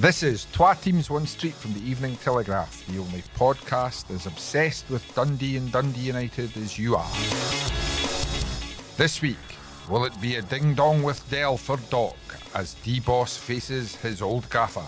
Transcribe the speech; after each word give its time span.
This 0.00 0.22
is 0.22 0.46
Twa 0.52 0.74
Teams 0.80 1.10
One 1.10 1.26
Street 1.26 1.52
from 1.52 1.74
the 1.74 1.82
Evening 1.82 2.16
Telegraph, 2.16 2.86
the 2.86 2.96
only 2.96 3.20
podcast 3.36 4.10
as 4.10 4.24
obsessed 4.24 4.88
with 4.88 5.04
Dundee 5.14 5.58
and 5.58 5.70
Dundee 5.70 6.00
United 6.00 6.56
as 6.56 6.78
you 6.78 6.96
are. 6.96 7.12
This 8.96 9.20
week, 9.20 9.36
will 9.90 10.06
it 10.06 10.18
be 10.18 10.36
a 10.36 10.40
ding 10.40 10.72
dong 10.72 11.02
with 11.02 11.28
Del 11.28 11.58
for 11.58 11.76
Doc 11.90 12.16
as 12.54 12.72
D 12.82 13.00
Boss 13.00 13.36
faces 13.36 13.94
his 13.96 14.22
old 14.22 14.48
gaffer? 14.48 14.86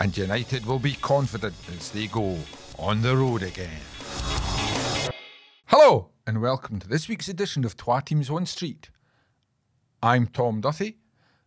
And 0.00 0.16
United 0.16 0.64
will 0.64 0.78
be 0.78 0.92
confident 0.92 1.56
as 1.76 1.90
they 1.90 2.06
go 2.06 2.38
on 2.78 3.02
the 3.02 3.16
road 3.16 3.42
again. 3.42 3.80
Hello, 5.66 6.10
and 6.24 6.40
welcome 6.40 6.78
to 6.78 6.86
this 6.86 7.08
week's 7.08 7.26
edition 7.26 7.64
of 7.64 7.76
Twa 7.76 8.00
Teams 8.00 8.30
One 8.30 8.46
Street. 8.46 8.90
I'm 10.00 10.28
Tom 10.28 10.60
Duthie, 10.60 10.98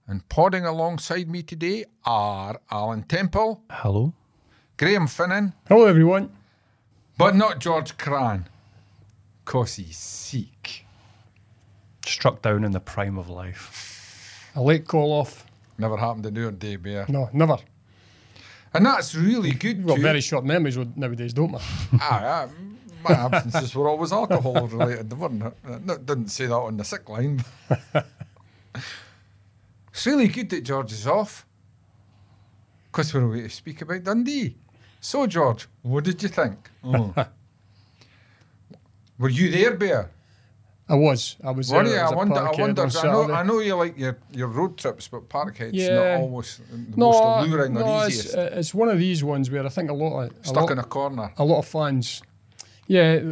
and 0.08 0.28
podding 0.30 0.66
alongside 0.66 1.30
me 1.30 1.42
today 1.44 1.86
are 2.06 2.60
Alan 2.72 3.04
Temple, 3.04 3.64
Hello. 3.70 4.14
Graeme 4.78 5.08
Finnan, 5.08 5.54
Hello, 5.68 5.86
everyone. 5.86 6.32
but 7.18 7.36
not 7.36 7.60
George 7.60 7.98
Cran, 7.98 8.48
cause 9.46 9.76
he's 9.76 9.98
sick. 9.98 10.86
Struck 12.06 12.42
down 12.42 12.64
in 12.64 12.72
the 12.72 12.80
prime 12.82 13.18
of 13.18 13.30
life. 13.30 14.52
A 14.56 14.62
late 14.62 14.86
call 14.88 15.12
off. 15.14 15.46
Never 15.78 15.98
happened 15.98 16.26
in 16.26 16.44
our 16.44 16.52
day, 16.52 16.76
Bear. 16.76 17.06
No, 17.08 17.30
never. 17.34 17.58
And 18.74 18.86
that's 18.86 19.16
really 19.16 19.52
good. 19.52 19.86
We've 19.86 19.96
too. 19.96 20.02
very 20.02 20.22
short 20.22 20.44
memories 20.46 20.78
nowadays, 20.96 21.34
don't 21.34 21.52
we? 21.54 21.60
Aye, 22.00 22.00
aye, 22.02 22.48
my 23.04 23.12
absences 23.12 23.74
were 23.76 23.88
always 23.88 24.12
alcohol 24.12 24.68
related. 24.68 25.10
They 25.10 25.16
weren't. 25.16 25.86
No, 25.86 25.98
didn't 25.98 26.28
say 26.30 26.48
that 26.48 26.56
on 26.56 26.78
the 26.78 26.84
sick 26.84 27.08
line. 27.08 27.44
it's 29.94 30.06
really 30.08 30.28
good 30.28 30.50
that 30.50 30.64
George 30.64 30.92
is 30.92 31.06
off. 31.08 31.46
Because 32.92 33.14
we're 33.14 33.22
away 33.22 33.42
to 33.44 33.50
speak 33.50 33.82
about 33.82 34.04
Dundee. 34.04 34.56
So, 35.00 35.28
George, 35.28 35.68
what 35.82 36.04
did 36.04 36.22
you 36.24 36.30
think? 36.30 36.70
Oh. 36.84 37.14
were 39.20 39.30
you 39.30 39.52
there, 39.52 39.76
Bear? 39.76 40.10
I 40.90 40.96
was. 40.96 41.38
I 41.44 41.52
was 41.52 41.72
Were 41.72 41.84
there. 41.84 41.94
you? 41.96 42.00
I, 42.00 42.04
was 42.04 42.12
I 42.12 42.16
wonder. 42.16 42.36
I 42.36 42.52
wonder. 42.52 42.82
I 43.00 43.04
know. 43.04 43.32
I 43.34 43.44
know 43.44 43.60
you 43.60 43.76
like 43.76 43.98
your, 43.98 44.18
your 44.32 44.48
road 44.48 44.78
trips, 44.78 45.08
but 45.08 45.30
Parkhead's 45.30 45.74
Yeah. 45.74 45.96
not 46.18 46.22
almost 46.22 46.60
the 46.70 46.78
No, 46.98 47.12
most 47.12 47.24
I- 47.24 47.40
alluring 47.46 47.74
no, 47.74 47.82
or 47.82 48.08
easiest. 48.08 48.36
uh, 48.36 48.50
it's 48.52 48.74
one 48.74 48.90
of 48.90 49.00
these 49.00 49.24
ones 49.24 49.50
where 49.50 49.66
I 49.66 49.70
think 49.70 49.90
a 49.90 49.94
lot 49.94 50.24
of 50.24 50.32
a 50.32 50.46
Stuck 50.46 50.64
lot, 50.64 50.72
in 50.72 50.80
a 50.80 50.84
corner. 50.84 51.32
a 51.38 51.44
lot 51.46 51.60
of 51.60 51.66
fans. 51.68 52.22
Yeah, 52.88 53.32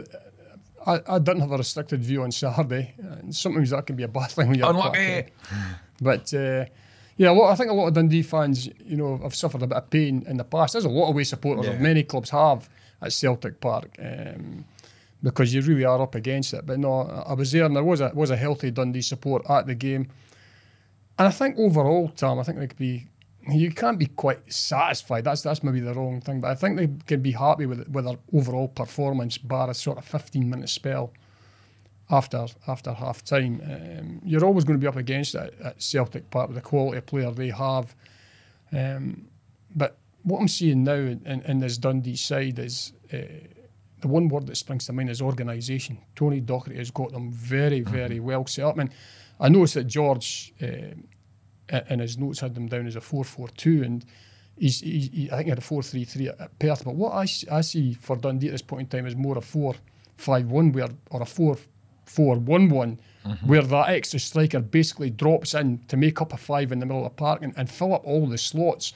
I, 0.88 1.02
I 1.08 1.20
didn't 1.20 1.42
have 1.42 1.52
a 1.52 1.58
restricted 1.58 2.02
view 2.04 2.24
on 2.24 2.32
Saturday. 2.32 2.96
And 2.98 3.36
sometimes 3.36 3.72
that 3.72 3.86
can 3.86 3.98
be 3.98 4.04
a 4.04 4.08
bad 4.08 4.32
thing 4.32 4.48
when 4.48 4.58
you're 4.58 4.68
at 4.70 4.76
Unlucky. 4.76 5.26
But 6.02 6.34
uh, 6.34 6.66
yeah, 7.18 7.30
lot, 7.30 7.52
I 7.52 7.56
think 7.56 7.70
a 7.70 7.74
lot 7.74 7.88
of 7.88 7.94
Dundee 7.94 8.24
fans, 8.24 8.68
you 8.84 8.98
know, 8.98 9.18
have 9.20 9.36
suffered 9.36 9.62
a 9.62 9.68
bit 9.68 9.78
of 9.78 9.90
pain 9.90 10.24
in 10.28 10.38
the 10.38 10.44
past. 10.44 10.74
There's 10.74 10.86
a 10.86 10.90
lot 10.90 11.10
of 11.10 11.16
way 11.16 11.24
supporters, 11.24 11.68
Yeah. 11.68 11.74
of 11.74 11.82
many 11.82 12.04
clubs 12.04 12.32
have 12.32 12.68
at 13.02 13.14
Celtic 13.14 13.60
Park, 13.62 13.96
um, 14.00 14.66
because 15.22 15.54
you 15.54 15.62
really 15.62 15.86
are 15.86 16.02
up 16.02 16.16
against 16.16 16.54
it. 16.54 16.66
But 16.66 16.80
no, 16.80 17.02
I 17.04 17.34
was 17.34 17.52
there, 17.52 17.66
and 17.66 17.76
there 17.76 17.84
was 17.84 18.02
a 18.02 18.12
was 18.16 18.32
a 18.32 18.38
healthy 18.38 18.72
Dundee 18.72 19.02
support 19.04 19.44
at 19.50 19.68
the 19.68 19.76
game. 19.76 20.08
And 21.20 21.28
I 21.28 21.32
think 21.32 21.58
overall, 21.60 22.10
Tom, 22.16 22.40
I 22.40 22.44
think 22.44 22.58
they 22.58 22.68
could 22.68 22.78
be. 22.80 23.08
You 23.52 23.72
can't 23.72 23.98
be 23.98 24.06
quite 24.06 24.52
satisfied. 24.54 25.24
That's 25.24 25.42
that's 25.42 25.64
maybe 25.64 25.80
the 25.80 25.94
wrong 25.96 26.22
thing, 26.22 26.42
but 26.42 26.52
I 26.52 26.56
think 26.56 26.78
they 26.78 26.90
can 27.08 27.22
be 27.22 27.32
happy 27.32 27.66
with 27.66 27.88
with 27.90 28.06
their 28.06 28.18
overall 28.34 28.68
performance, 28.68 29.38
bar 29.40 29.70
a 29.70 29.74
sort 29.74 29.98
of 29.98 30.06
fifteen 30.06 30.50
minute 30.50 30.70
spell 30.70 31.12
after 32.12 32.46
after 32.68 32.94
half 32.94 33.24
time. 33.24 33.62
Um, 33.64 34.22
you're 34.24 34.46
always 34.46 34.66
going 34.66 34.80
to 34.80 34.84
be 34.84 34.88
up 34.88 34.98
against 34.98 35.34
it 35.36 35.56
at 35.64 35.82
Celtic 35.82 36.30
Park 36.30 36.50
with 36.50 36.56
the 36.56 36.62
quality 36.62 36.98
of 36.98 37.06
player 37.06 37.32
they 37.32 37.50
have. 37.50 37.96
Um, 38.72 39.28
but 39.76 39.98
what 40.24 40.40
I'm 40.40 40.48
seeing 40.48 40.84
now 40.84 40.94
in, 40.94 41.22
in, 41.26 41.42
in 41.44 41.60
this 41.60 41.78
Dundee 41.78 42.16
side 42.16 42.60
is 42.60 42.94
uh, 43.12 43.18
the 44.02 44.08
one 44.08 44.28
word 44.28 44.48
that 44.48 44.58
springs 44.58 44.86
to 44.86 44.94
mind 44.94 45.10
is 45.10 45.22
organisation. 45.22 46.00
Tony 46.16 46.42
Docherty 46.42 46.78
has 46.78 46.92
got 46.92 47.12
them 47.12 47.32
very, 47.32 47.82
very 47.82 48.20
well 48.20 48.46
set 48.46 48.66
up. 48.66 48.78
And 48.78 48.92
I 49.40 49.50
noticed 49.50 49.76
that 49.76 49.86
George, 49.86 50.54
uh, 50.62 51.80
in 51.90 52.00
his 52.00 52.18
notes, 52.18 52.40
had 52.40 52.56
them 52.56 52.68
down 52.68 52.88
as 52.88 52.96
a 52.96 53.02
4 53.02 53.24
4 53.24 53.50
2. 53.50 53.84
And 53.84 54.06
he's, 54.58 54.82
he, 54.82 55.10
he, 55.14 55.32
I 55.32 55.38
think 55.38 55.46
he 55.46 55.50
had 55.50 55.60
a 55.60 55.62
4 55.62 55.84
3 55.84 56.04
3 56.04 56.30
at 56.30 56.60
Perth. 56.60 56.84
But 56.84 56.96
what 56.96 57.14
I 57.14 57.26
see 57.26 57.94
for 57.94 58.16
Dundee 58.16 58.48
at 58.48 58.52
this 58.52 58.62
point 58.62 58.82
in 58.94 59.00
time 59.00 59.08
is 59.08 59.16
more 59.16 59.38
a 59.38 59.42
4 59.42 59.76
5 60.18 60.52
1 60.52 60.72
where, 60.72 60.90
or 61.10 61.22
a 61.22 61.26
4 61.26 61.58
4 62.12 62.38
1 62.38 62.70
1, 62.70 63.00
where 63.46 63.62
that 63.62 63.90
extra 63.90 64.20
striker 64.20 64.60
basically 64.60 65.10
drops 65.10 65.54
in 65.54 65.80
to 65.88 65.98
make 65.98 66.22
up 66.22 66.34
a 66.34 66.38
five 66.38 66.72
in 66.72 66.80
the 66.80 66.86
middle 66.86 67.06
of 67.06 67.12
the 67.12 67.16
park 67.16 67.42
and, 67.42 67.54
and 67.56 67.70
fill 67.70 67.94
up 67.94 68.04
all 68.06 68.28
the 68.28 68.38
slots. 68.38 68.94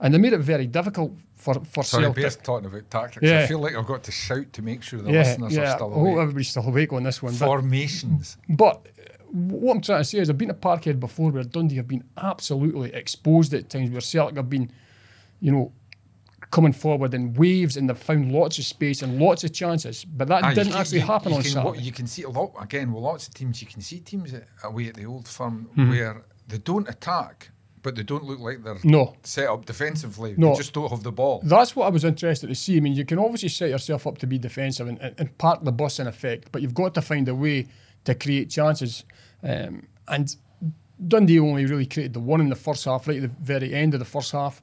And 0.00 0.12
they 0.12 0.18
made 0.18 0.32
it 0.32 0.38
very 0.38 0.66
difficult 0.66 1.12
for, 1.36 1.54
for 1.64 1.84
Sorry, 1.84 2.04
Celtic. 2.04 2.42
Talking 2.42 2.66
about 2.66 2.90
tactics. 2.90 3.24
Yeah. 3.24 3.40
I 3.40 3.46
feel 3.46 3.58
like 3.58 3.74
I've 3.74 3.86
got 3.86 4.02
to 4.04 4.12
shout 4.12 4.52
to 4.52 4.62
make 4.62 4.82
sure 4.82 5.00
the 5.00 5.12
yeah, 5.12 5.20
listeners 5.20 5.56
yeah. 5.56 5.72
are 5.72 5.76
still 5.76 5.92
awake. 5.92 5.96
I 5.96 6.10
hope 6.10 6.18
everybody's 6.22 6.48
still 6.48 6.66
awake 6.66 6.92
on 6.92 7.02
this 7.04 7.22
one. 7.22 7.32
Formations. 7.32 8.36
but 8.48 8.86
uh, 8.98 9.12
what 9.30 9.76
I'm 9.76 9.80
trying 9.80 10.00
to 10.00 10.04
say 10.04 10.18
is, 10.18 10.30
I've 10.30 10.38
been 10.38 10.50
at 10.50 10.60
Parkhead 10.60 11.00
before 11.00 11.30
where 11.30 11.44
Dundee 11.44 11.76
have 11.76 11.88
been 11.88 12.04
absolutely 12.16 12.92
exposed 12.92 13.54
at 13.54 13.70
times, 13.70 13.90
where 13.90 14.00
Celtic 14.00 14.36
have 14.36 14.50
been, 14.50 14.70
you 15.40 15.52
know, 15.52 15.72
coming 16.54 16.72
forward 16.72 17.12
in 17.14 17.34
waves 17.34 17.76
and 17.76 17.88
they've 17.88 17.98
found 17.98 18.30
lots 18.32 18.58
of 18.58 18.64
space 18.64 19.02
and 19.02 19.18
lots 19.20 19.42
of 19.44 19.52
chances. 19.52 20.04
But 20.04 20.28
that 20.28 20.44
Ah, 20.44 20.50
didn't 20.54 20.72
can- 20.72 20.80
actually 20.80 21.00
you- 21.00 21.06
happen 21.14 21.30
you 21.32 21.36
on 21.38 21.42
can, 21.42 21.50
Saturday. 21.52 21.82
You 21.82 21.92
can 21.92 22.06
see 22.06 22.22
a 22.22 22.30
lot 22.30 22.52
again 22.60 22.92
with 22.92 23.02
lots 23.02 23.26
of 23.26 23.34
teams. 23.34 23.60
You 23.60 23.66
can 23.68 23.80
see 23.82 23.98
teams 24.00 24.32
away 24.62 24.86
at 24.88 24.94
the 24.94 25.04
old 25.06 25.26
firm 25.26 25.56
Hmm. 25.74 25.90
where 25.90 26.22
they 26.46 26.58
don't 26.58 26.88
attack, 26.88 27.50
but 27.82 27.96
they 27.96 28.04
don't 28.04 28.24
look 28.24 28.38
like 28.38 28.62
they're 28.62 28.78
No. 28.84 29.14
set 29.24 29.48
up 29.48 29.66
defensively. 29.66 30.34
No. 30.36 30.50
They 30.50 30.58
just 30.58 30.72
don't 30.72 30.90
have 30.90 31.02
the 31.02 31.10
ball. 31.12 31.40
That's 31.44 31.74
what 31.74 31.86
I 31.86 31.90
was 31.90 32.04
interested 32.04 32.46
to 32.46 32.54
see. 32.54 32.76
I 32.76 32.80
mean, 32.80 32.94
you 32.94 33.04
can 33.04 33.18
obviously 33.18 33.48
set 33.48 33.70
yourself 33.70 34.06
up 34.06 34.18
to 34.18 34.26
be 34.26 34.38
defensive 34.38 34.86
and, 34.86 34.98
and, 35.00 35.14
and 35.18 35.36
park 35.38 35.64
the 35.64 35.72
bus 35.72 35.98
in 35.98 36.06
effect, 36.06 36.52
but 36.52 36.62
you've 36.62 36.74
got 36.82 36.94
to 36.94 37.02
find 37.02 37.28
a 37.28 37.34
way 37.34 37.66
to 38.04 38.14
create 38.14 38.48
chances. 38.50 39.02
Um, 39.42 39.88
and 40.06 40.36
Dundee 41.08 41.40
only 41.40 41.66
really 41.66 41.86
created 41.86 42.12
the 42.12 42.20
one 42.20 42.40
in 42.40 42.48
the 42.48 42.54
first 42.68 42.84
half, 42.84 43.08
right 43.08 43.16
at 43.20 43.28
the 43.28 43.36
very 43.42 43.74
end 43.74 43.92
of 43.94 43.98
the 44.00 44.06
first 44.06 44.30
half. 44.32 44.62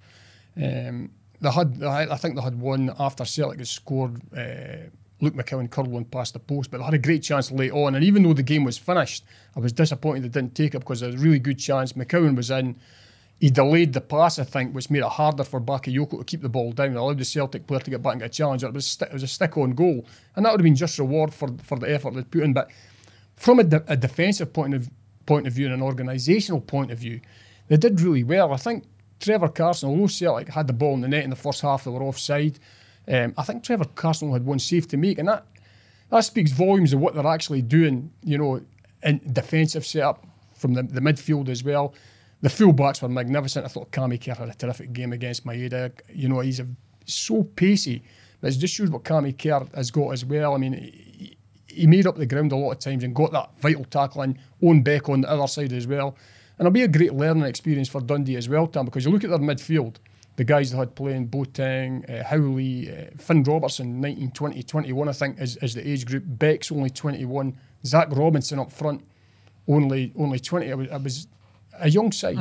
Um, 0.56 1.12
they 1.42 1.52
had, 1.52 1.84
I 1.84 2.14
I 2.14 2.18
think 2.18 2.36
they 2.36 2.42
had 2.42 2.60
one 2.60 2.94
after 3.00 3.26
Celtic 3.26 3.60
had 3.60 3.68
scored. 3.68 4.22
Uh, 4.36 4.90
Luke 5.20 5.36
McCowan 5.36 5.70
curled 5.70 5.88
one 5.88 6.06
past 6.06 6.34
the 6.34 6.40
post, 6.40 6.72
but 6.72 6.80
they 6.80 6.84
had 6.84 6.96
a 6.96 6.98
great 6.98 7.22
chance 7.22 7.52
late 7.52 7.72
on. 7.72 7.94
And 7.94 8.04
even 8.04 8.24
though 8.24 8.34
the 8.34 8.42
game 8.42 8.64
was 8.64 8.80
finished, 8.80 9.24
I 9.56 9.60
was 9.60 9.72
disappointed 9.72 10.24
they 10.24 10.30
didn't 10.30 10.56
take 10.56 10.74
it 10.74 10.80
because 10.80 11.02
there 11.02 11.12
was 11.12 11.22
a 11.22 11.24
really 11.24 11.38
good 11.38 11.60
chance. 11.60 11.94
McCowan 11.94 12.36
was 12.36 12.50
in. 12.50 12.76
He 13.40 13.50
delayed 13.50 13.94
the 13.94 14.02
pass, 14.02 14.38
I 14.38 14.44
think, 14.44 14.74
which 14.74 14.90
made 14.92 15.00
it 15.00 15.06
harder 15.06 15.44
for 15.44 15.60
Bakayoko 15.60 16.20
to 16.20 16.24
keep 16.24 16.42
the 16.42 16.50
ball 16.50 16.72
down. 16.72 16.92
It 16.92 16.96
allowed 16.96 17.18
the 17.18 17.26
Celtic 17.26 17.66
player 17.66 17.80
to 17.80 17.90
get 17.90 18.02
back 18.04 18.14
and 18.14 18.22
get 18.22 18.30
a 18.30 18.34
challenge. 18.34 18.64
It 18.64 18.72
was, 18.72 18.86
sti- 18.86 19.08
it 19.08 19.14
was 19.14 19.24
a 19.24 19.28
stick 19.28 19.58
on 19.58 19.72
goal. 19.72 20.06
And 20.36 20.46
that 20.46 20.52
would 20.52 20.60
have 20.60 20.64
been 20.64 20.76
just 20.76 21.00
reward 21.00 21.34
for, 21.34 21.50
for 21.64 21.80
the 21.80 21.92
effort 21.92 22.14
they 22.14 22.24
put 22.24 22.44
in. 22.44 22.54
But 22.54 22.70
from 23.36 23.60
a, 23.60 23.64
de- 23.64 23.84
a 23.88 23.98
defensive 23.98 24.54
point 24.54 24.76
of 24.76 24.92
point 25.26 25.48
of 25.48 25.54
view 25.54 25.66
and 25.66 25.74
an 25.74 25.82
organisational 25.82 26.66
point 26.66 26.92
of 26.92 27.00
view, 27.00 27.20
they 27.68 27.78
did 27.78 28.00
really 28.02 28.24
well. 28.24 28.54
I 28.54 28.58
think 28.58 28.84
Trevor 29.22 29.50
Carson, 29.50 29.90
although 29.90 30.08
Celtic 30.08 30.50
had 30.50 30.68
the 30.68 30.74
ball 30.74 30.96
in 30.96 31.02
the 31.02 31.08
net 31.08 31.24
in 31.24 31.30
the 31.30 31.36
first 31.36 31.62
half, 31.62 31.84
they 31.84 31.92
were 31.92 32.04
offside. 32.04 32.60
Um, 33.08 33.34
I 33.38 33.44
think 33.44 33.64
Trevor 33.64 33.86
Carson 33.96 34.32
had 34.32 34.46
one 34.46 34.60
save 34.60 34.88
to 34.90 34.98
make, 34.98 35.18
and 35.18 35.28
that 35.28 35.46
that 36.10 36.22
speaks 36.22 36.52
volumes 36.52 36.92
of 36.94 37.00
what 37.00 37.14
they're 37.14 37.26
actually 37.26 37.62
doing. 37.62 38.12
You 38.24 38.38
know, 38.38 38.62
in 39.04 39.22
defensive 39.34 39.86
setup 39.86 40.26
from 40.54 40.74
the, 40.74 40.84
the 40.84 41.02
midfield 41.02 41.50
as 41.50 41.64
well. 41.64 41.94
The 42.42 42.50
fullbacks 42.50 43.02
were 43.02 43.10
magnificent. 43.10 43.66
I 43.66 43.68
thought 43.68 43.92
Cammy 43.92 44.24
Kerr 44.24 44.36
had 44.36 44.50
a 44.50 44.54
terrific 44.54 44.94
game 44.94 45.14
against 45.14 45.46
Maeda. 45.46 45.92
You 46.14 46.30
know, 46.30 46.40
he's 46.40 46.60
a, 46.60 46.68
so 47.06 47.44
pacey, 47.44 48.04
but 48.40 48.52
it 48.52 48.58
just 48.58 48.74
shows 48.74 48.90
what 48.90 49.04
Cammy 49.04 49.38
Kerr 49.38 49.68
has 49.76 49.92
got 49.92 50.10
as 50.10 50.26
well. 50.26 50.56
I 50.56 50.58
mean, 50.58 50.74
he, 50.74 51.38
he 51.68 51.88
made 51.88 52.08
up 52.08 52.18
the 52.18 52.26
ground 52.26 52.52
a 52.52 52.56
lot 52.56 52.72
of 52.72 52.80
times 52.80 53.04
and 53.04 53.16
got 53.16 53.32
that 53.32 53.52
vital 53.60 53.86
tackle 53.86 54.24
in. 54.24 54.40
Owen 54.64 54.82
Beck 54.82 55.10
on 55.10 55.22
the 55.22 55.30
other 55.30 55.48
side 55.48 55.74
as 55.74 55.86
well. 55.86 56.16
And 56.62 56.68
it'll 56.68 56.76
be 56.76 56.84
a 56.84 56.88
great 56.88 57.16
learning 57.16 57.46
experience 57.46 57.90
for 57.90 58.02
Dundee 58.02 58.36
as 58.36 58.48
well, 58.48 58.68
Tom, 58.68 58.86
because 58.86 59.04
you 59.04 59.12
look 59.12 59.24
at 59.24 59.32
their 59.32 59.40
midfield, 59.40 59.96
the 60.36 60.44
guys 60.44 60.70
that 60.70 60.78
had 60.78 60.94
playing 60.94 61.28
Boateng, 61.30 62.08
uh, 62.08 62.24
Howley, 62.24 62.88
uh, 62.88 63.06
Finn 63.18 63.42
Robertson, 63.42 64.00
19, 64.00 64.30
20, 64.30 64.62
21, 64.62 65.10
I 65.10 65.12
think, 65.12 65.42
is, 65.42 65.58
is 65.58 65.74
the 65.74 65.90
age 65.90 66.06
group. 66.06 66.24
Beck's 66.28 66.72
only 66.72 66.92
21. 66.92 67.58
Zach 67.84 68.10
Robinson 68.12 68.60
up 68.60 68.72
front, 68.72 69.04
only 69.68 70.14
only 70.16 70.38
20. 70.38 70.72
I 70.72 70.76
was, 70.76 70.88
it 70.88 71.02
was 71.02 71.28
a 71.80 71.90
young 71.90 72.12
side. 72.12 72.38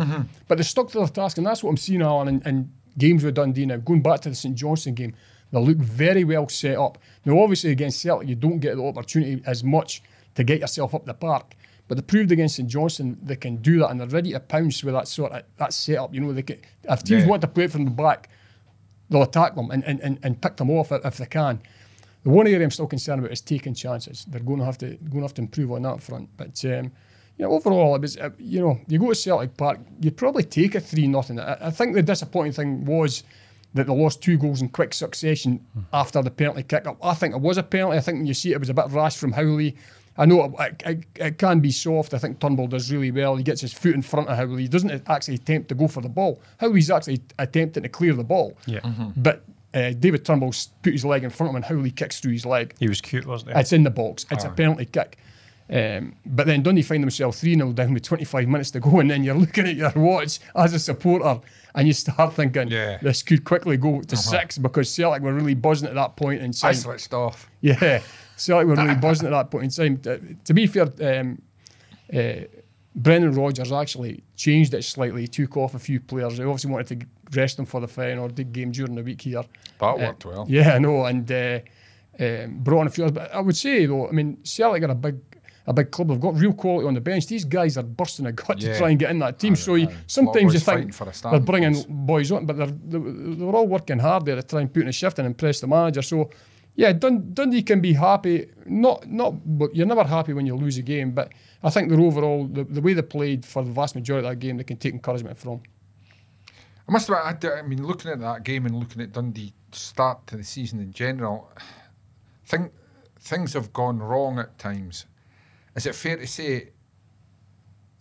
But 0.47 0.59
they 0.59 0.65
stuck 0.65 0.91
to 0.91 0.99
their 0.99 1.09
task, 1.09 1.39
and 1.39 1.47
that's 1.47 1.65
what 1.65 1.71
I'm 1.71 1.79
seeing, 1.79 2.03
Alan, 2.03 2.29
in, 2.29 2.43
in 2.43 2.73
games 2.99 3.25
with 3.25 3.37
Dundee 3.37 3.65
now. 3.65 3.79
Going 3.79 4.03
back 4.03 4.21
to 4.21 4.29
the 4.29 4.35
St 4.35 4.55
Johnstone 4.55 4.93
game, 4.93 5.15
they 5.51 5.61
look 5.61 5.79
very 5.79 6.25
well 6.25 6.47
set 6.51 6.77
up. 6.77 6.99
Now, 7.25 7.41
obviously, 7.41 7.71
against 7.71 8.03
Celtic, 8.03 8.29
you 8.29 8.35
don't 8.35 8.59
get 8.59 8.77
the 8.77 8.85
opportunity 8.85 9.43
as 9.47 9.65
much 9.65 10.03
to 10.35 10.45
get 10.45 10.61
yourself 10.61 10.95
up 10.95 11.07
the 11.07 11.15
park. 11.15 11.55
But 11.91 11.97
they 11.97 12.03
proved 12.03 12.31
against 12.31 12.55
St 12.55 12.69
Johnstone 12.69 13.19
they 13.21 13.35
can 13.35 13.57
do 13.57 13.81
that, 13.81 13.91
and 13.91 13.99
they're 13.99 14.07
ready 14.07 14.31
to 14.31 14.39
pounce 14.39 14.85
with 14.85 14.95
that 14.95 15.09
sort 15.09 15.33
of 15.33 15.43
that 15.57 15.73
setup. 15.73 16.15
You 16.15 16.21
know, 16.21 16.33
they 16.33 16.43
can, 16.43 16.61
if 16.85 17.03
teams 17.03 17.25
Yeah. 17.25 17.29
want 17.29 17.43
to 17.43 17.49
play 17.49 17.65
it 17.65 17.73
from 17.73 17.85
the 17.85 17.91
back, 17.91 18.29
they'll 19.09 19.25
attack 19.25 19.57
them 19.57 19.73
and, 19.73 19.83
and, 19.83 19.99
and, 20.01 20.21
and 20.23 20.41
pick 20.41 20.57
them 20.57 20.71
off 20.71 20.93
if, 20.93 21.17
they 21.17 21.27
can. 21.27 21.61
The 22.23 22.31
one 22.31 22.47
area 22.47 22.63
I'm 22.63 22.71
still 22.71 22.87
concerned 22.87 23.19
about 23.19 23.33
is 23.33 23.41
taking 23.41 23.75
chances. 23.75 24.25
They're 24.29 24.41
going 24.41 24.61
to 24.61 24.65
have 24.65 24.79
to 24.79 24.87
going 24.87 25.17
to 25.17 25.23
have 25.23 25.35
to 25.35 25.43
improve 25.43 25.73
on 25.73 25.83
that 25.83 26.01
front. 26.01 26.29
But 26.37 26.65
um, 26.65 26.93
know, 27.39 27.51
overall, 27.51 27.97
it 27.97 28.03
was 28.03 28.17
uh, 28.17 28.31
you 28.39 28.61
know 28.61 28.79
you 28.87 29.01
go 29.01 29.09
to 29.09 29.15
Celtic 29.17 29.57
Park, 29.57 29.81
you'd 30.01 30.17
probably 30.17 30.45
take 30.45 30.77
a 30.77 30.81
three 30.81 31.09
nothing. 31.09 31.41
I, 31.41 31.57
I 31.61 31.71
think 31.73 31.95
the 31.97 32.03
disappointing 32.05 32.53
thing 32.53 32.85
was 32.85 33.25
that 33.75 33.87
they 33.89 33.93
lost 33.93 34.23
two 34.23 34.37
goals 34.37 34.61
in 34.63 34.69
quick 34.69 34.93
succession 34.95 35.67
Hmm. 35.75 35.81
after 35.93 36.23
the 36.23 36.31
penalty 36.31 36.63
kick 36.63 36.87
up. 36.87 36.99
I 37.05 37.15
think 37.15 37.35
it 37.35 37.41
was 37.41 37.57
a 37.59 37.63
penalty. 37.65 37.97
I 37.97 38.01
think 38.01 38.19
when 38.19 38.27
you 38.27 38.35
see 38.35 38.51
it, 38.53 38.57
it 38.57 38.61
was 38.61 38.69
a 38.69 38.75
bit 38.75 38.87
rash 38.91 39.17
from 39.17 39.33
Howley. 39.33 39.77
I 40.21 40.27
know 40.27 40.45
it, 40.45 40.53
it, 40.61 40.83
it, 40.87 41.07
it 41.17 41.39
can 41.39 41.61
be 41.61 41.71
soft. 41.71 42.13
I 42.15 42.19
think 42.19 42.39
Turnbull 42.41 42.67
does 42.69 42.93
really 42.93 43.11
well. 43.11 43.37
He 43.37 43.43
gets 43.43 43.63
his 43.63 43.73
foot 43.73 43.95
in 43.95 44.03
front 44.03 44.29
of 44.29 44.37
Howley. 44.37 44.63
He 44.63 44.69
doesn't 44.69 45.03
actually 45.09 45.35
attempt 45.37 45.69
to 45.71 45.75
go 45.75 45.89
for 45.89 46.03
the 46.03 46.09
ball. 46.11 46.41
Howley's 46.59 46.91
actually 46.91 47.21
attempting 47.39 47.83
to 47.85 47.89
clear 47.89 48.13
the 48.13 48.23
ball. 48.25 48.57
Yeah. 48.67 48.81
But 49.17 49.45
uh, 49.73 49.93
David 49.93 50.25
Turnbull 50.25 50.53
put 50.83 50.93
his 50.93 51.05
leg 51.05 51.25
in 51.25 51.31
front 51.31 51.49
of 51.49 51.53
him 51.53 51.57
and 51.57 51.65
Howley 51.65 51.91
kicks 51.91 52.21
through 52.21 52.33
his 52.33 52.45
leg. 52.45 52.75
He 52.79 52.89
was 52.89 53.01
cute, 53.01 53.27
wasn't 53.27 53.55
he? 53.55 53.61
It's 53.61 53.73
in 53.73 53.83
the 53.83 53.91
box. 53.91 54.27
It's 54.31 54.45
a 54.45 54.51
penalty 54.51 54.85
kick. 54.85 55.17
Um, 55.73 56.17
but 56.27 56.47
then 56.49 56.63
Dundee 56.65 56.83
find 56.83 57.01
themselves 57.03 57.41
3 57.41 57.55
0 57.55 57.73
down 57.73 57.95
with 57.95 58.03
25 58.03 58.49
minutes 58.49 58.73
to 58.73 58.81
go, 58.81 58.99
and 58.99 59.09
then 59.09 59.23
you're 59.23 59.35
looking 59.37 59.67
at 59.69 59.77
your 59.77 59.93
watch 59.95 60.41
as 60.57 60.75
a 60.75 60.81
supporter 60.81 61.41
and 61.77 61.87
you 61.87 61.93
start 61.95 62.35
thinking, 62.35 62.69
Yeah. 62.69 62.99
this 63.01 63.23
could 63.23 63.45
quickly 63.45 63.77
go 63.77 64.01
to 64.03 64.17
six 64.17 64.59
because 64.59 64.93
Celtic 64.93 65.23
were 65.23 65.33
really 65.33 65.55
buzzing 65.55 65.89
at 65.89 65.95
that 65.95 66.17
point 66.17 66.43
in 66.43 66.53
I 66.65 66.73
switched 66.73 67.15
off. 67.15 67.49
Yeah, 67.61 68.03
Celtic 68.41 68.69
were 68.69 68.75
really 68.75 68.95
buzzing 68.95 69.27
at 69.27 69.33
that 69.33 69.51
point 69.51 69.65
in 69.65 69.71
time. 69.71 69.97
To, 69.99 70.35
to 70.45 70.55
be 70.55 70.67
fair, 70.67 70.89
um, 71.21 71.43
uh, 72.13 72.47
Brendan 72.95 73.33
Rodgers 73.33 73.71
actually 73.71 74.25
changed 74.37 74.75
it 74.75 74.83
slightly. 74.83 75.23
He 75.23 75.29
took 75.29 75.57
off 75.57 75.75
a 75.75 75.79
few 75.79 76.01
players. 76.01 76.39
He 76.39 76.45
obviously 76.45 76.71
wanted 76.71 77.01
to 77.01 77.07
rest 77.39 77.57
them 77.57 77.67
for 77.67 77.81
the 77.81 77.87
Feyenoord 77.87 78.53
game 78.53 78.73
during 78.73 78.95
the 78.95 79.03
week 79.03 79.23
here. 79.23 79.45
That 79.79 79.99
worked 79.99 80.25
well. 80.25 80.47
Yeah, 80.49 80.75
I 80.75 80.79
know, 80.79 81.05
and 81.05 81.31
uh, 81.31 81.61
um, 82.19 82.59
brought 82.65 82.81
on 82.81 82.87
a 82.87 82.91
few 82.91 83.05
others. 83.05 83.15
But 83.15 83.35
I 83.35 83.41
would 83.41 83.57
say 83.57 83.87
though, 83.87 84.09
I 84.09 84.13
mean, 84.13 84.39
Celtic 84.43 84.83
are 84.83 84.91
a 84.91 84.95
big, 84.95 85.19
a 85.67 85.73
big 85.73 85.91
club. 85.91 86.09
They've 86.09 86.21
got 86.21 86.37
real 86.37 86.53
quality 86.53 86.87
on 86.89 86.95
the 86.95 87.01
bench. 87.01 87.27
These 87.27 87.45
guys 87.45 87.77
are 87.79 87.85
bursting 87.85 88.27
a 88.27 88.33
gut 88.33 88.61
Yeah. 88.61 88.73
to 88.73 88.79
try 88.79 88.91
and 88.91 88.99
get 88.99 89.11
in 89.11 89.19
that 89.21 89.39
team. 89.39 89.53
Aye, 89.53 89.57
so 89.57 89.75
you, 89.77 89.89
aye. 89.89 89.95
sometimes 90.07 90.55
you 90.55 90.61
think 90.61 90.93
for 90.93 91.09
a 91.09 91.31
they're 91.31 91.41
bringing 91.41 91.85
boys 91.89 92.33
on, 92.33 92.47
but 92.47 92.57
they're 92.57 92.67
they're, 92.67 93.37
they're 93.37 93.55
all 93.55 93.69
working 93.69 94.01
hard 94.01 94.25
there 94.25 94.37
to 94.37 94.43
try 94.43 94.63
and 94.63 94.73
put 94.73 94.83
in 94.83 94.89
a 94.89 94.93
shift 94.93 95.19
and 95.19 95.27
impress 95.27 95.61
the 95.61 95.67
manager. 95.67 96.03
So. 96.03 96.31
Yeah, 96.77 96.93
Dun- 96.93 97.35
Dundee 97.35 97.63
can 97.63 97.81
be 97.81 97.93
happy. 97.93 98.47
Not, 98.65 99.07
not, 99.07 99.35
but 99.59 99.75
you're 99.75 99.87
never 99.87 100.05
happy 100.05 100.33
when 100.33 100.47
you 100.47 100.55
lose 100.55 100.79
a 100.79 100.83
game. 100.83 101.11
But 101.13 101.33
I 101.63 101.71
think 101.71 101.91
they're 101.91 102.01
overall 102.01 102.47
the, 102.47 102.65
the 102.65 102.81
way 102.81 102.95
they 102.95 103.03
played 103.03 103.45
for 103.45 103.63
the 103.63 103.71
vast 103.71 103.95
majority 103.95 104.27
of 104.27 104.33
that 104.33 104.37
game, 104.39 104.57
they 104.57 104.65
can 104.65 104.77
take 104.79 104.95
encouragement 104.95 105.37
from. 105.37 105.61
I 106.89 106.93
must 106.93 107.09
admit, 107.09 107.45
I 107.45 107.63
mean, 107.63 107.87
looking 107.87 108.11
at 108.11 108.21
that 108.21 108.45
game 108.45 108.67
and 108.67 108.75
looking 108.79 109.03
at 109.03 109.13
Dundee 109.13 109.53
start 109.73 110.27
to 110.29 110.37
the 110.37 110.45
season 110.45 110.81
in 110.81 110.93
general, 110.93 111.53
think 112.47 112.73
things 113.19 113.53
have 113.53 113.73
gone 113.73 113.99
wrong 113.99 114.39
at 114.39 114.59
times. 114.59 115.07
Is 115.77 115.87
it 115.87 115.95
fair 115.95 116.17
to 116.17 116.27
say, 116.27 116.71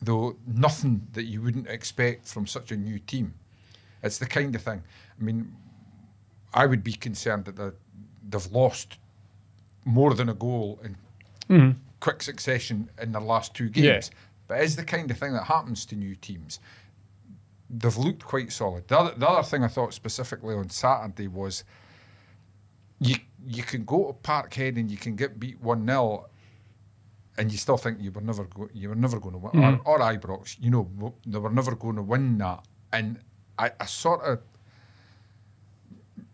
though, 0.02 0.38
nothing 0.48 1.08
that 1.14 1.24
you 1.26 1.42
wouldn't 1.42 1.68
expect 1.68 2.28
from 2.28 2.48
such 2.48 2.72
a 2.72 2.78
new 2.78 2.98
team? 3.00 3.34
It's 4.02 4.18
the 4.18 4.26
kind 4.26 4.56
of 4.56 4.62
thing. 4.64 4.82
I 5.20 5.24
mean, 5.24 5.54
I 6.54 6.66
would 6.66 6.84
be 6.84 6.94
concerned 6.94 7.46
that 7.46 7.58
they're- 7.58 7.76
they've 8.30 8.52
lost 8.52 8.98
more 9.86 10.14
than 10.14 10.30
a 10.30 10.34
goal 10.34 10.80
in 10.84 10.96
mm-hmm. 11.50 11.80
quick 12.00 12.22
succession 12.22 12.90
in 13.02 13.12
their 13.12 13.22
last 13.22 13.54
two 13.54 13.70
games. 13.70 14.10
Yeah. 14.12 14.18
But 14.48 14.62
it's 14.62 14.76
the 14.76 14.84
kind 14.84 15.10
of 15.12 15.18
thing 15.18 15.34
that 15.34 15.44
happens 15.44 15.86
to 15.88 15.96
new 15.96 16.16
teams 16.16 16.60
they've 17.70 17.98
looked 17.98 18.26
quite 18.26 18.52
solid. 18.52 18.88
The 18.88 18.98
other, 18.98 19.14
the 19.16 19.30
other 19.30 19.44
thing 19.44 19.64
I 19.64 19.68
thought 19.68 19.94
specifically 19.94 20.56
on 20.56 20.70
Saturday 20.70 21.28
was 21.28 21.64
you 23.00 23.16
you 23.46 23.64
can 23.64 23.86
go 23.86 24.08
to 24.08 24.14
Parkhead 24.30 24.78
and 24.78 24.90
you 24.90 24.98
can 24.98 25.16
get 25.16 25.40
beat 25.40 25.62
one 25.62 25.86
0 25.86 26.28
and 27.38 27.52
you 27.52 27.58
still 27.58 27.78
think 27.78 28.02
you 28.02 28.12
were 28.12 28.22
never 28.22 28.44
go, 28.44 28.68
you 28.74 28.90
were 28.90 28.96
never 28.96 29.20
going 29.20 29.34
to 29.34 29.38
win, 29.40 29.52
mm-hmm. 29.54 29.88
or, 29.88 30.02
or 30.02 30.14
Ibrox, 30.14 30.58
you 30.60 30.70
know, 30.70 31.14
they 31.26 31.40
were 31.40 31.50
never 31.50 31.74
going 31.74 31.96
to 31.96 32.02
win 32.02 32.38
that. 32.40 32.66
And 32.92 33.20
I, 33.58 33.72
I 33.80 33.86
sort 33.86 34.22
of 34.24 34.40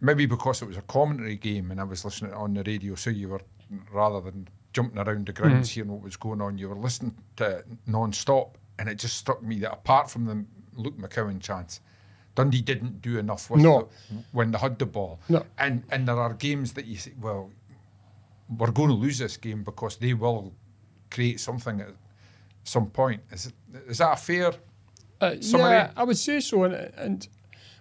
maybe 0.01 0.25
because 0.25 0.61
it 0.61 0.67
was 0.67 0.77
a 0.77 0.81
commentary 0.83 1.35
game 1.37 1.71
and 1.71 1.79
I 1.79 1.83
was 1.83 2.03
listening 2.05 2.33
on 2.33 2.53
the 2.53 2.63
radio, 2.63 2.95
so 2.95 3.09
you 3.09 3.29
were 3.29 3.41
rather 3.91 4.21
than 4.21 4.47
jumping 4.73 4.99
around 4.99 5.25
the 5.25 5.33
grounds 5.33 5.71
hearing 5.71 5.91
what 5.91 6.01
was 6.01 6.17
going 6.17 6.41
on, 6.41 6.57
you 6.57 6.69
were 6.69 6.75
listening 6.75 7.15
to 7.37 7.57
it 7.59 7.65
non-stop, 7.87 8.57
and 8.77 8.89
it 8.89 8.95
just 8.99 9.15
struck 9.17 9.41
me 9.41 9.59
that 9.59 9.71
apart 9.71 10.09
from 10.09 10.25
the 10.25 10.45
Luke 10.75 10.97
McCowan 10.97 11.41
chance, 11.41 11.79
Dundee 12.35 12.61
didn't 12.61 13.01
do 13.01 13.17
enough 13.17 13.49
with 13.49 13.61
No. 13.61 13.87
the, 14.09 14.17
when 14.33 14.51
they 14.51 14.57
had 14.57 14.77
the 14.77 14.85
ball. 14.85 15.19
No. 15.29 15.45
And 15.57 15.83
and 15.89 16.07
there 16.07 16.17
are 16.19 16.33
games 16.33 16.73
that 16.73 16.85
you 16.85 16.97
say, 16.97 17.13
well, 17.19 17.49
we're 18.49 18.71
going 18.71 18.89
to 18.89 18.95
lose 18.95 19.17
this 19.19 19.37
game 19.37 19.63
because 19.63 19.95
they 19.97 20.13
will 20.13 20.53
create 21.09 21.39
something 21.39 21.79
at 21.81 21.93
some 22.65 22.87
point. 22.87 23.21
Is 23.31 23.45
it, 23.47 23.53
is 23.87 23.97
that 23.99 24.13
a 24.13 24.17
fair? 24.17 24.51
Uh, 25.21 25.35
yeah, 25.39 25.91
I 25.95 26.03
would 26.03 26.17
say 26.17 26.41
so. 26.41 26.63
And, 26.65 26.73
and 26.97 27.27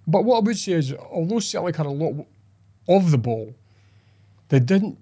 but 0.06 0.25
what 0.25 0.37
I 0.37 0.41
would 0.41 0.59
say 0.59 0.73
is, 0.73 0.93
although 0.93 1.41
Celtic 1.41 1.77
had 1.77 1.87
a 1.87 1.91
lot 1.91 2.27
of 2.89 3.11
the 3.11 3.19
ball, 3.19 3.55
they 4.49 4.61
didn't 4.61 4.99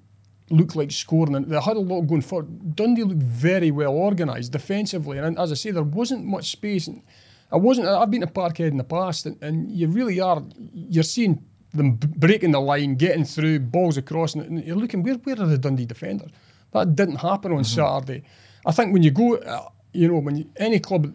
look 0.50 0.76
like 0.76 0.92
scoring. 0.92 1.34
And 1.34 1.46
they 1.46 1.60
had 1.60 1.76
a 1.76 1.80
lot 1.80 2.02
going 2.02 2.22
forward. 2.22 2.76
Dundee 2.76 3.04
looked 3.04 3.22
very 3.22 3.70
well 3.70 3.92
organised 3.92 4.52
defensively, 4.52 5.18
and 5.18 5.38
as 5.38 5.50
I 5.50 5.54
say, 5.54 5.70
there 5.70 5.82
wasn't 5.82 6.24
much 6.24 6.50
space. 6.50 6.86
And 6.86 7.02
I 7.50 7.56
wasn't. 7.56 7.88
I've 7.88 8.10
been 8.10 8.20
to 8.20 8.26
Parkhead 8.26 8.68
in 8.68 8.76
the 8.76 8.84
past, 8.84 9.26
and, 9.26 9.42
and 9.42 9.70
you 9.70 9.88
really 9.88 10.20
are. 10.20 10.42
You're 10.72 11.02
seeing 11.02 11.44
them 11.74 11.94
breaking 11.94 12.52
the 12.52 12.60
line, 12.60 12.96
getting 12.96 13.24
through, 13.24 13.60
balls 13.60 13.96
across, 13.96 14.34
and 14.34 14.64
you're 14.64 14.76
looking 14.76 15.02
where 15.02 15.14
where 15.14 15.40
are 15.40 15.46
the 15.46 15.58
Dundee 15.58 15.86
defenders? 15.86 16.30
That 16.72 16.94
didn't 16.94 17.16
happen 17.16 17.52
on 17.52 17.64
Saturday. 17.64 18.22
I 18.64 18.72
think 18.72 18.92
when 18.92 19.02
you 19.02 19.10
go, 19.10 19.36
uh, 19.36 19.68
you 19.92 20.08
know, 20.08 20.18
when 20.18 20.36
you, 20.36 20.50
any 20.56 20.78
club 20.78 21.12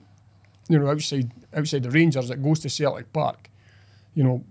you 0.69 0.79
know, 0.79 0.89
outside 0.89 1.31
outside 1.55 1.83
the 1.83 1.91
Rangers 1.91 2.27
that 2.27 2.43
goes 2.43 2.59
to 2.59 2.69
Celtic 2.69 3.11
Park, 3.13 3.49
you 4.17 4.23
know, 4.23 4.43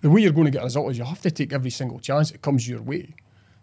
the 0.00 0.08
way 0.08 0.22
you're 0.22 0.32
going 0.32 0.46
to 0.46 0.50
get 0.50 0.62
a 0.62 0.64
result 0.64 0.90
is 0.90 0.96
you 0.96 1.04
have 1.04 1.20
to 1.20 1.30
take 1.30 1.52
every 1.52 1.68
single 1.68 1.98
chance 1.98 2.30
that 2.30 2.40
comes 2.40 2.66
your 2.66 2.80
way. 2.80 3.14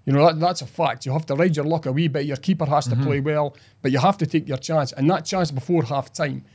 You 0.05 0.13
know, 0.13 0.23
that, 0.27 0.39
that's 0.39 0.61
a 0.61 0.67
fact. 0.67 1.07
You 1.07 1.11
have 1.11 1.25
to 1.25 1.33
ride 1.33 1.55
your 1.55 1.65
luck 1.65 1.87
a 1.87 1.91
wee 1.91 2.07
bit. 2.07 2.27
Your 2.27 2.37
keeper 2.37 2.65
has 2.65 2.85
to 2.85 2.91
mm-hmm. 2.91 3.03
play 3.03 3.19
well, 3.19 3.57
but 3.81 3.91
you 3.91 3.97
have 3.97 4.15
to 4.19 4.27
take 4.27 4.47
your 4.47 4.57
chance. 4.57 4.91
And 4.91 5.09
that 5.09 5.25
chance 5.25 5.49
before 5.49 5.83
half 5.85 6.13
time, 6.13 6.45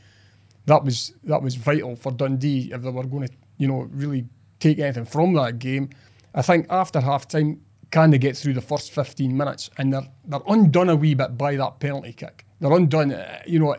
that 0.65 0.85
was 0.85 1.13
that 1.25 1.41
was 1.41 1.55
vital 1.55 1.97
for 1.97 2.13
Dundee 2.13 2.71
if 2.71 2.81
they 2.81 2.89
were 2.89 3.03
going 3.03 3.27
to, 3.27 3.33
you 3.57 3.67
know, 3.67 3.81
really 3.91 4.25
take 4.61 4.79
anything 4.79 5.05
from 5.05 5.33
that 5.33 5.59
game. 5.59 5.89
I 6.33 6.41
think 6.41 6.67
after 6.69 7.01
half 7.01 7.27
time, 7.27 7.59
can 7.91 8.11
they 8.11 8.17
get 8.17 8.37
through 8.37 8.53
the 8.53 8.61
first 8.61 8.93
15 8.93 9.35
minutes? 9.35 9.69
And 9.77 9.91
they're 9.91 10.07
they're 10.23 10.47
undone 10.47 10.89
a 10.89 10.95
wee 10.95 11.15
bit 11.15 11.37
by 11.37 11.57
that 11.57 11.79
penalty 11.81 12.13
kick. 12.13 12.45
They're 12.61 12.71
undone. 12.71 13.09
You 13.45 13.59
know, 13.59 13.75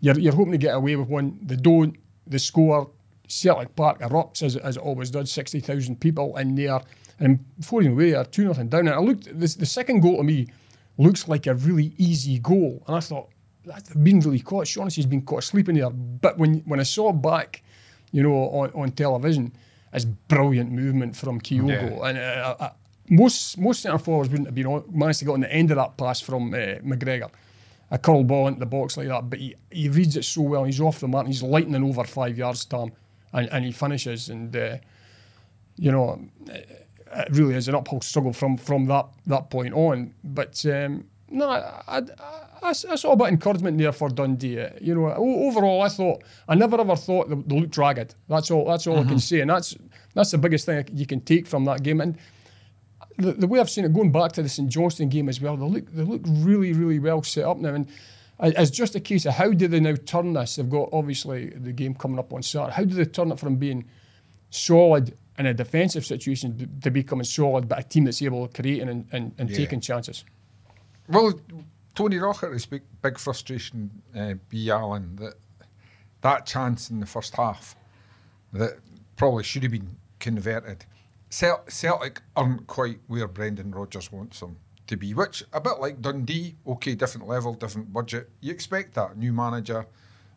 you're, 0.00 0.18
you're 0.18 0.34
hoping 0.34 0.52
to 0.52 0.58
get 0.58 0.74
away 0.74 0.96
with 0.96 1.08
one. 1.08 1.38
They 1.42 1.56
don't. 1.56 1.96
They 2.26 2.38
score. 2.38 2.90
Celtic 3.32 3.74
Park 3.76 4.00
erupts 4.00 4.42
as, 4.42 4.56
as 4.56 4.76
it 4.76 4.82
always 4.82 5.10
does. 5.10 5.32
60,000 5.32 6.00
people 6.00 6.36
in 6.36 6.54
there. 6.54 6.80
And 7.18 7.44
before 7.58 7.82
you 7.82 7.90
know 7.90 8.00
it, 8.00 8.14
are 8.14 8.24
2 8.24 8.44
nothing 8.44 8.68
down. 8.68 8.88
And 8.88 8.90
I 8.90 8.98
looked, 8.98 9.24
the, 9.24 9.46
the 9.58 9.66
second 9.66 10.00
goal 10.00 10.18
to 10.18 10.22
me 10.22 10.48
looks 10.98 11.28
like 11.28 11.46
a 11.46 11.54
really 11.54 11.94
easy 11.98 12.38
goal. 12.38 12.82
And 12.86 12.96
I 12.96 13.00
thought, 13.00 13.28
that's 13.64 13.94
been 13.94 14.20
really 14.20 14.40
caught. 14.40 14.66
Shaughnessy's 14.66 15.06
been 15.06 15.22
caught 15.22 15.44
sleeping 15.44 15.76
there. 15.76 15.90
But 15.90 16.38
when 16.38 16.60
when 16.60 16.80
I 16.80 16.84
saw 16.84 17.10
it 17.10 17.22
back, 17.22 17.62
you 18.10 18.22
know, 18.22 18.34
on, 18.34 18.70
on 18.74 18.90
television, 18.92 19.52
it's 19.92 20.04
brilliant 20.04 20.70
movement 20.70 21.16
from 21.16 21.40
Kyogo. 21.40 21.68
Yeah. 21.68 22.08
And 22.08 22.18
uh, 22.18 22.56
I, 22.58 22.64
I, 22.64 22.70
most 23.08 23.58
most 23.58 23.82
centre 23.82 23.98
forwards 23.98 24.30
wouldn't 24.30 24.48
have 24.48 24.54
been 24.54 24.66
on, 24.66 24.84
managed 24.90 25.20
to 25.20 25.24
get 25.26 25.32
on 25.32 25.40
the 25.40 25.52
end 25.52 25.70
of 25.70 25.76
that 25.76 25.96
pass 25.96 26.20
from 26.20 26.52
uh, 26.54 26.80
McGregor. 26.82 27.30
A 27.90 27.98
curl 27.98 28.24
ball 28.24 28.48
into 28.48 28.60
the 28.60 28.66
box 28.66 28.96
like 28.96 29.08
that, 29.08 29.28
but 29.28 29.38
he, 29.38 29.54
he 29.70 29.90
reads 29.90 30.16
it 30.16 30.24
so 30.24 30.40
well. 30.40 30.64
He's 30.64 30.80
off 30.80 31.00
the 31.00 31.08
mark. 31.08 31.26
and 31.26 31.34
He's 31.34 31.42
lightning 31.42 31.84
over 31.84 32.04
five 32.04 32.38
yards, 32.38 32.64
Tom, 32.64 32.90
and, 33.32 33.48
and 33.50 33.64
he 33.64 33.72
finishes. 33.72 34.28
And 34.28 34.54
uh, 34.56 34.76
you 35.76 35.90
know, 35.92 36.20
it 36.46 37.28
really 37.30 37.54
is 37.54 37.68
an 37.68 37.74
uphill 37.74 38.00
struggle 38.00 38.32
from 38.32 38.56
from 38.56 38.86
that 38.86 39.06
that 39.26 39.50
point 39.50 39.74
on. 39.74 40.14
But 40.24 40.64
um, 40.66 41.06
no, 41.28 41.48
I, 41.48 42.02
I, 42.62 42.68
I, 42.68 42.72
saw 42.72 43.12
a 43.12 43.16
bit 43.16 43.28
of 43.28 43.32
encouragement 43.32 43.78
there 43.78 43.92
for 43.92 44.10
Dundee. 44.10 44.66
You 44.80 44.94
know, 44.94 45.12
overall, 45.14 45.82
I 45.82 45.88
thought 45.88 46.22
I 46.46 46.54
never 46.54 46.78
ever 46.78 46.94
thought 46.94 47.30
they, 47.30 47.34
they 47.34 47.60
looked 47.60 47.76
ragged. 47.76 48.14
That's 48.28 48.50
all. 48.50 48.66
That's 48.66 48.86
all 48.86 48.98
I 48.98 49.04
can 49.04 49.18
say, 49.18 49.40
and 49.40 49.50
that's 49.50 49.74
that's 50.14 50.30
the 50.30 50.38
biggest 50.38 50.66
thing 50.66 50.86
you 50.92 51.06
can 51.06 51.20
take 51.20 51.46
from 51.46 51.64
that 51.64 51.82
game. 51.82 52.00
And 52.00 52.18
the, 53.16 53.32
the 53.32 53.46
way 53.46 53.60
I've 53.60 53.70
seen 53.70 53.84
it, 53.84 53.92
going 53.92 54.12
back 54.12 54.32
to 54.32 54.42
the 54.42 54.48
St 54.48 54.68
Johnstone 54.68 55.08
game 55.08 55.28
as 55.28 55.40
well, 55.40 55.56
they 55.56 55.64
look 55.64 55.90
they 55.92 56.02
look 56.02 56.22
really 56.26 56.72
really 56.72 56.98
well 56.98 57.22
set 57.22 57.44
up 57.44 57.56
now. 57.56 57.74
And 57.74 57.88
It's 58.42 58.70
just 58.70 58.96
a 58.96 59.00
case 59.00 59.24
of 59.24 59.34
how 59.34 59.52
do 59.52 59.68
they 59.68 59.78
now 59.78 59.94
turn 59.94 60.32
this? 60.32 60.56
They've 60.56 60.68
got 60.68 60.88
obviously 60.92 61.50
the 61.50 61.72
game 61.72 61.94
coming 61.94 62.18
up 62.18 62.32
on 62.32 62.42
Saturday. 62.42 62.74
How 62.74 62.84
do 62.84 62.94
they 62.94 63.04
turn 63.04 63.30
it 63.30 63.38
from 63.38 63.56
being 63.56 63.84
solid 64.50 65.16
in 65.38 65.46
a 65.46 65.54
defensive 65.54 66.04
situation 66.04 66.78
to 66.82 66.90
becoming 66.90 67.24
solid, 67.24 67.68
but 67.68 67.78
a 67.78 67.82
team 67.84 68.04
that's 68.04 68.20
able 68.20 68.46
to 68.48 68.62
create 68.62 68.80
and, 68.82 69.06
and, 69.12 69.32
and 69.38 69.48
Yeah. 69.48 69.56
taking 69.56 69.80
chances? 69.80 70.24
Well, 71.08 71.38
Tony 71.94 72.16
Docherty's 72.18 72.66
big, 72.66 72.82
big 73.00 73.18
frustration, 73.18 74.02
uh, 74.14 74.34
B. 74.48 74.70
Allen, 74.70 75.16
that 75.16 75.34
that 76.22 76.46
chance 76.46 76.88
in 76.90 77.00
the 77.00 77.06
first 77.06 77.34
half 77.36 77.74
that 78.52 78.78
probably 79.16 79.42
should 79.42 79.62
have 79.62 79.72
been 79.72 79.96
converted. 80.20 80.84
Celtic 81.30 82.22
aren't 82.36 82.66
quite 82.66 82.98
where 83.08 83.26
Brendan 83.26 83.72
Rodgers 83.72 84.12
wants 84.12 84.40
them 84.40 84.56
to 84.92 84.96
be, 84.96 85.14
which 85.14 85.42
a 85.52 85.60
bit 85.60 85.80
like 85.80 86.00
Dundee, 86.00 86.56
okay, 86.66 86.94
different 86.94 87.26
level, 87.26 87.54
different 87.54 87.92
budget. 87.92 88.30
You 88.40 88.52
expect 88.52 88.94
that. 88.94 89.16
New 89.16 89.32
manager, 89.32 89.86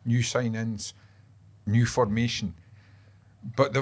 new 0.04 0.22
sign 0.22 0.54
ins, 0.54 0.94
new 1.66 1.86
formation. 1.86 2.54
But 3.54 3.76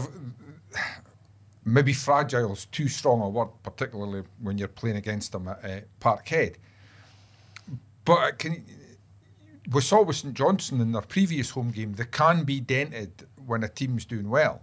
maybe 1.65 1.93
fragile 1.93 2.53
is 2.53 2.67
too 2.67 2.89
strong 2.89 3.23
a 3.23 3.29
word, 3.29 3.51
particularly 3.63 4.25
when 4.41 4.59
you're 4.59 4.69
playing 4.69 4.97
against 4.97 5.33
them 5.33 5.49
at 5.49 5.65
uh, 5.65 5.81
Parkhead. 6.01 6.57
But 8.05 8.39
can 8.39 8.65
we 9.71 9.81
saw 9.81 10.03
with 10.03 10.17
St 10.17 10.35
Johnstone 10.35 10.81
in 10.81 10.93
their 10.93 11.03
previous 11.03 11.51
home 11.51 11.71
game, 11.71 11.95
they 11.95 12.05
can 12.05 12.45
be 12.45 12.61
dented 12.61 13.27
when 13.47 13.63
a 13.63 13.69
team's 13.69 14.05
doing 14.05 14.29
well, 14.29 14.63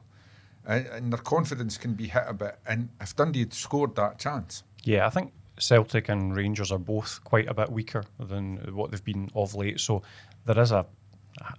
and, 0.68 0.86
and 0.88 1.14
their 1.14 1.22
confidence 1.22 1.78
can 1.78 1.94
be 1.94 2.08
hit 2.08 2.24
a 2.28 2.34
bit. 2.34 2.60
And 2.68 2.90
if 3.00 3.16
Dundee 3.16 3.40
had 3.40 3.54
scored 3.54 3.96
that 3.96 4.20
chance, 4.20 4.64
Yeah, 4.84 5.08
I 5.08 5.10
think 5.10 5.32
Celtic 5.62 6.10
and 6.10 6.36
Rangers 6.36 6.72
are 6.72 6.80
both 6.80 7.24
quite 7.24 7.48
a 7.48 7.54
bit 7.54 7.72
weaker 7.72 8.04
than 8.20 8.58
what 8.76 8.92
they've 8.92 9.04
been 9.04 9.30
of 9.36 9.56
late. 9.56 9.80
So 9.80 10.02
there 10.46 10.60
is 10.60 10.72
a 10.72 10.86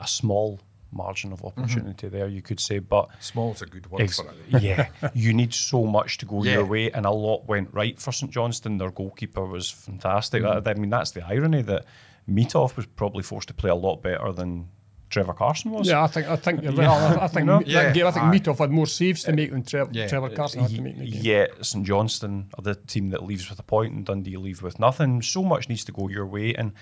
a 0.00 0.06
small 0.06 0.60
margin 0.90 1.32
of 1.32 1.42
opportunity 1.42 2.06
there, 2.08 2.28
you 2.28 2.42
could 2.42 2.60
say. 2.60 2.78
But 2.78 3.08
small's 3.20 3.62
a 3.62 3.66
good 3.66 3.90
word 3.90 4.02
Ex- 4.02 4.20
for 4.20 4.30
it. 4.50 4.62
yeah, 4.62 4.88
you 5.14 5.32
need 5.32 5.54
so 5.54 5.84
much 5.86 6.18
to 6.18 6.26
go 6.26 6.44
Yeah. 6.44 6.52
your 6.54 6.66
way, 6.66 6.90
and 6.90 7.06
a 7.06 7.10
lot 7.10 7.46
went 7.48 7.72
right 7.72 7.98
for 7.98 8.12
St 8.12 8.30
Johnstone. 8.30 8.76
Their 8.78 8.90
goalkeeper 8.90 9.44
was 9.46 9.70
fantastic. 9.70 10.42
Mm. 10.42 10.64
That- 10.64 10.76
I 10.76 10.80
mean, 10.80 10.90
that's 10.90 11.12
the 11.12 11.24
irony 11.26 11.62
that 11.62 11.86
Mitov 12.28 12.76
was 12.76 12.86
probably 12.86 13.22
forced 13.22 13.48
to 13.48 13.54
play 13.54 13.70
a 13.70 13.74
lot 13.74 14.02
better 14.02 14.30
than 14.32 14.68
Trevor 15.12 15.32
Carson 15.34 15.70
was. 15.70 15.86
Yeah, 15.88 16.02
I 16.02 16.08
think 16.08 16.26
I 16.26 16.36
think 16.36 16.62
you're 16.64 16.72
right. 16.72 16.88
I, 16.88 17.24
I 17.24 17.28
think 17.28 17.46
No? 17.46 17.58
that 17.58 17.68
Yeah, 17.68 17.92
game, 17.92 18.06
I 18.06 18.10
think 18.10 18.24
aye. 18.26 18.38
Mitov 18.38 18.58
had 18.58 18.70
more 18.70 18.86
saves 18.88 19.22
to 19.24 19.32
make 19.32 19.50
than 19.52 19.62
Tre- 19.62 19.86
Yeah. 19.92 20.08
Trevor 20.08 20.30
Carson 20.30 20.60
had 20.62 20.70
to 20.70 20.82
make 20.82 20.94
in 20.96 21.04
the 21.04 21.10
game. 21.12 21.22
Yet 21.22 21.64
St 21.64 21.86
Johnstone 21.86 22.48
are 22.58 22.62
the 22.62 22.74
team 22.74 23.10
that 23.10 23.22
leaves 23.22 23.48
with 23.48 23.58
a 23.60 23.62
point, 23.62 23.92
and 23.94 24.04
Dundee 24.04 24.36
leave 24.36 24.60
with 24.62 24.80
nothing. 24.80 25.22
So 25.22 25.42
much 25.44 25.68
needs 25.68 25.84
to 25.84 25.92
go 25.92 26.08
your 26.08 26.26
way, 26.26 26.54
and 26.54 26.72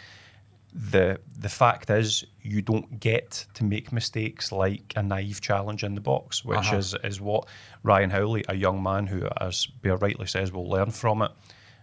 the 0.72 1.18
the 1.36 1.48
fact 1.48 1.90
is 1.90 2.24
you 2.42 2.62
don't 2.62 3.00
get 3.00 3.44
to 3.54 3.64
make 3.64 3.92
mistakes 3.92 4.52
like 4.52 4.92
a 4.94 5.02
naive 5.02 5.40
challenge 5.40 5.82
in 5.82 5.94
the 5.96 6.00
box, 6.00 6.44
which 6.44 6.58
Uh-huh. 6.58 6.76
is 6.76 6.94
is 7.02 7.20
what 7.20 7.48
Ryan 7.82 8.10
Howley, 8.10 8.44
a 8.48 8.54
young 8.54 8.80
man 8.82 9.06
who, 9.08 9.26
as 9.40 9.66
Bear 9.66 9.96
rightly 9.96 10.26
says, 10.26 10.52
will 10.52 10.68
learn 10.68 10.90
from 10.92 11.22
it, 11.22 11.32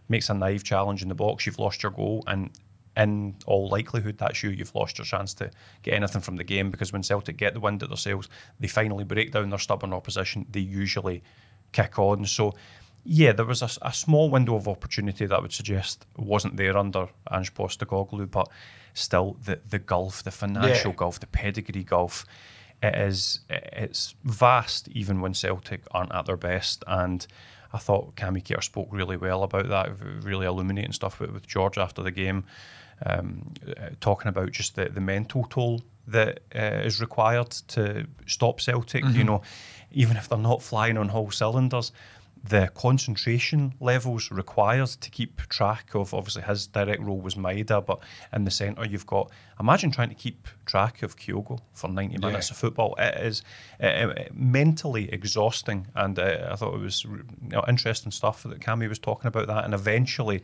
makes 0.07 0.29
a 0.29 0.33
naive 0.33 0.63
challenge 0.63 1.01
in 1.01 1.09
the 1.09 1.15
box. 1.15 1.45
You've 1.45 1.59
lost 1.59 1.83
your 1.83 1.91
goal, 1.91 2.23
and 2.27 2.49
in 2.97 3.35
all 3.45 3.69
likelihood, 3.69 4.17
that's 4.17 4.41
you. 4.43 4.49
You've 4.49 4.75
lost 4.75 4.97
your 4.97 5.05
chance 5.05 5.33
to 5.35 5.51
get 5.83 5.93
anything 5.93 6.21
from 6.21 6.35
the 6.37 6.43
game 6.43 6.71
because 6.71 6.91
when 6.91 7.03
Celtic 7.03 7.37
get 7.37 7.53
the 7.53 7.59
wind 7.59 7.83
at 7.83 7.89
their 7.89 7.97
sails, 7.97 8.27
they 8.59 8.67
finally 8.67 9.03
break 9.03 9.31
down 9.31 9.49
their 9.49 9.59
stubborn 9.59 9.93
opposition. 9.93 10.45
They 10.49 10.61
usually 10.61 11.23
kick 11.71 11.99
on. 11.99 12.25
So, 12.25 12.53
yeah, 13.03 13.31
there 13.31 13.45
was 13.45 13.61
a 13.61 13.93
small 13.93 14.29
window 14.29 14.55
of 14.55 14.67
opportunity 14.67 15.25
that 15.25 15.37
I 15.37 15.41
would 15.41 15.53
suggest 15.53 16.05
wasn't 16.17 16.57
there 16.57 16.75
under 16.75 17.07
Ange 17.31 17.53
Postecoglou, 17.53 18.29
but 18.29 18.49
still, 18.93 19.37
the 19.45 19.61
the 19.69 19.79
gulf, 19.79 20.23
the 20.23 20.31
financial 20.31 20.91
Yeah. 20.91 20.97
gulf, 20.97 21.19
the 21.19 21.27
pedigree 21.27 21.83
gulf, 21.83 22.25
it 22.81 22.95
is 22.95 23.39
it's 23.49 24.15
vast 24.23 24.87
even 24.89 25.21
when 25.21 25.33
Celtic 25.33 25.81
aren't 25.91 26.13
at 26.13 26.25
their 26.25 26.37
best. 26.37 26.83
And 26.87 27.25
I 27.73 27.77
thought 27.77 28.15
Cammy 28.15 28.43
Kerr 28.43 28.61
spoke 28.61 28.87
really 28.91 29.17
well 29.17 29.43
about 29.43 29.67
that, 29.69 29.89
really 30.21 30.45
illuminating 30.45 30.93
stuff 30.93 31.19
with, 31.19 31.31
with 31.31 31.47
George 31.47 31.77
after 31.77 32.01
the 32.03 32.11
game, 32.11 32.43
um, 33.05 33.53
uh, 33.67 33.89
talking 33.99 34.29
about 34.29 34.51
just 34.51 34.75
the, 34.75 34.89
the 34.89 35.01
mental 35.01 35.45
toll 35.49 35.81
that 36.07 36.39
uh, 36.55 36.81
is 36.83 37.01
required 37.01 37.49
to 37.49 38.07
stop 38.25 38.61
Celtic. 38.61 39.03
You 39.05 39.23
know, 39.23 39.41
even 39.91 40.17
if 40.17 40.29
they're 40.29 40.37
not 40.37 40.61
flying 40.61 40.97
on 40.97 41.09
all 41.09 41.31
cylinders, 41.31 41.91
the 42.43 42.69
concentration 42.75 43.73
levels 43.79 44.31
required 44.31 44.87
to 44.87 45.09
keep 45.09 45.41
track 45.49 45.93
of 45.95 46.13
obviously 46.13 46.41
his 46.43 46.67
direct 46.67 47.01
role 47.01 47.19
was 47.19 47.35
Maeda, 47.35 47.85
but 47.85 47.99
in 48.33 48.45
the 48.45 48.51
centre 48.51 48.85
you've 48.85 49.05
got 49.05 49.29
imagine 49.59 49.91
trying 49.91 50.09
to 50.09 50.15
keep 50.15 50.47
track 50.65 51.03
of 51.03 51.17
Kyogo 51.17 51.59
for 51.73 51.89
90 51.89 52.19
minutes 52.19 52.49
of 52.51 52.57
football. 52.57 52.95
It 52.97 53.15
is 53.21 53.41
uh, 53.81 53.85
uh, 53.85 54.23
mentally 54.33 55.11
exhausting, 55.11 55.87
and 55.95 56.17
uh, 56.17 56.49
I 56.51 56.55
thought 56.55 56.75
it 56.75 56.81
was 56.81 57.03
you 57.03 57.25
know, 57.41 57.63
interesting 57.67 58.11
stuff 58.11 58.43
that 58.43 58.59
Cammy 58.59 58.87
was 58.87 58.99
talking 58.99 59.27
about 59.27 59.47
that, 59.47 59.65
and 59.65 59.73
eventually 59.73 60.43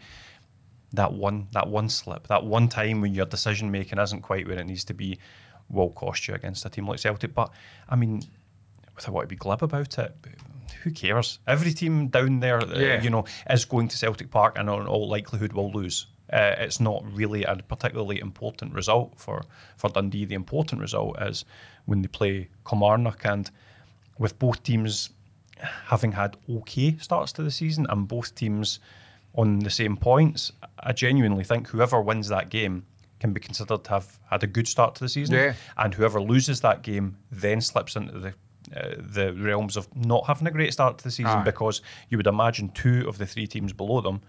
that 0.93 1.13
one 1.13 1.47
that 1.53 1.67
one 1.67 1.89
slip, 1.89 2.27
that 2.27 2.45
one 2.45 2.67
time 2.67 3.01
when 3.01 3.13
your 3.13 3.25
decision 3.25 3.71
making 3.71 4.00
isn't 4.00 4.21
quite 4.21 4.47
where 4.47 4.59
it 4.59 4.65
needs 4.65 4.83
to 4.85 4.93
be, 4.93 5.17
will 5.69 5.89
cost 5.89 6.27
you 6.27 6.33
against 6.33 6.65
a 6.65 6.69
team 6.69 6.88
like 6.88 7.00
Celtic. 7.00 7.33
But 7.33 7.51
I 7.89 7.95
mean, 7.95 8.21
without 8.95 9.13
want 9.13 9.25
to 9.25 9.35
be 9.35 9.35
glib 9.35 9.63
about 9.63 9.97
it, 9.97 10.15
who 10.83 10.91
cares? 10.91 11.39
Every 11.47 11.71
team 11.71 12.07
down 12.07 12.39
there, 12.39 12.59
uh, 12.59 13.01
you 13.01 13.09
know, 13.09 13.25
is 13.50 13.65
going 13.65 13.88
to 13.88 13.97
Celtic 13.97 14.29
Park 14.29 14.57
and 14.57 14.69
in 14.69 14.88
all 14.88 15.07
likelihood 15.07 15.53
will 15.53 15.71
lose. 15.71 16.07
Uh, 16.31 16.55
it's 16.57 16.79
not 16.79 17.03
really 17.13 17.43
a 17.43 17.55
particularly 17.55 18.19
important 18.19 18.73
result 18.73 19.13
for, 19.17 19.43
for 19.77 19.89
Dundee. 19.89 20.25
The 20.25 20.35
important 20.35 20.81
result 20.81 21.21
is 21.21 21.45
when 21.85 22.01
they 22.01 22.07
play 22.07 22.50
Kilmarnock 22.67 23.25
and 23.25 23.50
with 24.17 24.39
both 24.39 24.63
teams 24.63 25.09
having 25.85 26.13
had 26.13 26.35
okay 26.50 26.97
starts 26.97 27.31
to 27.33 27.43
the 27.43 27.51
season 27.51 27.85
and 27.89 28.07
both 28.07 28.35
teams 28.35 28.79
on 29.36 29.60
the 29.60 29.70
same 29.70 29.98
points, 29.98 30.52
I 30.80 30.92
genuinely 30.94 31.44
think 31.44 31.70
whoever 31.70 32.02
wins 32.02 32.28
that 32.30 32.50
game 32.50 32.86
can 33.20 33.34
be 33.34 33.40
considered 33.40 33.84
to 33.86 33.90
have 33.90 34.20
had 34.30 34.44
a 34.44 34.48
good 34.48 34.68
start 34.68 34.96
to 34.96 35.04
the 35.04 35.10
season. 35.10 35.36
Yeah. 35.36 35.54
And 35.78 35.94
whoever 35.94 36.22
loses 36.22 36.62
that 36.62 36.82
game 36.82 37.18
then 37.32 37.62
slips 37.62 37.96
into 37.96 38.20
the 38.20 38.34
uh, 38.75 38.96
the 38.98 39.34
realms 39.34 39.75
of 39.75 39.94
not 39.96 40.25
having 40.25 40.48
a 40.48 40.52
great 40.52 40.72
start 40.72 40.98
to 40.98 41.04
the 41.04 41.12
season 41.12 41.40
Aye. 41.40 41.44
because 41.44 41.82
you 42.10 42.18
would 42.18 42.28
imagine 42.28 42.70
two 42.70 43.06
of 43.08 43.18
the 43.18 43.25
three 43.25 43.46
teams 43.46 43.74
below 43.74 44.00
them, 44.02 44.22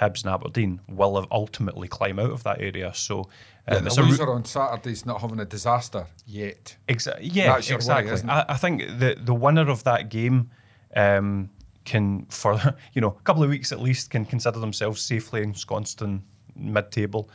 Hibs 0.00 0.24
and 0.24 0.32
Aberdeen, 0.32 0.80
will 0.88 1.16
have 1.16 1.26
ultimately 1.30 1.88
climb 1.88 2.18
out 2.18 2.30
of 2.30 2.42
that 2.44 2.60
area. 2.60 2.92
So 2.94 3.28
uh, 3.68 3.80
it's 3.84 3.96
the 3.96 4.02
loser 4.02 4.30
on 4.30 4.44
Saturday's 4.44 5.04
not 5.04 5.20
having 5.20 5.40
a 5.40 5.44
disaster 5.44 6.06
yet. 6.26 6.76
Exa- 6.88 7.18
yeah, 7.20 7.54
That's 7.54 7.70
exactly. 7.70 8.28
I, 8.28 8.46
I 8.48 8.56
think 8.56 8.82
the 8.98 9.16
the 9.20 9.34
winner 9.34 9.70
of 9.70 9.84
that 9.84 10.08
game 10.08 10.50
um, 10.96 11.50
can, 11.84 12.26
for 12.26 12.58
you 12.94 13.00
know, 13.00 13.16
a 13.18 13.22
couple 13.22 13.42
of 13.42 13.50
weeks 13.50 13.72
at 13.72 13.80
least, 13.80 14.10
can 14.10 14.24
consider 14.24 14.58
themselves 14.58 15.00
safely 15.00 15.42
ensconced 15.42 16.02
in 16.02 16.22
mid-table. 16.56 17.28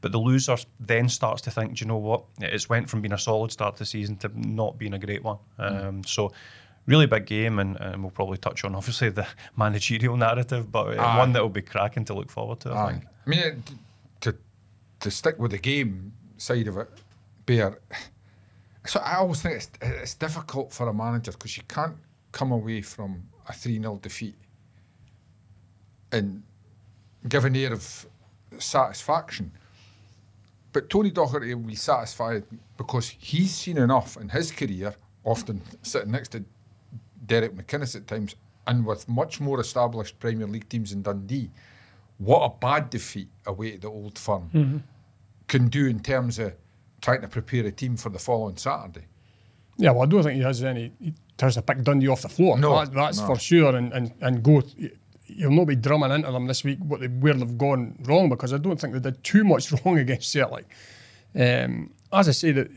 But 0.00 0.10
the 0.10 0.18
loser 0.18 0.56
then 0.80 1.08
starts 1.08 1.42
to 1.42 1.50
think, 1.50 1.74
do 1.74 1.84
you 1.84 1.88
know 1.88 1.96
what? 1.96 2.24
It's 2.40 2.68
went 2.68 2.90
from 2.90 3.02
being 3.02 3.12
a 3.12 3.18
solid 3.18 3.52
start 3.52 3.76
to 3.76 3.80
the 3.80 3.86
season 3.86 4.16
to 4.16 4.30
not 4.34 4.76
being 4.76 4.94
a 4.94 4.98
great 4.98 5.22
one. 5.22 5.38
Mm. 5.58 5.84
Um, 5.84 6.04
so. 6.04 6.32
Really 6.86 7.06
big 7.06 7.26
game, 7.26 7.60
and, 7.60 7.76
and 7.76 8.02
we'll 8.02 8.10
probably 8.10 8.38
touch 8.38 8.64
on 8.64 8.74
obviously 8.80 9.08
the 9.10 9.24
managerial 9.56 10.16
narrative, 10.16 10.72
but 10.72 10.98
uh, 10.98 11.14
one 11.14 11.32
that 11.32 11.40
will 11.40 11.48
be 11.48 11.62
cracking 11.62 12.04
to 12.06 12.12
look 12.12 12.28
forward 12.28 12.58
to. 12.58 12.72
I 12.72 12.90
think. 12.90 13.04
I 13.24 13.30
mean, 13.30 13.38
it, 13.38 13.56
to 14.22 14.34
to 14.98 15.08
stick 15.08 15.38
with 15.38 15.52
the 15.52 15.58
game 15.58 16.12
side 16.38 16.66
of 16.66 16.78
it, 16.78 16.88
Bear. 17.46 17.78
So 18.84 18.98
I 18.98 19.18
always 19.18 19.40
think 19.40 19.54
it's 19.54 19.70
it's 19.80 20.14
difficult 20.14 20.72
for 20.72 20.88
a 20.88 20.92
manager 20.92 21.30
because 21.30 21.56
you 21.56 21.62
can't 21.68 21.94
come 22.32 22.50
away 22.50 22.82
from 22.82 23.22
a 23.48 23.52
three 23.52 23.80
0 23.80 23.98
defeat 24.02 24.36
and 26.10 26.42
give 27.28 27.44
an 27.44 27.56
air 27.56 27.72
of 27.72 28.06
satisfaction. 28.58 29.52
But 30.72 30.88
Tony 30.88 31.10
Docherty 31.10 31.54
will 31.54 31.62
be 31.62 31.74
satisfied 31.74 32.44
because 32.76 33.10
he's 33.10 33.54
seen 33.54 33.78
enough 33.78 34.16
in 34.16 34.28
his 34.28 34.50
career, 34.50 34.94
often 35.24 35.60
sitting 35.82 36.10
next 36.10 36.28
to 36.30 36.44
Derek 37.26 37.54
McInnes 37.54 37.94
at 37.94 38.06
times, 38.06 38.36
and 38.66 38.86
with 38.86 39.08
much 39.08 39.40
more 39.40 39.60
established 39.60 40.18
Premier 40.18 40.46
League 40.46 40.68
teams 40.68 40.92
in 40.92 41.02
Dundee, 41.02 41.50
what 42.18 42.40
a 42.40 42.50
bad 42.58 42.90
defeat 42.90 43.28
away 43.46 43.74
at 43.74 43.80
the 43.82 43.88
Old 43.88 44.18
Firm 44.18 44.50
mm-hmm. 44.54 44.76
can 45.48 45.68
do 45.68 45.86
in 45.86 46.00
terms 46.00 46.38
of 46.38 46.54
trying 47.00 47.20
to 47.20 47.28
prepare 47.28 47.66
a 47.66 47.72
team 47.72 47.96
for 47.96 48.10
the 48.10 48.18
following 48.18 48.56
Saturday. 48.56 49.06
Yeah, 49.76 49.90
well, 49.90 50.02
I 50.02 50.06
don't 50.06 50.22
think 50.22 50.36
he 50.36 50.42
has 50.42 50.62
any. 50.62 50.92
He 51.00 51.14
tries 51.38 51.54
to 51.54 51.62
pick 51.62 51.82
Dundee 51.82 52.08
off 52.08 52.22
the 52.22 52.28
floor. 52.28 52.58
No, 52.58 52.78
that, 52.78 52.92
that's 52.92 53.20
no. 53.20 53.26
for 53.26 53.38
sure. 53.38 53.74
And, 53.74 53.92
and, 53.92 54.12
and 54.20 54.42
go. 54.42 54.62
You'll 55.26 55.52
not 55.52 55.66
be 55.66 55.76
drumming 55.76 56.10
into 56.10 56.30
them 56.30 56.46
this 56.46 56.62
week 56.62 56.78
what 56.80 57.00
they 57.00 57.06
where 57.06 57.32
they've 57.32 57.56
gone 57.56 57.96
wrong 58.02 58.28
because 58.28 58.52
I 58.52 58.58
don't 58.58 58.78
think 58.78 58.92
they 58.92 59.00
did 59.00 59.24
too 59.24 59.44
much 59.44 59.72
wrong 59.84 59.98
against 59.98 60.30
Celtic. 60.30 60.66
Um, 61.34 61.90
as 62.12 62.28
I 62.28 62.32
say, 62.32 62.52
that 62.52 62.70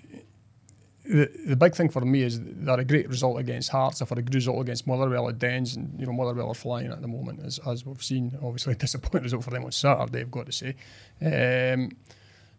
the, 1.08 1.30
the 1.46 1.56
big 1.56 1.75
thing 1.75 1.90
for 1.90 2.02
me 2.02 2.24
is 2.24 2.40
that 2.42 2.80
a 2.80 2.84
great 2.84 3.08
result 3.10 3.40
against 3.40 3.70
Hearts, 3.70 4.00
had 4.00 4.18
a 4.18 4.22
good 4.22 4.34
result 4.34 4.62
against 4.62 4.88
Motherwell 4.88 5.30
at 5.30 5.40
Dens, 5.40 5.75
and 5.75 6.00
you 6.00 6.06
know 6.06 6.14
Motherwell 6.14 6.50
are 6.50 6.56
flying 6.56 6.92
at 6.92 7.02
the 7.02 7.08
moment, 7.08 7.42
as, 7.44 7.60
as 7.68 7.86
we've 7.86 8.02
seen. 8.04 8.38
Obviously, 8.42 8.74
a 8.74 8.75
disappointing 8.75 9.24
result 9.24 9.44
for 9.44 9.52
them 9.52 9.66
on 9.66 9.72
Saturday, 9.72 10.22
I've 10.22 10.32
got 10.32 10.46
to 10.48 10.52
say. 10.52 10.75
Um, 11.22 11.92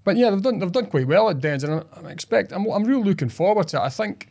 but 0.07 0.17
yeah, 0.17 0.31
they've 0.31 0.41
done 0.41 0.61
they've 0.61 0.71
done 0.71 0.87
quite 0.87 1.09
well 1.09 1.29
at 1.29 1.41
Dens, 1.41 1.65
and 1.65 1.75
I, 1.75 1.83
I 2.07 2.11
expect 2.13 2.53
I'm 2.53 2.65
I'm 2.71 2.85
really 2.85 3.03
looking 3.03 3.29
forward 3.29 3.67
to 3.69 3.79
it. 3.79 3.81
I 3.81 3.89
think 3.89 4.31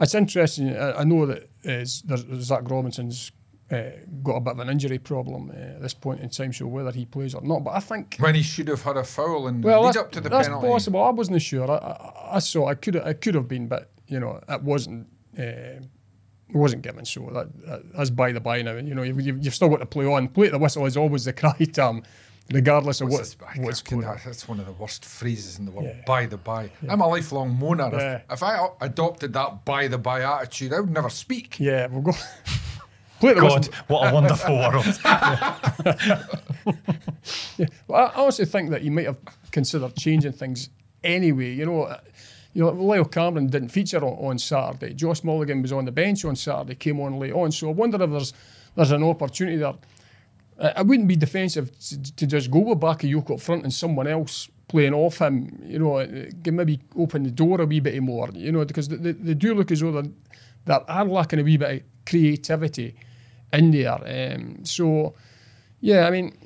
it's 0.00 0.14
interesting. 0.14 0.74
I, 0.74 1.00
I 1.00 1.04
know 1.04 1.26
that 1.26 1.42
uh, 1.42 1.44
there's, 1.64 2.02
Zach 2.40 2.62
Robinson's 2.70 3.30
uh, 3.70 3.90
got 4.22 4.36
a 4.36 4.40
bit 4.40 4.52
of 4.52 4.58
an 4.60 4.70
injury 4.70 4.98
problem 4.98 5.50
uh, 5.50 5.76
at 5.76 5.82
this 5.82 5.92
point 5.92 6.20
in 6.20 6.30
time, 6.30 6.50
so 6.54 6.66
whether 6.66 6.90
he 6.90 7.04
plays 7.04 7.34
or 7.34 7.42
not. 7.42 7.62
But 7.62 7.74
I 7.74 7.80
think 7.80 8.16
When 8.18 8.34
he 8.34 8.42
should 8.42 8.68
have 8.68 8.82
had 8.82 8.96
a 8.96 9.04
foul 9.04 9.48
and 9.48 9.62
well, 9.62 9.82
lead 9.82 9.98
up 9.98 10.12
to 10.12 10.20
the 10.22 10.30
that's 10.30 10.48
penalty. 10.48 10.66
possible. 10.66 11.02
I 11.02 11.10
wasn't 11.10 11.42
sure. 11.42 11.70
I, 11.70 11.76
I, 11.76 12.36
I 12.36 12.38
saw 12.38 12.70
it 12.70 12.80
could 12.80 12.96
it 12.96 13.20
could 13.20 13.34
have 13.34 13.48
been, 13.48 13.68
but 13.68 13.90
you 14.08 14.18
know 14.18 14.40
it 14.48 14.62
wasn't. 14.62 15.08
Uh, 15.38 15.84
wasn't 16.54 16.80
given, 16.80 17.04
so 17.04 17.28
that, 17.34 17.48
that, 17.66 17.92
that's 17.92 18.10
by 18.10 18.30
the 18.30 18.40
by 18.40 18.62
now. 18.62 18.76
You 18.76 18.94
know 18.94 19.02
you've, 19.02 19.20
you've 19.20 19.44
you've 19.44 19.54
still 19.54 19.68
got 19.68 19.80
to 19.80 19.86
play 19.86 20.06
on. 20.06 20.28
Play 20.28 20.46
at 20.46 20.52
the 20.52 20.58
whistle 20.58 20.86
is 20.86 20.96
always 20.96 21.24
the 21.24 21.32
cry 21.42 21.58
term 21.72 22.02
regardless 22.52 23.00
of 23.00 23.08
what, 23.08 23.18
What's 23.20 23.34
this- 23.34 23.56
what's 23.58 23.82
can- 23.82 23.98
going 24.00 24.08
on. 24.10 24.20
That's 24.24 24.46
one 24.48 24.60
of 24.60 24.66
the 24.66 24.72
worst 24.72 25.04
phrases 25.04 25.58
in 25.58 25.64
the 25.64 25.70
world. 25.72 25.88
Yeah. 25.88 26.02
By 26.06 26.26
the 26.26 26.36
by, 26.36 26.70
I'm 26.88 27.00
a 27.00 27.06
lifelong 27.08 27.56
moaner. 27.56 27.92
If- 27.92 28.00
Yeah. 28.00 28.20
If, 28.30 28.42
I 28.42 28.58
o- 28.58 28.76
adopted 28.80 29.32
that 29.32 29.64
by 29.64 29.88
the 29.88 29.98
by 29.98 30.22
attitude, 30.22 30.72
I 30.72 30.80
would 30.80 30.90
never 30.90 31.10
speak. 31.10 31.58
Yeah, 31.60 31.86
we'll 31.88 32.02
go. 32.02 32.12
Play 33.20 33.32
the 33.32 33.40
God, 33.40 33.66
what 33.88 34.10
a 34.10 34.14
wonderful 34.14 34.56
world. 34.56 34.84
Well, 37.88 38.12
I 38.14 38.20
honestly 38.20 38.44
think 38.44 38.70
that 38.70 38.82
you 38.82 38.90
might 38.90 39.06
have 39.06 39.18
considered 39.50 39.96
changing 39.96 40.32
things 40.32 40.68
anyway. 41.02 41.54
You 41.54 41.66
know, 41.66 41.96
you 42.52 42.62
know, 42.62 42.70
Lyle 42.70 43.04
Cameron 43.04 43.46
didn't 43.48 43.68
feature 43.70 43.98
on, 44.04 44.12
on 44.32 44.38
Saturday. 44.38 44.92
Josh 44.94 45.24
Mulligan 45.24 45.62
was 45.62 45.72
on 45.72 45.84
the 45.86 45.92
bench 45.92 46.24
on 46.24 46.36
Saturday, 46.36 46.74
came 46.74 47.00
on 47.00 47.18
late 47.18 47.32
on. 47.32 47.50
So 47.52 47.68
I 47.68 47.72
wonder 47.72 48.02
if 48.02 48.10
there's 48.10 48.32
there's 48.74 48.90
an 48.90 49.02
opportunity 49.02 49.56
there. 49.56 49.74
Uh, 50.58 50.72
I 50.76 50.82
wouldn't 50.82 51.08
be 51.08 51.16
defensive 51.16 51.70
to, 51.78 52.12
to 52.14 52.26
just 52.26 52.50
go 52.50 52.60
with 52.60 52.80
Bakayoko 52.80 53.34
up 53.34 53.40
front 53.40 53.64
and 53.64 53.72
someone 53.72 54.06
else 54.06 54.48
playing 54.68 54.94
off 54.94 55.20
him. 55.20 55.62
You 55.64 55.78
know, 55.78 55.98
uh, 55.98 56.06
maybe 56.50 56.80
open 56.96 57.24
the 57.24 57.30
door 57.30 57.60
a 57.60 57.66
wee 57.66 57.80
bit 57.80 58.00
more. 58.02 58.30
You 58.32 58.52
know, 58.52 58.64
because 58.64 58.88
they, 58.88 59.12
they, 59.12 59.34
do 59.34 59.54
look 59.54 59.70
as 59.70 59.80
though 59.80 59.92
they're, 59.92 60.10
they 60.64 60.78
are 60.88 61.04
lacking 61.04 61.40
a 61.40 61.42
wee 61.42 61.56
bit 61.56 61.70
of 61.70 61.82
creativity 62.06 62.94
in 63.52 63.70
there. 63.70 64.34
Um, 64.34 64.64
so, 64.64 65.14
yeah, 65.80 66.06
I 66.06 66.10
mean. 66.10 66.36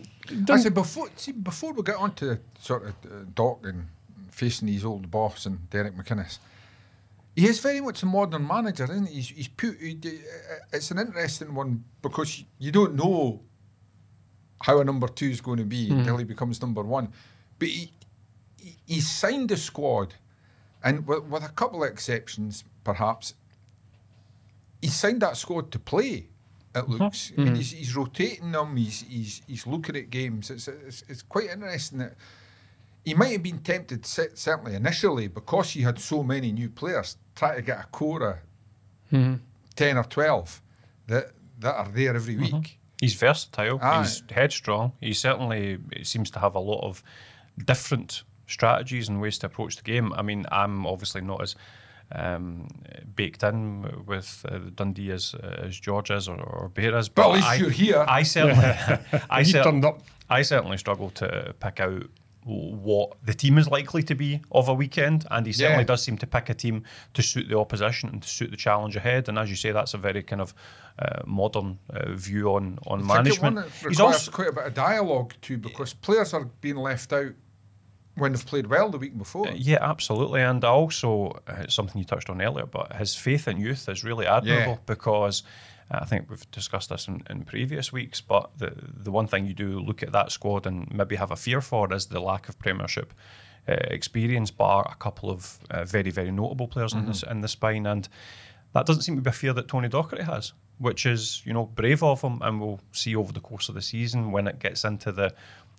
I 0.49 0.59
said 0.59 0.75
before, 0.75 1.09
see, 1.17 1.33
before 1.33 1.73
we 1.73 1.83
get 1.83 1.97
on 1.97 2.14
to 2.17 2.38
sort 2.61 2.85
of 2.85 2.90
uh, 3.05 3.25
Doc 3.35 3.61
and 3.64 3.88
facing 4.31 4.69
his 4.69 4.85
old 4.85 5.11
boss 5.11 5.47
and 5.47 5.69
Derek 5.71 5.97
McInnes, 5.97 6.38
he 7.35 7.47
is 7.47 7.59
very 7.59 7.81
much 7.81 8.02
a 8.02 8.07
modern 8.07 8.47
manager, 8.47 8.85
isn't 8.85 9.07
he? 9.07 9.14
He's, 9.14 9.29
he's 9.29 9.49
put, 9.49 9.76
he, 9.81 9.99
uh, 10.05 10.57
it's 10.73 10.90
an 10.90 10.99
interesting 10.99 11.55
one 11.55 11.85
because 12.02 12.45
you 12.59 12.71
don't 12.71 12.95
know 12.95 13.40
how 14.62 14.81
a 14.81 14.85
number 14.85 15.09
two 15.09 15.31
is 15.31 15.40
going 15.40 15.59
to 15.59 15.64
be 15.64 15.88
mm-hmm. 15.88 16.00
until 16.00 16.17
he 16.19 16.25
becomes 16.25 16.61
number 16.61 16.83
one. 16.83 17.12
But 17.59 17.69
he, 17.69 17.93
he, 18.59 18.76
he's 18.87 19.11
signed 19.11 19.50
a 19.50 19.57
squad, 19.57 20.14
and 20.83 21.07
with, 21.07 21.25
with 21.25 21.45
a 21.45 21.49
couple 21.49 21.83
of 21.83 21.90
exceptions, 21.90 22.64
perhaps, 22.85 23.35
he 24.81 24.88
signed 24.88 25.23
that 25.23 25.37
squad 25.37 25.71
to 25.73 25.79
play. 25.79 26.29
It 26.75 26.88
looks. 26.88 27.33
I 27.37 27.40
mean, 27.40 27.57
he's, 27.57 27.73
he's 27.73 27.97
rotating 27.97 28.52
them. 28.52 28.76
He's, 28.76 29.00
he's 29.02 29.43
he's 29.47 29.67
looking 29.67 29.97
at 29.97 30.09
games. 30.09 30.50
It's, 30.50 30.69
it's 30.69 31.05
it's 31.09 31.23
quite 31.23 31.50
interesting 31.50 31.99
that 31.99 32.14
he 33.05 33.14
might 33.14 33.33
have 33.33 33.43
been 33.43 33.59
tempted, 33.59 34.07
certainly 34.07 34.75
initially, 34.75 35.26
because 35.26 35.71
he 35.71 35.83
had 35.83 35.99
so 35.99 36.23
many 36.23 36.52
new 36.52 36.69
players, 36.69 37.17
try 37.35 37.57
to 37.57 37.62
get 37.62 37.81
a 37.81 37.87
core 37.88 38.23
of 38.23 38.37
mm-hmm. 39.12 39.35
ten 39.75 39.97
or 39.97 40.05
twelve 40.05 40.62
that 41.09 41.33
that 41.59 41.75
are 41.75 41.88
there 41.88 42.14
every 42.14 42.37
uh-huh. 42.37 42.59
week. 42.59 42.79
He's 43.00 43.14
versatile. 43.14 43.78
Aye. 43.83 44.00
He's 44.02 44.23
headstrong. 44.30 44.92
He 45.00 45.12
certainly 45.14 45.78
seems 46.02 46.30
to 46.33 46.38
have 46.38 46.54
a 46.54 46.61
lot 46.61 46.85
of 46.85 47.02
different 47.64 48.23
strategies 48.47 49.09
and 49.09 49.21
ways 49.21 49.38
to 49.38 49.47
approach 49.47 49.76
the 49.76 49.83
game. 49.83 50.12
I 50.12 50.23
mean, 50.23 50.45
I'm 50.52 50.87
obviously 50.87 51.23
not 51.23 51.40
as 51.42 51.54
um, 52.12 52.69
baked 53.14 53.42
in 53.42 54.04
with 54.07 54.45
uh, 54.49 54.59
Dundee 54.75 55.12
as 55.12 55.35
uh, 55.35 55.62
as 55.66 55.78
George 55.78 56.11
is 56.11 56.28
or, 56.28 56.37
or 56.40 56.69
Bear 56.69 56.97
is, 56.99 57.09
But 57.09 57.28
at 57.28 57.35
least 57.35 57.47
I, 57.47 57.54
you're 57.54 57.71
here. 57.71 58.04
I 58.07 58.23
certainly, 58.23 58.64
I, 59.30 59.42
He 59.42 59.52
cer- 59.52 59.87
up. 59.87 60.02
I 60.28 60.42
certainly 60.42 60.76
struggle 60.76 61.11
to 61.11 61.54
pick 61.61 61.80
out 61.80 62.04
what 62.45 63.13
the 63.25 63.35
team 63.35 63.59
is 63.59 63.69
likely 63.69 64.03
to 64.03 64.15
be 64.15 64.41
of 64.51 64.69
a 64.69 64.75
weekend, 64.75 65.27
and 65.31 65.47
he 65.47 65.53
certainly 65.53 65.83
Yeah. 65.83 65.87
does 65.87 66.03
seem 66.03 66.17
to 66.19 66.27
pick 66.27 66.49
a 66.49 66.55
team 66.55 66.85
to 67.15 67.23
suit 67.23 67.49
the 67.49 67.59
opposition 67.59 68.09
and 68.09 68.23
to 68.23 68.29
suit 68.29 68.51
the 68.51 68.57
challenge 68.57 68.97
ahead. 68.97 69.29
And 69.29 69.39
as 69.39 69.51
you 69.51 69.57
say, 69.57 69.73
that's 69.73 69.93
a 69.95 69.99
very 69.99 70.23
kind 70.23 70.41
of 70.41 70.55
uh, 70.99 71.21
modern 71.27 71.79
uh, 71.91 72.13
view 72.13 72.55
on 72.55 72.79
on 72.87 73.03
I 73.11 73.15
management. 73.17 73.71
He's 73.87 74.01
also 74.01 74.31
quite 74.31 74.49
a 74.49 74.53
bit 74.53 74.67
of 74.67 74.75
dialogue 74.75 75.35
too, 75.43 75.59
because 75.59 75.93
players 75.95 76.33
are 76.35 76.45
being 76.61 76.77
left 76.77 77.13
out 77.13 77.33
when 78.17 78.33
they've 78.33 78.45
played 78.47 78.67
well 78.67 78.91
the 78.91 78.99
week 78.99 79.17
before. 79.17 79.49
yeah, 79.55 79.79
absolutely, 79.81 80.43
and 80.43 80.65
also 80.65 81.41
uh, 81.47 81.67
something 81.69 81.99
you 81.99 82.05
touched 82.05 82.29
on 82.31 82.41
earlier, 82.43 82.67
but 82.67 82.95
his 82.97 83.15
faith 83.15 83.49
in 83.49 83.59
youth 83.61 83.89
is 83.89 84.03
really 84.05 84.26
admirable 84.26 84.73
Yeah. 84.73 84.79
because. 84.87 85.43
Uh, 85.91 85.99
I 86.03 86.05
think 86.05 86.31
we've 86.31 86.50
discussed 86.50 86.91
this 86.91 87.09
in, 87.09 87.23
in 87.29 87.45
previous 87.45 87.93
weeks, 87.93 88.21
but 88.21 88.50
the 88.59 88.73
the 88.76 89.11
one 89.11 89.26
thing 89.26 89.47
you 89.47 89.55
do 89.55 89.81
look 89.81 90.03
at 90.03 90.13
that 90.13 90.33
squad 90.33 90.67
and 90.67 90.93
maybe 90.93 91.17
have 91.17 91.31
a 91.31 91.37
fear 91.37 91.61
for 91.61 91.93
is 91.93 92.07
the 92.07 92.21
lack 92.21 92.49
of 92.49 92.59
Premiership 92.59 93.13
uh, 93.69 93.73
experience, 93.73 94.50
bar 94.50 94.89
a 94.91 94.97
couple 94.97 95.31
of 95.31 95.59
uh, 95.71 95.85
very 95.85 96.11
very 96.11 96.31
notable 96.31 96.69
players 96.69 96.93
in 96.93 97.07
this 97.07 97.23
in 97.23 97.41
the 97.41 97.49
spine, 97.49 97.87
and 97.87 98.09
that 98.73 98.87
doesn't 98.87 99.03
seem 99.03 99.17
to 99.17 99.23
be 99.23 99.31
a 99.31 99.33
fear 99.33 99.53
that 99.53 99.69
Tony 99.69 99.89
Docherty 99.89 100.25
has, 100.25 100.53
which 100.79 101.07
is 101.07 101.43
you 101.45 101.53
know 101.53 101.67
brave 101.67 102.03
of 102.03 102.23
him, 102.23 102.41
and 102.43 102.61
we'll 102.61 102.81
see 102.93 103.17
over 103.17 103.33
the 103.33 103.41
course 103.41 103.69
of 103.69 103.75
the 103.75 103.83
season 103.83 104.33
when 104.33 104.47
it 104.47 104.59
gets 104.59 104.85
into 104.85 105.13
the 105.13 105.35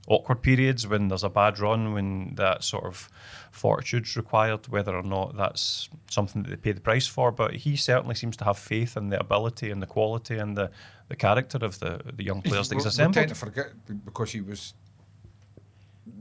awkward 0.07 0.41
periods 0.41 0.87
when 0.87 1.07
there's 1.09 1.23
a 1.23 1.29
bad 1.29 1.59
run, 1.59 1.93
when 1.93 2.33
that 2.35 2.63
sort 2.63 2.85
of 2.85 3.09
fortitude's 3.51 4.15
required, 4.17 4.67
whether 4.67 4.95
or 4.95 5.03
not 5.03 5.37
that's 5.37 5.89
something 6.09 6.43
that 6.43 6.49
they 6.49 6.55
pay 6.57 6.71
the 6.71 6.81
price 6.81 7.07
for. 7.07 7.31
But 7.31 7.53
he 7.55 7.75
certainly 7.75 8.15
seems 8.15 8.35
to 8.37 8.43
have 8.45 8.57
faith 8.57 8.97
in 8.97 9.09
the 9.09 9.19
ability 9.19 9.69
and 9.71 9.81
the 9.81 9.85
quality 9.87 10.37
and 10.37 10.57
the, 10.57 10.71
the 11.07 11.15
character 11.15 11.59
of 11.61 11.79
the, 11.79 12.01
the 12.15 12.23
young 12.23 12.41
players 12.41 12.69
that 12.69 12.75
he's 12.75 12.83
We- 12.83 12.87
we 12.87 12.89
assembled. 12.89 13.13
tend 13.15 13.29
to 13.29 13.35
forget 13.35 13.67
because 14.05 14.31
he 14.31 14.41
was 14.41 14.73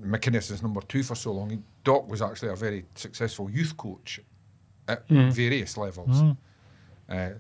McInnes 0.02 0.50
is 0.50 0.62
number 0.62 0.80
two 0.82 1.02
for 1.02 1.14
so 1.14 1.32
long. 1.32 1.50
He, 1.50 1.58
Doc 1.84 2.08
was 2.08 2.22
actually 2.22 2.50
a 2.50 2.56
very 2.56 2.84
successful 2.94 3.50
youth 3.50 3.76
coach 3.76 4.20
at 4.88 5.04
Hmm. 5.08 5.30
various 5.30 5.76
levels. 5.76 6.22
Uh, 7.08 7.30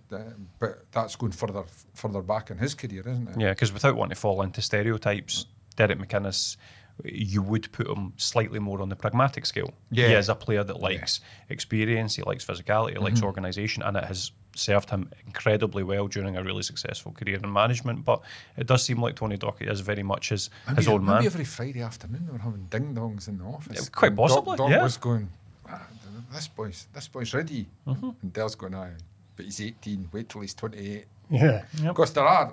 but 0.58 0.84
that's 0.90 1.14
going 1.16 1.32
further 1.32 1.62
further 1.94 2.22
back 2.22 2.50
in 2.50 2.58
his 2.58 2.74
career, 2.74 3.02
isn't 3.06 3.28
it? 3.28 3.40
Yeah, 3.40 3.50
because 3.50 3.72
without 3.72 3.94
wanting 3.94 4.14
to 4.14 4.20
fall 4.20 4.42
into 4.42 4.60
stereotypes, 4.62 5.46
Derek 5.86 5.98
McInnes, 5.98 6.56
you 7.04 7.40
would 7.42 7.70
put 7.72 7.86
him 7.88 8.12
slightly 8.16 8.58
more 8.58 8.82
on 8.82 8.88
the 8.90 8.96
pragmatic 8.96 9.46
scale. 9.46 9.72
He 9.90 10.02
Yeah. 10.02 10.18
is 10.18 10.28
a 10.28 10.34
player 10.34 10.62
that 10.64 10.80
likes 10.80 11.20
experience, 11.48 12.14
he 12.16 12.22
likes 12.22 12.44
physicality, 12.44 12.92
he 12.92 12.98
likes 12.98 13.22
organisation, 13.22 13.82
and 13.82 13.96
it 13.96 14.04
has 14.04 14.32
served 14.54 14.90
him 14.90 15.08
incredibly 15.26 15.82
well 15.82 16.08
during 16.08 16.36
a 16.36 16.42
really 16.42 16.62
successful 16.62 17.12
career 17.12 17.38
in 17.42 17.50
management. 17.52 18.04
But 18.04 18.20
it 18.56 18.66
does 18.66 18.82
seem 18.84 19.00
like 19.00 19.14
Tony 19.16 19.38
Docherty 19.38 19.70
is 19.70 19.80
very 19.80 20.02
much 20.02 20.28
his, 20.28 20.50
his 20.68 20.76
Maybe- 20.76 20.88
own 20.88 21.04
man. 21.06 21.14
Maybe 21.16 21.26
every 21.28 21.44
Friday 21.44 21.80
afternoon 21.82 22.26
they 22.26 22.32
were 22.32 22.38
having 22.38 22.66
ding 22.66 22.94
dongs 22.94 23.28
in 23.28 23.38
the 23.38 23.44
office. 23.44 23.76
Yeah, 23.84 23.88
quite 23.92 24.08
And 24.08 24.16
Doc- 24.18 24.28
possibly, 24.28 24.56
Doc 24.58 24.70
yeah. 24.70 24.82
was 24.82 24.96
going, 24.98 25.30
"Ah, 25.68 25.86
this 26.34 26.48
boy's 26.48 26.86
this 26.92 27.08
boy's 27.08 27.32
ready, 27.32 27.66
Mm-hmm. 27.86 28.10
and 28.22 28.32
Del's 28.32 28.54
going, 28.56 28.74
aye, 28.74 28.92
but 29.36 29.46
he's 29.46 29.60
18. 29.60 30.08
Wait 30.12 30.28
till 30.28 30.42
he's 30.42 30.54
28. 30.54 31.06
Yeah. 31.30 31.64
Because 31.82 32.12
there 32.12 32.26
are 32.26 32.52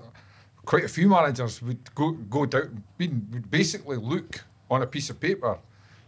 quite 0.72 0.84
a 0.84 0.94
few 0.98 1.08
managers 1.18 1.54
would 1.66 1.84
go 1.96 2.08
go 2.38 2.46
down, 2.46 2.84
would 3.00 3.14
would 3.34 3.48
basically 3.60 3.98
look 4.14 4.32
on 4.70 4.80
a 4.82 4.88
piece 4.96 5.10
of 5.14 5.18
paper, 5.28 5.54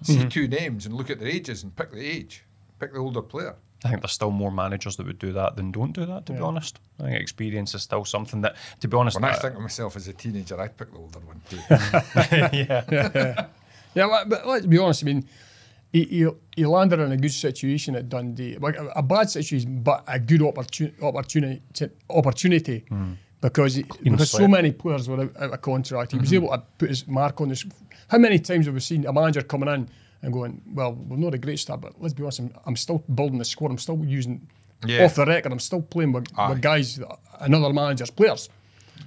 see 0.03 0.17
Mm-hmm. 0.17 0.29
two 0.37 0.47
names, 0.59 0.85
and 0.85 0.93
look 0.99 1.09
at 1.09 1.17
their 1.19 1.31
ages 1.37 1.63
and 1.63 1.69
pick 1.79 1.89
the 1.91 2.05
age, 2.17 2.33
pick 2.79 2.91
the 2.93 2.99
older 2.99 3.21
player. 3.33 3.55
I 3.85 3.89
think 3.89 4.01
there's 4.01 4.11
still 4.21 4.31
more 4.31 4.51
managers 4.51 4.95
that 4.97 5.05
would 5.07 5.19
do 5.27 5.31
that 5.39 5.55
than 5.55 5.71
don't 5.71 5.93
do 5.93 6.05
that, 6.05 6.25
to 6.25 6.33
be 6.33 6.39
honest. 6.49 6.79
I 6.99 7.03
think 7.03 7.21
experience 7.21 7.73
is 7.77 7.81
still 7.83 8.03
something 8.03 8.41
that, 8.41 8.53
to 8.81 8.87
be 8.89 8.97
honest, 8.97 9.15
When 9.15 9.23
I 9.23 9.31
uh, 9.35 9.39
think 9.39 9.55
of 9.55 9.61
myself 9.61 9.95
as 9.95 10.07
a 10.09 10.13
teenager, 10.13 10.59
I'd 10.59 10.75
pick 10.77 10.91
the 10.91 10.97
older 10.97 11.19
one 11.31 11.41
too. 11.49 11.59
yeah. 12.57 13.45
Yeah, 13.95 14.07
but- 14.07 14.29
but 14.29 14.45
let's 14.47 14.65
be 14.67 14.77
honest. 14.77 15.03
I 15.03 15.05
mean, 15.05 15.21
he, 15.93 16.03
he, 16.03 16.27
he 16.57 16.65
landed 16.65 16.99
in 16.99 17.11
a 17.11 17.17
good 17.17 17.31
situation 17.33 17.95
at 17.95 18.07
Dundee, 18.09 18.57
like 18.59 18.77
a, 18.77 18.85
a 18.97 19.01
bad 19.01 19.29
situation, 19.31 19.81
but 19.81 20.03
a 20.07 20.19
good 20.19 20.41
opportunity 20.43 20.95
opportunity 21.01 21.61
opportunity 22.09 22.83
because 23.41 23.75
he, 23.75 23.83
because 24.03 24.31
so 24.31 24.47
many 24.47 24.71
players 24.71 25.07
were 25.07 25.21
out, 25.21 25.37
out 25.39 25.53
of 25.53 25.61
contract. 25.61 26.11
He 26.11 26.17
was 26.19 26.33
able 26.33 26.49
to 26.49 26.63
put 26.77 26.89
his 26.89 27.07
mark 27.07 27.39
on 27.41 27.49
this. 27.49 27.65
How 28.07 28.17
many 28.17 28.39
times 28.39 28.65
have 28.65 28.73
we 28.73 28.79
seen 28.81 29.05
a 29.05 29.13
manager 29.13 29.41
coming 29.41 29.69
in 29.69 29.89
and 30.21 30.33
going, 30.33 30.61
"Well, 30.73 30.93
we're 30.93 31.17
not 31.17 31.33
a 31.33 31.37
great 31.37 31.59
start, 31.59 31.81
but 31.81 32.01
let's 32.01 32.13
be 32.13 32.23
honest, 32.23 32.39
I'm, 32.39 32.53
I'm 32.65 32.75
still 32.75 32.99
building 33.13 33.39
the 33.39 33.45
squad. 33.45 33.71
I'm 33.71 33.77
still 33.77 34.03
using." 34.05 34.47
Yeah. 34.85 35.03
Off 35.05 35.15
the 35.15 35.25
record, 35.25 35.51
I'm 35.51 35.59
still 35.59 35.81
playing 35.81 36.13
with, 36.13 36.27
with 36.49 36.61
guys, 36.61 36.95
that- 36.97 37.19
another 37.41 37.73
manager's 37.73 38.11
players. 38.11 38.47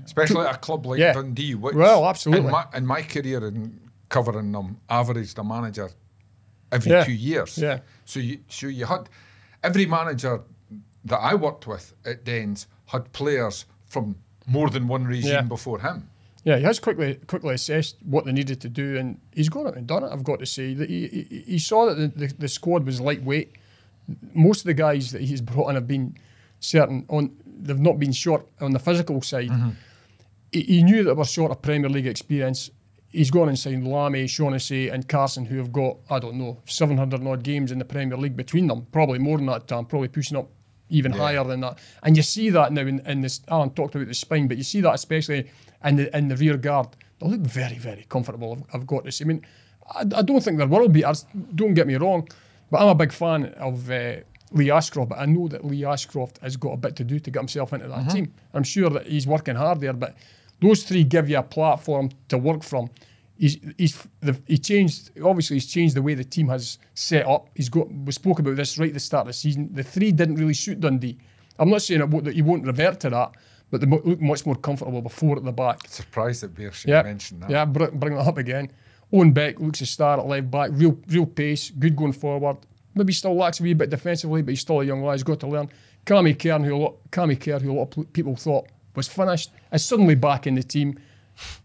Especially 0.04 0.46
at 0.46 0.56
a 0.56 0.58
club 0.58 0.84
like 0.84 0.98
Yeah. 0.98 1.14
Dundee, 1.14 1.54
which 1.54 1.74
Well, 1.74 2.06
absolutely. 2.06 2.44
in 2.46 2.52
my, 2.52 2.64
in 2.74 2.86
my 2.86 3.02
career 3.02 3.46
in 3.48 3.80
covering 4.10 4.52
them, 4.52 4.76
averaged 4.90 5.38
a 5.38 5.44
manager 5.44 5.88
every 6.70 6.90
Yeah. 6.92 7.04
two 7.04 7.12
years. 7.12 7.56
Yeah. 7.56 7.78
So 8.04 8.20
you 8.20 8.40
so 8.48 8.66
you 8.66 8.84
had 8.84 9.08
every 9.62 9.86
manager 9.86 10.42
that 11.06 11.18
I 11.18 11.34
worked 11.36 11.66
with 11.66 11.94
at 12.04 12.24
Dens 12.24 12.66
had 12.86 13.10
players 13.12 13.64
from 13.92 14.16
more 14.46 14.70
than 14.70 14.88
one 14.88 15.04
regime 15.04 15.30
Yeah. 15.32 15.42
before 15.42 15.80
him. 15.80 16.08
Yeah, 16.44 16.56
he 16.56 16.64
has 16.64 16.80
quickly 16.80 17.14
quickly 17.28 17.54
assessed 17.54 17.96
what 18.04 18.24
they 18.24 18.32
needed 18.32 18.60
to 18.62 18.68
do, 18.68 18.96
and 18.98 19.20
he's 19.32 19.48
gone 19.48 19.66
out 19.68 19.76
and 19.76 19.86
done 19.86 20.02
it. 20.02 20.10
I've 20.12 20.24
got 20.24 20.40
to 20.40 20.46
say 20.46 20.74
that 20.74 20.90
he, 20.90 21.06
he, 21.30 21.44
he 21.52 21.58
saw 21.58 21.86
that 21.86 21.94
the, 21.94 22.08
the, 22.26 22.34
the 22.34 22.48
squad 22.48 22.84
was 22.84 23.00
lightweight. 23.00 23.52
Most 24.34 24.60
of 24.62 24.66
the 24.66 24.74
guys 24.74 25.12
that 25.12 25.22
he's 25.22 25.40
brought 25.40 25.68
in 25.68 25.74
have 25.76 25.86
been 25.86 26.16
certain 26.58 27.06
on. 27.08 27.36
They've 27.64 27.78
not 27.78 28.00
been 28.00 28.10
short 28.10 28.44
on 28.60 28.72
the 28.72 28.80
physical 28.80 29.22
side. 29.22 29.50
Mm-hmm. 29.50 29.70
He, 30.50 30.62
he 30.62 30.82
knew 30.82 31.04
that 31.04 31.10
they 31.10 31.14
were 31.14 31.24
short 31.24 31.52
of 31.52 31.62
Premier 31.62 31.88
League 31.88 32.08
experience. 32.08 32.70
He's 33.12 33.30
gone 33.30 33.48
and 33.48 33.56
signed 33.58 33.86
Lamie, 33.86 34.26
Shaughnessy, 34.26 34.88
and 34.88 35.06
Carson, 35.06 35.44
who 35.44 35.58
have 35.58 35.72
got 35.72 35.98
I 36.10 36.18
don't 36.18 36.34
know 36.36 36.58
seven 36.66 36.96
hundred 36.96 37.24
odd 37.24 37.44
games 37.44 37.70
in 37.70 37.78
the 37.78 37.84
Premier 37.84 38.16
League 38.16 38.36
between 38.36 38.66
them. 38.66 38.86
Probably 38.90 39.20
more 39.20 39.36
than 39.36 39.46
that 39.46 39.68
time. 39.68 39.84
Probably 39.84 40.08
pushing 40.08 40.36
up 40.36 40.48
even 40.92 41.12
higher 41.12 41.42
than 41.44 41.60
that. 41.60 41.78
And 42.02 42.16
you 42.16 42.22
see 42.22 42.50
that 42.50 42.72
now 42.72 42.82
in, 42.82 43.00
in 43.06 43.22
this. 43.22 43.40
Alan 43.48 43.70
talked 43.70 43.94
about 43.94 44.08
the 44.08 44.14
spine, 44.14 44.46
but 44.46 44.56
you 44.56 44.62
see 44.62 44.80
that 44.80 44.94
especially 44.94 45.50
in 45.84 45.96
the 45.96 46.16
in 46.16 46.28
the 46.28 46.36
rear 46.36 46.56
guard. 46.56 46.88
they 47.20 47.28
look 47.28 47.40
very, 47.40 47.78
very 47.78 48.06
comfortable. 48.08 48.52
I've, 48.52 48.82
I've 48.82 48.86
got 48.86 49.04
to 49.04 49.12
say. 49.12 49.24
I 49.24 49.28
mean, 49.28 49.46
I, 49.94 50.00
I 50.00 50.22
don't 50.22 50.42
think 50.42 50.58
they're 50.58 50.66
world 50.66 50.92
beaters. 50.92 51.26
Don't 51.54 51.74
get 51.74 51.86
me 51.86 51.96
wrong, 51.96 52.28
but 52.70 52.80
I'm 52.80 52.88
a 52.88 52.94
big 52.94 53.12
fan 53.12 53.46
of 53.58 53.90
uh, 53.90 54.16
Lee 54.52 54.70
Ashcroft. 54.70 55.10
But 55.10 55.18
I 55.18 55.26
know 55.26 55.48
that 55.48 55.64
Lee 55.64 55.84
Ashcroft 55.84 56.38
has 56.38 56.56
got 56.56 56.72
a 56.72 56.76
bit 56.76 56.96
to 56.96 57.04
do 57.04 57.18
to 57.18 57.30
get 57.30 57.40
himself 57.40 57.72
into 57.72 57.88
that 57.88 58.10
team. 58.10 58.32
I'm 58.54 58.64
sure 58.64 58.90
that 58.90 59.06
he's 59.06 59.26
working 59.26 59.56
hard 59.56 59.80
there. 59.80 59.92
But 59.94 60.14
those 60.60 60.84
three 60.84 61.04
give 61.04 61.28
you 61.28 61.38
a 61.38 61.42
platform 61.42 62.10
to 62.28 62.38
work 62.38 62.62
from. 62.62 62.90
He's, 63.36 63.58
he's 63.76 64.06
the, 64.20 64.40
he 64.46 64.58
changed 64.58 65.10
obviously 65.24 65.56
he's 65.56 65.66
changed 65.66 65.96
the 65.96 66.02
way 66.02 66.14
the 66.14 66.22
team 66.24 66.48
has 66.48 66.78
set 66.94 67.26
up. 67.26 67.48
He's 67.54 67.68
got 67.68 67.90
we 67.90 68.12
spoke 68.12 68.38
about 68.38 68.56
this 68.56 68.78
right 68.78 68.88
at 68.88 68.94
the 68.94 69.00
start 69.00 69.22
of 69.22 69.26
the 69.28 69.32
season. 69.32 69.70
The 69.72 69.82
three 69.82 70.12
didn't 70.12 70.36
really 70.36 70.54
suit 70.54 70.80
Dundee. 70.80 71.18
I'm 71.58 71.70
not 71.70 71.82
saying 71.82 72.08
won't, 72.10 72.24
that 72.26 72.34
he 72.34 72.42
won't 72.42 72.66
revert 72.66 73.00
to 73.00 73.10
that, 73.10 73.32
but 73.70 73.80
they 73.80 73.86
look 73.86 74.20
much 74.20 74.46
more 74.46 74.54
comfortable 74.54 75.02
before 75.02 75.36
at 75.36 75.44
the 75.44 75.52
back. 75.52 75.80
Surprised 75.88 76.42
that 76.42 76.54
Bear 76.54 76.72
should 76.72 76.90
Yeah, 76.90 77.02
mention 77.02 77.40
that. 77.40 77.50
yeah. 77.50 77.64
Br- 77.64 77.86
bring 77.86 78.14
that 78.14 78.26
up 78.26 78.38
again. 78.38 78.70
Owen 79.12 79.32
Beck 79.32 79.58
looks 79.60 79.80
a 79.80 79.86
star 79.86 80.18
at 80.18 80.26
left 80.26 80.50
back. 80.50 80.70
Real, 80.72 80.98
real 81.08 81.26
pace. 81.26 81.70
Good 81.70 81.96
going 81.96 82.12
forward. 82.12 82.58
Maybe 82.94 83.12
still 83.12 83.34
lacks 83.34 83.60
a 83.60 83.62
wee 83.62 83.74
bit 83.74 83.90
defensively, 83.90 84.42
but 84.42 84.50
he's 84.50 84.60
still 84.60 84.80
a 84.80 84.84
young 84.84 85.02
lad. 85.02 85.14
He's 85.14 85.22
got 85.22 85.40
to 85.40 85.46
learn. 85.48 85.68
Cammy 86.06 86.38
Kern, 86.38 86.64
who 86.64 86.76
a 86.76 86.78
lot, 86.78 86.94
Cammy 87.10 87.38
Kerr, 87.40 87.58
who 87.58 87.72
a 87.72 87.74
lot 87.78 87.96
of 87.96 88.12
people 88.12 88.36
thought 88.36 88.66
was 88.94 89.08
finished, 89.08 89.50
is 89.72 89.84
suddenly 89.84 90.14
back 90.14 90.46
in 90.46 90.54
the 90.54 90.62
team. 90.62 90.98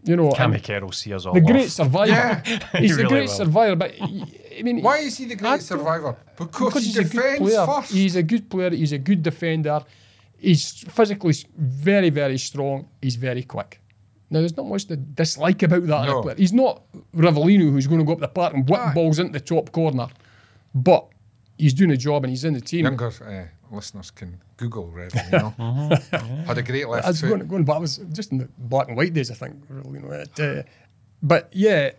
You 0.04 0.16
know, 0.16 0.30
Cammy 0.32 0.56
and 0.56 0.64
Kerr 0.64 0.92
see 0.92 1.14
us 1.14 1.26
all 1.26 1.34
the 1.34 1.42
off. 1.42 1.48
great 1.48 1.70
survivor. 1.70 2.12
Yeah. 2.12 2.42
he's 2.80 2.82
He 2.82 2.88
the 2.90 2.94
really 2.96 3.10
great 3.10 3.22
will. 3.30 3.36
survivor, 3.36 3.76
but 3.76 3.94
I 4.02 4.62
mean, 4.64 4.82
Why 4.82 4.98
is 5.00 5.18
he 5.18 5.26
the 5.26 5.36
great 5.36 5.62
survivor? 5.62 6.16
Because, 6.38 6.66
because 6.74 6.84
he 6.84 6.90
he's 6.92 6.98
a 6.98 7.04
good 7.04 7.38
player. 7.40 7.66
first. 7.66 7.92
He's 7.92 8.16
a 8.16 8.24
good 8.24 8.50
player. 8.50 8.70
He's 8.72 8.92
a 8.94 8.98
good 8.98 9.22
defender. 9.24 9.84
He's 10.38 10.72
physically 10.90 11.34
very, 11.58 12.10
very 12.10 12.38
strong. 12.38 12.88
He's 13.02 13.16
very 13.18 13.44
quick. 13.44 13.82
Now, 14.30 14.40
there's 14.40 14.56
not 14.58 14.66
much 14.68 14.86
to 14.86 14.96
dislike 14.98 15.64
about 15.64 15.86
that 15.88 16.06
No. 16.08 16.22
player. 16.22 16.36
He's 16.36 16.54
not 16.54 16.84
Rivellino 17.16 17.72
who's 17.72 17.88
going 17.88 18.00
to 18.00 18.06
go 18.06 18.14
up 18.14 18.20
the 18.20 18.28
park 18.28 18.54
and 18.54 18.68
whip 18.70 18.80
Aye. 18.80 18.94
balls 18.94 19.20
into 19.20 19.34
the 19.34 19.40
top 19.40 19.72
corner. 19.72 20.08
But 20.76 21.08
he's 21.58 21.74
doing 21.74 21.92
a 21.92 21.98
job 21.98 22.24
and 22.24 22.32
he's 22.32 22.44
in 22.44 22.54
the 22.54 22.62
team. 22.62 22.86
Younger 22.86 23.08
uh, 23.08 23.46
listeners 23.72 24.12
can 24.12 24.42
Google 24.58 24.88
Redden, 24.90 25.22
you 25.32 25.40
know. 25.40 25.50
Had 26.46 26.58
a 26.58 26.64
great 26.64 26.88
left 26.88 27.06
I 27.06 27.10
was 27.10 27.22
going, 27.22 27.48
going 27.48 27.64
back, 27.66 27.78
it 27.78 27.82
was 27.82 27.98
just 28.12 28.32
in 28.32 28.40
the 28.40 28.50
black 28.58 28.88
and 28.88 28.98
white 28.98 29.14
days, 29.14 29.30
I 29.32 29.36
think. 29.36 29.56
You 29.70 30.00
know, 30.00 30.12
it, 30.12 30.40
uh, 30.40 30.64
but 31.22 31.50
yeah, 31.52 31.92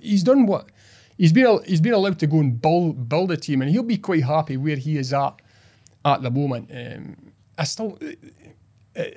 he's 0.00 0.22
done 0.22 0.46
what 0.46 0.70
he's 1.18 1.32
been. 1.32 1.60
He's 1.66 1.80
been 1.80 1.94
allowed 1.94 2.18
to 2.20 2.26
go 2.26 2.38
and 2.40 2.60
build 2.60 3.08
build 3.08 3.30
a 3.32 3.36
team, 3.36 3.62
and 3.62 3.70
he'll 3.70 3.82
be 3.82 3.98
quite 3.98 4.24
happy 4.24 4.56
where 4.56 4.76
he 4.76 4.96
is 4.98 5.12
at 5.12 5.34
at 6.04 6.22
the 6.22 6.30
moment. 6.30 6.70
Um, 6.74 7.32
I 7.58 7.64
still, 7.64 7.98
it- 8.00 8.18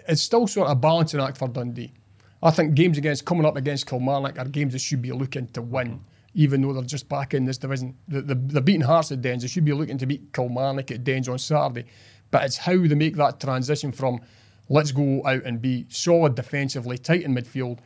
it's 0.07 0.21
still 0.21 0.45
sort 0.47 0.67
of 0.67 0.73
a 0.77 0.79
balancing 0.79 1.19
act 1.19 1.37
for 1.37 1.47
Dundee. 1.47 1.93
I 2.41 2.51
think 2.51 2.75
games 2.75 2.97
against 2.97 3.25
coming 3.25 3.45
up 3.45 3.55
against 3.55 3.87
Kilmarnock 3.87 4.37
are 4.37 4.45
games 4.45 4.73
that 4.73 4.79
should 4.79 5.01
be 5.01 5.11
looking 5.11 5.47
to 5.47 5.61
win, 5.61 6.01
even 6.33 6.61
though 6.61 6.73
they're 6.73 6.83
just 6.83 7.07
back 7.09 7.33
in 7.33 7.45
this 7.45 7.57
division. 7.57 7.95
The, 8.07 8.21
the, 8.21 8.35
the 8.35 8.61
beating 8.61 8.81
Hearts 8.81 9.11
at 9.11 9.21
Dens, 9.21 9.43
they 9.43 9.47
should 9.47 9.65
be 9.65 9.73
looking 9.73 9.97
to 9.99 10.05
beat 10.05 10.33
Kilmarnock 10.33 10.91
at 10.91 11.03
Dens 11.03 11.29
on 11.29 11.37
Saturday. 11.39 11.85
But 12.31 12.43
it's 12.45 12.57
how 12.57 12.77
they 12.77 12.95
make 12.95 13.15
that 13.17 13.39
transition 13.39 13.91
from 13.91 14.19
let's 14.69 14.91
go 14.91 15.21
out 15.25 15.43
and 15.43 15.61
be 15.61 15.85
solid 15.89 16.35
defensively, 16.35 16.97
tight 16.97 17.21
in 17.23 17.35
midfield, 17.35 17.79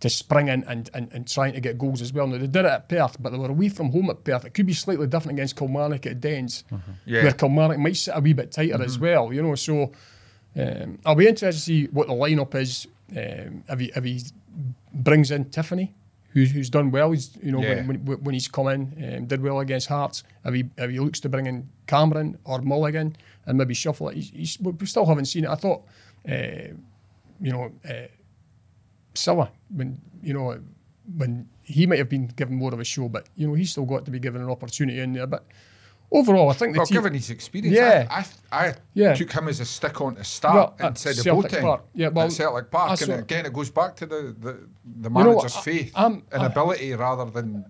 to 0.00 0.08
spring 0.08 0.48
in 0.48 0.64
and, 0.64 0.88
and, 0.94 1.12
and 1.12 1.28
trying 1.28 1.52
to 1.52 1.60
get 1.60 1.78
goals 1.78 2.00
as 2.00 2.12
well. 2.12 2.26
Now, 2.26 2.38
they 2.38 2.46
did 2.46 2.64
it 2.64 2.66
at 2.66 2.88
Perth, 2.88 3.22
but 3.22 3.30
they 3.30 3.38
were 3.38 3.50
away 3.50 3.68
from 3.68 3.92
home 3.92 4.08
at 4.10 4.24
Perth. 4.24 4.44
It 4.46 4.54
could 4.54 4.66
be 4.66 4.72
slightly 4.72 5.06
different 5.06 5.38
against 5.38 5.56
Kilmarnock 5.56 6.06
at 6.06 6.20
Dens, 6.20 6.64
Yeah. 7.04 7.22
where 7.24 7.32
Kilmarnock 7.32 7.78
might 7.78 7.96
sit 7.96 8.16
a 8.16 8.20
wee 8.20 8.32
bit 8.32 8.50
tighter 8.50 8.82
as 8.82 8.98
well, 8.98 9.32
you 9.32 9.42
know. 9.42 9.54
So 9.54 9.92
um, 10.56 10.98
I'll 11.04 11.14
be 11.14 11.28
interested 11.28 11.58
to 11.58 11.64
see 11.64 11.84
what 11.86 12.08
the 12.08 12.14
lineup 12.14 12.54
is. 12.54 12.86
Um, 13.10 13.62
if, 13.68 13.78
he, 13.78 13.92
if 13.94 14.04
he 14.04 14.22
brings 14.92 15.30
in 15.30 15.44
Tiffoney, 15.46 15.90
who's, 16.32 16.50
who's 16.52 16.70
done 16.70 16.90
well, 16.90 17.12
he's 17.12 17.36
you 17.42 17.52
know 17.52 17.60
Yeah. 17.62 17.86
when, 17.86 18.04
when, 18.04 18.18
when 18.24 18.34
he's 18.34 18.48
come 18.48 18.68
in, 18.68 19.14
um, 19.16 19.26
did 19.26 19.42
well 19.42 19.60
against 19.60 19.88
Hearts. 19.88 20.24
If 20.44 20.54
he, 20.54 20.64
if 20.76 20.90
he 20.90 20.98
looks 20.98 21.20
to 21.20 21.28
bring 21.28 21.46
in 21.46 21.68
Cameron 21.86 22.38
or 22.44 22.60
Mulligan 22.62 23.16
and 23.46 23.58
maybe 23.58 23.74
shuffle 23.74 24.08
it, 24.08 24.16
he's, 24.16 24.30
he's, 24.30 24.58
we 24.60 24.86
still 24.86 25.06
haven't 25.06 25.26
seen 25.26 25.44
it. 25.44 25.50
I 25.50 25.54
thought, 25.56 25.82
uh, 26.28 26.74
you 27.40 27.50
know, 27.52 27.72
uh, 27.88 28.06
Sylla 29.14 29.50
when 29.74 30.00
you 30.22 30.32
know 30.32 30.58
when 31.16 31.48
he 31.62 31.86
might 31.86 31.98
have 31.98 32.08
been 32.08 32.28
given 32.28 32.54
more 32.56 32.72
of 32.72 32.80
a 32.80 32.84
show, 32.84 33.08
but 33.08 33.28
you 33.36 33.46
know 33.46 33.54
he's 33.54 33.70
still 33.72 33.84
got 33.84 34.04
to 34.06 34.10
be 34.10 34.18
given 34.18 34.40
an 34.40 34.48
opportunity 34.48 35.00
in 35.00 35.12
there. 35.12 35.26
But 35.26 35.44
overall, 36.12 36.50
I 36.50 36.52
think 36.52 36.74
the 36.74 36.78
Well, 36.80 36.86
team. 36.86 36.96
given 36.96 37.14
his 37.14 37.30
experience, 37.30 37.74
Yeah. 37.76 38.06
I, 38.10 38.24
I, 38.50 38.66
I 38.68 38.74
Yeah. 38.94 39.14
took 39.14 39.32
him 39.32 39.48
as 39.48 39.60
a 39.60 39.64
stick 39.64 40.00
on 40.00 40.14
to 40.16 40.24
start 40.24 40.74
Well, 40.78 40.88
instead 40.88 41.16
of 41.18 41.24
Celtic 41.24 41.50
Boateng 41.52 41.60
Park. 41.62 41.84
Yeah, 41.94 42.08
well, 42.08 42.26
at 42.26 42.32
Celtic 42.32 42.66
I 42.66 42.68
Park. 42.68 43.00
And 43.02 43.12
again, 43.12 43.46
it 43.46 43.52
goes 43.52 43.70
back 43.70 43.96
to 43.96 44.06
the, 44.06 44.34
the, 44.38 44.68
the 45.00 45.10
manager's 45.10 45.54
what, 45.54 45.56
I- 45.58 45.62
faith 45.62 45.92
I'm- 45.94 46.22
and 46.32 46.42
I- 46.42 46.46
ability 46.46 46.92
rather 46.94 47.24
than 47.30 47.64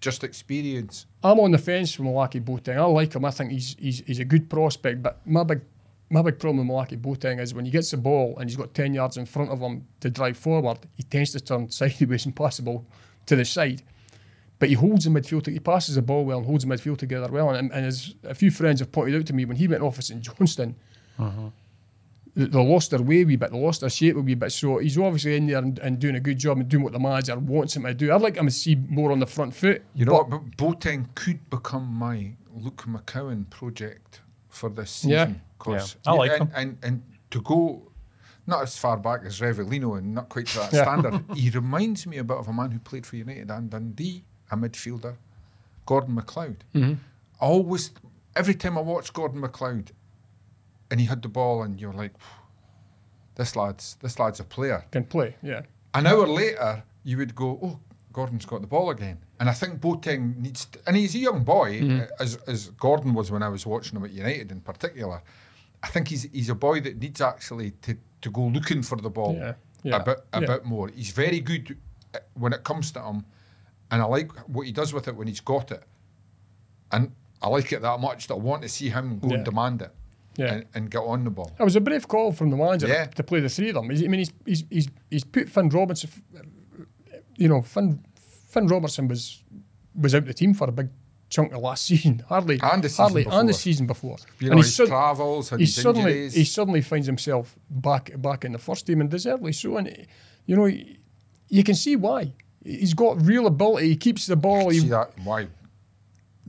just 0.00 0.22
experience. 0.24 1.06
I'm 1.24 1.40
on 1.40 1.50
the 1.52 1.58
fence 1.58 1.94
for 1.94 2.02
Malachi 2.02 2.40
Boateng. 2.40 2.76
I 2.76 2.84
like 2.84 3.14
him. 3.14 3.24
I 3.24 3.30
think 3.30 3.50
he's 3.50 3.74
he's, 3.78 4.00
he's 4.06 4.18
a 4.20 4.24
good 4.24 4.48
prospect. 4.48 5.02
But 5.02 5.26
my 5.26 5.42
big 5.42 5.62
my 6.10 6.22
big 6.22 6.38
problem 6.38 6.58
with 6.58 6.66
Malachi 6.68 6.96
Boateng 6.96 7.40
is 7.40 7.52
when 7.54 7.64
he 7.64 7.70
gets 7.72 7.90
the 7.90 7.96
ball 7.96 8.36
and 8.38 8.48
he's 8.48 8.56
got 8.56 8.74
ten 8.74 8.94
yards 8.94 9.16
in 9.16 9.26
front 9.26 9.50
of 9.50 9.58
him 9.58 9.86
to 10.00 10.10
drive 10.10 10.36
forward, 10.36 10.78
he 10.94 11.02
tends 11.02 11.32
to 11.32 11.40
turn 11.40 11.68
sideways 11.80 12.26
and 12.26 12.34
ball 12.34 12.86
to 13.24 13.34
the 13.36 13.44
side. 13.44 13.82
But 14.58 14.70
he 14.70 14.74
holds 14.74 15.04
the 15.04 15.10
midfield. 15.10 15.46
He 15.46 15.58
passes 15.60 15.96
the 15.96 16.02
ball 16.02 16.24
well 16.24 16.38
and 16.38 16.46
holds 16.46 16.64
the 16.64 16.74
midfield 16.74 16.96
together 16.98 17.28
well. 17.30 17.50
And, 17.50 17.70
and 17.72 17.84
as 17.84 18.14
a 18.24 18.34
few 18.34 18.50
friends 18.50 18.80
have 18.80 18.90
pointed 18.90 19.14
out 19.20 19.26
to 19.26 19.32
me, 19.34 19.44
when 19.44 19.56
he 19.58 19.68
went 19.68 19.82
off 19.82 19.98
at 19.98 20.04
St 20.04 20.22
Johnstone, 20.22 20.74
uh-huh. 21.18 21.50
they, 22.34 22.46
they 22.46 22.58
lost 22.64 22.90
their 22.90 23.02
way 23.02 23.20
a 23.22 23.24
wee 23.24 23.36
bit. 23.36 23.50
They 23.52 23.58
lost 23.58 23.82
their 23.82 23.90
shape 23.90 24.16
a 24.16 24.20
wee 24.20 24.34
bit. 24.34 24.50
So 24.52 24.78
he's 24.78 24.96
obviously 24.96 25.36
in 25.36 25.46
there 25.46 25.58
and, 25.58 25.78
and 25.80 25.98
doing 25.98 26.14
a 26.14 26.20
good 26.20 26.38
job 26.38 26.58
and 26.58 26.68
doing 26.68 26.82
what 26.84 26.94
the 26.94 26.98
manager 26.98 27.38
wants 27.38 27.76
him 27.76 27.82
to 27.82 27.92
do. 27.92 28.10
I'd 28.12 28.22
like 28.22 28.36
him 28.36 28.46
to 28.46 28.52
see 28.52 28.76
more 28.76 29.12
on 29.12 29.20
the 29.20 29.26
front 29.26 29.54
foot. 29.54 29.82
You 29.94 30.06
know 30.06 30.12
but- 30.12 30.30
what? 30.30 30.56
But 30.56 30.56
Boateng 30.80 31.14
could 31.14 31.50
become 31.50 31.86
my 31.92 32.32
Luke 32.54 32.84
McCowan 32.88 33.50
project 33.50 34.20
for 34.48 34.70
this 34.70 34.90
season. 34.90 35.10
Yeah. 35.10 35.26
season. 35.26 35.40
'cause- 35.58 35.96
Yeah, 36.06 36.12
I 36.12 36.14
like 36.14 36.30
and, 36.32 36.40
him. 36.40 36.50
And, 36.54 36.78
and 36.82 37.02
to 37.32 37.42
go 37.42 37.92
not 38.46 38.62
as 38.62 38.78
far 38.78 38.96
back 38.96 39.20
as 39.24 39.40
Rivellino 39.40 39.98
and 39.98 40.14
not 40.14 40.28
quite 40.30 40.46
to 40.46 40.58
that 40.60 40.72
Yeah. 40.72 40.82
standard, 40.84 41.24
he 41.36 41.50
reminds 41.50 42.06
me 42.06 42.16
a 42.16 42.24
bit 42.24 42.38
of 42.38 42.48
a 42.48 42.52
man 42.54 42.70
who 42.70 42.78
played 42.78 43.04
for 43.04 43.16
United 43.16 43.50
and 43.50 43.68
Dundee, 43.68 44.24
a 44.50 44.56
midfielder, 44.56 45.16
Gordon 45.86 46.16
McLeod. 46.16 46.56
Mm-hmm. 46.74 46.94
I 47.40 47.44
always, 47.46 47.90
every 48.34 48.54
time 48.54 48.78
I 48.78 48.80
watched 48.80 49.12
Gordon 49.12 49.40
McLeod 49.42 49.88
and 50.90 51.00
he 51.00 51.06
had 51.06 51.22
the 51.22 51.28
ball 51.28 51.62
and 51.62 51.80
you're 51.80 51.92
like, 51.92 52.12
this 53.34 53.54
lad's, 53.56 53.96
this 54.00 54.18
lad's 54.18 54.40
a 54.40 54.44
player. 54.44 54.84
can 54.90 55.04
play. 55.04 55.36
Yeah. 55.42 55.62
An 55.94 56.06
hour 56.06 56.26
later, 56.26 56.82
you 57.04 57.16
would 57.18 57.34
go, 57.34 57.58
"Oh, 57.62 57.78
Gordon's 58.12 58.44
got 58.44 58.60
the 58.60 58.66
ball 58.66 58.90
again." 58.90 59.18
And 59.40 59.48
I 59.48 59.52
think 59.54 59.80
Boateng 59.80 60.36
needs, 60.36 60.66
to, 60.66 60.78
and 60.86 60.94
he's 60.96 61.14
a 61.14 61.18
young 61.18 61.42
boy, 61.44 61.80
uh, 61.82 62.06
as 62.20 62.36
as 62.46 62.68
Gordon 62.70 63.14
was 63.14 63.30
when 63.30 63.42
I 63.42 63.48
was 63.48 63.64
watching 63.66 63.96
him 63.96 64.04
at 64.04 64.10
United 64.10 64.52
in 64.52 64.60
particular. 64.60 65.22
I 65.82 65.88
think 65.88 66.08
he's 66.08 66.24
he's 66.32 66.50
a 66.50 66.54
boy 66.54 66.80
that 66.80 66.98
needs 66.98 67.20
actually 67.22 67.70
to, 67.82 67.96
to 68.20 68.30
go 68.30 68.42
looking 68.42 68.82
for 68.82 68.96
the 68.96 69.08
ball 69.08 69.36
Yeah, 69.36 69.54
yeah, 69.84 69.96
a 69.96 70.04
bit 70.04 70.18
a 70.34 70.40
yeah. 70.40 70.46
bit 70.46 70.64
more. 70.66 70.88
He's 70.88 71.10
very 71.12 71.40
good 71.40 71.78
uh, 72.14 72.18
when 72.34 72.52
it 72.52 72.62
comes 72.64 72.92
to 72.92 73.00
him, 73.02 73.24
and 73.90 74.02
I 74.02 74.04
like 74.06 74.32
what 74.48 74.66
he 74.66 74.72
does 74.72 74.92
with 74.92 75.08
it 75.08 75.14
when 75.16 75.26
he's 75.28 75.40
got 75.40 75.70
it, 75.70 75.82
and 76.92 77.12
I 77.42 77.48
like 77.48 77.72
it 77.72 77.82
that 77.82 78.00
much 78.00 78.26
that 78.28 78.34
I 78.34 78.38
want 78.38 78.62
to 78.62 78.68
see 78.68 78.88
him 78.88 79.18
go 79.18 79.28
Yeah. 79.28 79.34
and 79.36 79.44
demand 79.44 79.82
it, 79.82 79.92
Yeah. 80.36 80.52
and, 80.54 80.64
and 80.74 80.90
get 80.90 80.98
on 81.00 81.24
the 81.24 81.30
ball. 81.30 81.52
It 81.58 81.62
was 81.64 81.76
a 81.76 81.80
brave 81.80 82.08
call 82.08 82.32
from 82.32 82.50
the 82.50 82.56
manager 82.56 82.88
Yeah. 82.88 83.06
to 83.06 83.22
play 83.22 83.40
the 83.40 83.48
three 83.48 83.68
of 83.70 83.74
them. 83.74 83.90
He's- 83.90 84.04
I 84.04 84.08
mean, 84.08 84.20
he's 84.20 84.32
he's 84.44 84.64
he's, 84.70 84.88
he's 85.10 85.24
put 85.24 85.48
Finn 85.48 85.68
Robertson. 85.68 86.10
You 87.36 87.48
know, 87.48 87.62
Finn 87.62 88.00
Finn 88.48 88.66
Robertson 88.66 89.08
was 89.08 89.42
was 89.94 90.14
out 90.14 90.24
the 90.26 90.34
team 90.34 90.54
for 90.54 90.68
a 90.68 90.72
big 90.72 90.88
chunk 91.28 91.52
of 91.52 91.60
last 91.60 91.84
season. 91.90 92.22
Hardly 92.28 92.58
And 92.62 92.82
the 92.82 92.88
season 92.88 93.02
hardly 93.04 93.22
and 93.24 93.32
the 93.48 93.52
before. 93.52 93.52
season 93.52 93.86
before. 93.86 94.16
You 94.40 94.46
and 94.48 94.50
know, 94.52 94.56
he's 94.58 94.66
his 94.66 94.76
sud- 94.76 94.88
travels 94.88 95.52
and 95.52 95.60
he 95.60 95.66
suddenly 95.66 96.12
injuries. 96.12 96.34
he 96.34 96.44
suddenly 96.44 96.80
finds 96.80 97.06
himself 97.06 97.56
back 97.70 98.10
back 98.20 98.44
in 98.44 98.52
the 98.52 98.58
first 98.58 98.86
team 98.86 99.00
and 99.00 99.10
deservedly 99.10 99.52
so. 99.52 99.76
And 99.76 100.06
you 100.46 100.56
know, 100.56 100.66
you 101.48 101.62
can 101.64 101.74
see 101.74 101.96
why. 101.96 102.32
He's 102.66 102.94
got 102.94 103.24
real 103.24 103.46
ability. 103.46 103.88
He 103.88 103.96
keeps 103.96 104.26
the 104.26 104.36
ball. 104.36 104.70
see 104.72 104.88
that 104.88 105.12
why 105.22 105.46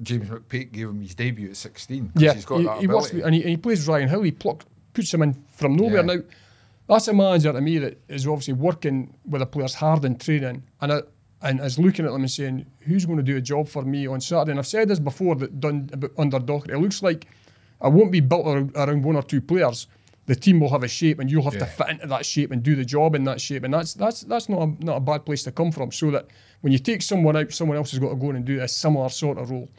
James 0.01 0.29
McPake 0.29 0.71
gave 0.71 0.89
him 0.89 1.01
his 1.01 1.15
debut 1.15 1.49
at 1.49 1.57
16. 1.57 2.11
yeah, 2.15 2.33
he's 2.33 2.45
got 2.45 2.57
he, 2.57 2.65
that 2.65 2.79
he 2.79 2.87
works 2.87 3.13
with, 3.13 3.23
and, 3.23 3.35
he, 3.35 3.41
and 3.41 3.49
he 3.51 3.57
plays 3.57 3.87
Ryan 3.87 4.09
Hill. 4.09 4.23
He 4.23 4.31
pluck, 4.31 4.63
puts 4.93 5.13
him 5.13 5.21
in 5.21 5.43
from 5.51 5.75
nowhere. 5.75 5.97
Yeah. 6.05 6.15
Now, 6.15 6.21
that's 6.87 7.07
a 7.07 7.13
manager 7.13 7.53
to 7.53 7.61
me 7.61 7.77
that 7.79 8.01
is 8.07 8.27
obviously 8.27 8.53
working 8.53 9.15
with 9.25 9.39
the 9.39 9.45
players 9.45 9.75
hard 9.75 10.05
in 10.05 10.17
training 10.17 10.63
and 10.81 10.93
I, 10.93 11.01
and 11.41 11.59
is 11.59 11.77
looking 11.77 12.05
at 12.05 12.11
them 12.11 12.21
and 12.21 12.31
saying, 12.31 12.65
"Who's 12.81 13.05
going 13.05 13.17
to 13.17 13.23
do 13.23 13.37
a 13.37 13.41
job 13.41 13.67
for 13.67 13.83
me 13.83 14.07
on 14.07 14.21
Saturday?" 14.21 14.51
And 14.51 14.59
I've 14.59 14.67
said 14.67 14.87
this 14.87 14.99
before 14.99 15.35
that 15.35 15.59
done 15.59 15.89
about 15.93 16.11
under 16.17 16.39
Docherty. 16.39 16.71
It 16.71 16.79
looks 16.79 17.03
like 17.03 17.27
I 17.79 17.89
won't 17.89 18.11
be 18.11 18.21
built 18.21 18.47
around 18.47 19.03
one 19.03 19.15
or 19.15 19.21
two 19.21 19.41
players. 19.41 19.87
The 20.27 20.35
team 20.35 20.59
will 20.59 20.69
have 20.69 20.83
a 20.83 20.87
shape, 20.87 21.19
and 21.19 21.31
you'll 21.31 21.43
have 21.43 21.57
to 21.57 21.65
fit 21.65 21.89
into 21.89 22.07
that 22.07 22.25
shape 22.25 22.51
and 22.51 22.61
do 22.61 22.75
the 22.75 22.85
job 22.85 23.15
in 23.15 23.23
that 23.23 23.41
shape. 23.41 23.63
And 23.63 23.73
that's 23.73 23.93
that's 23.93 24.21
that's 24.21 24.49
not 24.49 24.61
a, 24.61 24.85
not 24.85 24.97
a 24.97 24.99
bad 24.99 25.25
place 25.25 25.43
to 25.43 25.51
come 25.51 25.71
from. 25.71 25.91
So 25.91 26.11
that 26.11 26.27
when 26.61 26.73
you 26.73 26.79
take 26.79 27.01
someone 27.01 27.35
out, 27.35 27.51
someone 27.53 27.77
else 27.77 27.91
has 27.91 27.99
got 27.99 28.09
to 28.09 28.15
go 28.15 28.29
in 28.29 28.35
and 28.35 28.45
do 28.45 28.59
a 28.59 28.67
similar 28.67 29.09
sort 29.09 29.37
of 29.37 29.49
role. 29.49 29.69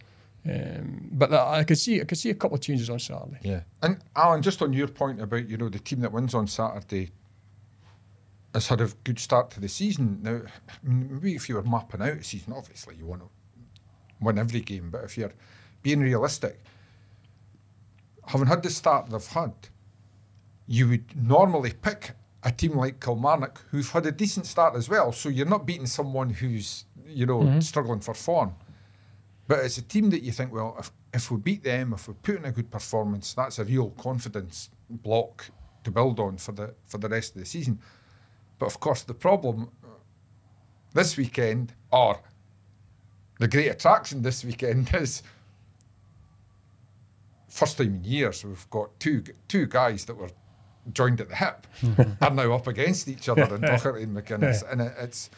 Um, 0.49 1.09
but 1.13 1.33
I 1.35 1.65
could 1.65 1.79
see 1.79 2.01
I 2.01 2.05
could 2.05 2.17
see 2.17 2.31
a 2.31 2.35
couple 2.35 2.57
of 2.57 2.63
changes 2.63 2.89
on 2.89 2.99
Saturday. 2.99 3.39
yeah. 3.43 3.61
And 3.83 3.99
Alan, 4.17 4.41
just 4.41 4.63
on 4.63 4.73
your 4.73 4.89
point 4.89 5.21
about 5.21 5.49
you 5.49 5.59
know 5.59 5.69
the 5.69 5.79
team 5.79 6.01
that 6.01 6.13
wins 6.13 6.35
on 6.35 6.47
Saturday, 6.47 7.11
has 8.55 8.69
had 8.69 8.81
a 8.81 8.89
good 9.05 9.19
start 9.19 9.51
to 9.51 9.61
the 9.61 9.69
season. 9.69 10.21
Now, 10.23 10.41
maybe 10.83 11.35
if 11.35 11.49
you 11.49 11.57
were 11.57 11.63
mapping 11.63 12.01
out 12.01 12.17
a 12.19 12.25
season, 12.25 12.55
obviously 12.55 12.97
you 12.97 13.05
want 13.05 13.23
to 13.23 13.29
win 14.21 14.39
every 14.39 14.61
game, 14.61 14.91
but 14.91 15.05
if 15.05 15.19
you're 15.19 15.33
being 15.83 16.01
realistic, 16.01 16.61
having 18.27 18.49
had 18.49 18.63
the 18.63 18.71
start 18.71 19.11
they've 19.11 19.27
had, 19.27 19.53
you 20.69 20.87
would 20.89 21.17
normally 21.17 21.73
pick 21.73 22.13
a 22.45 22.53
team 22.53 22.77
like 22.77 23.01
Kilmarnock 23.01 23.65
who've 23.71 23.91
had 23.91 24.07
a 24.07 24.13
decent 24.13 24.47
start 24.47 24.77
as 24.77 24.89
well. 24.89 25.11
So 25.13 25.29
you're 25.29 25.47
not 25.47 25.67
beating 25.67 25.87
someone 25.87 26.31
who's, 26.31 26.85
you 27.07 27.27
know, 27.27 27.41
struggling 27.61 28.01
for 28.01 28.15
form. 28.15 28.55
But 29.49 29.61
it's 29.61 29.79
a 29.79 29.83
team 29.83 30.11
that 30.11 30.23
you 30.23 30.31
think, 30.31 30.53
well, 30.53 30.77
if, 30.79 30.93
if 31.13 31.31
we 31.31 31.39
beat 31.39 31.65
them, 31.65 31.95
if 31.95 32.07
we 32.07 32.15
put 32.23 32.37
in 32.37 32.45
a 32.45 32.53
good 32.53 32.71
performance, 32.71 33.33
that's 33.33 33.59
a 33.59 33.65
real 33.65 33.91
confidence 33.91 34.69
block 34.91 35.47
to 35.85 35.91
build 35.91 36.21
on 36.21 36.37
for 36.37 36.53
the 36.53 36.75
for 36.87 36.99
the 36.99 37.09
rest 37.09 37.35
of 37.35 37.41
the 37.41 37.47
season. 37.47 37.81
But 38.59 38.67
of 38.67 38.79
course, 38.79 39.03
the 39.05 39.15
problem 39.15 39.71
uh, 39.83 39.89
this 40.93 41.17
weekend, 41.17 41.73
or 41.91 42.21
the 43.41 43.49
great 43.49 43.69
attraction 43.69 44.21
this 44.21 44.45
weekend, 44.45 44.95
is 44.95 45.23
first 47.49 47.79
time 47.79 47.95
in 47.95 48.05
years 48.05 48.45
we've 48.45 48.69
got 48.69 49.01
two 49.01 49.25
two 49.49 49.67
guys 49.67 50.05
that 50.05 50.15
were 50.15 50.31
joined 50.93 51.21
at 51.21 51.29
the 51.29 51.37
hip 51.37 51.67
are 52.21 52.31
now 52.31 52.53
up 52.53 52.67
against 52.67 53.09
each 53.09 53.29
other 53.29 53.55
in 53.55 53.61
Docherty 53.63 54.03
and 54.03 54.17
McInnes, 54.17 54.71
and 54.71 54.81
it, 54.81 54.93
it's 54.99 55.31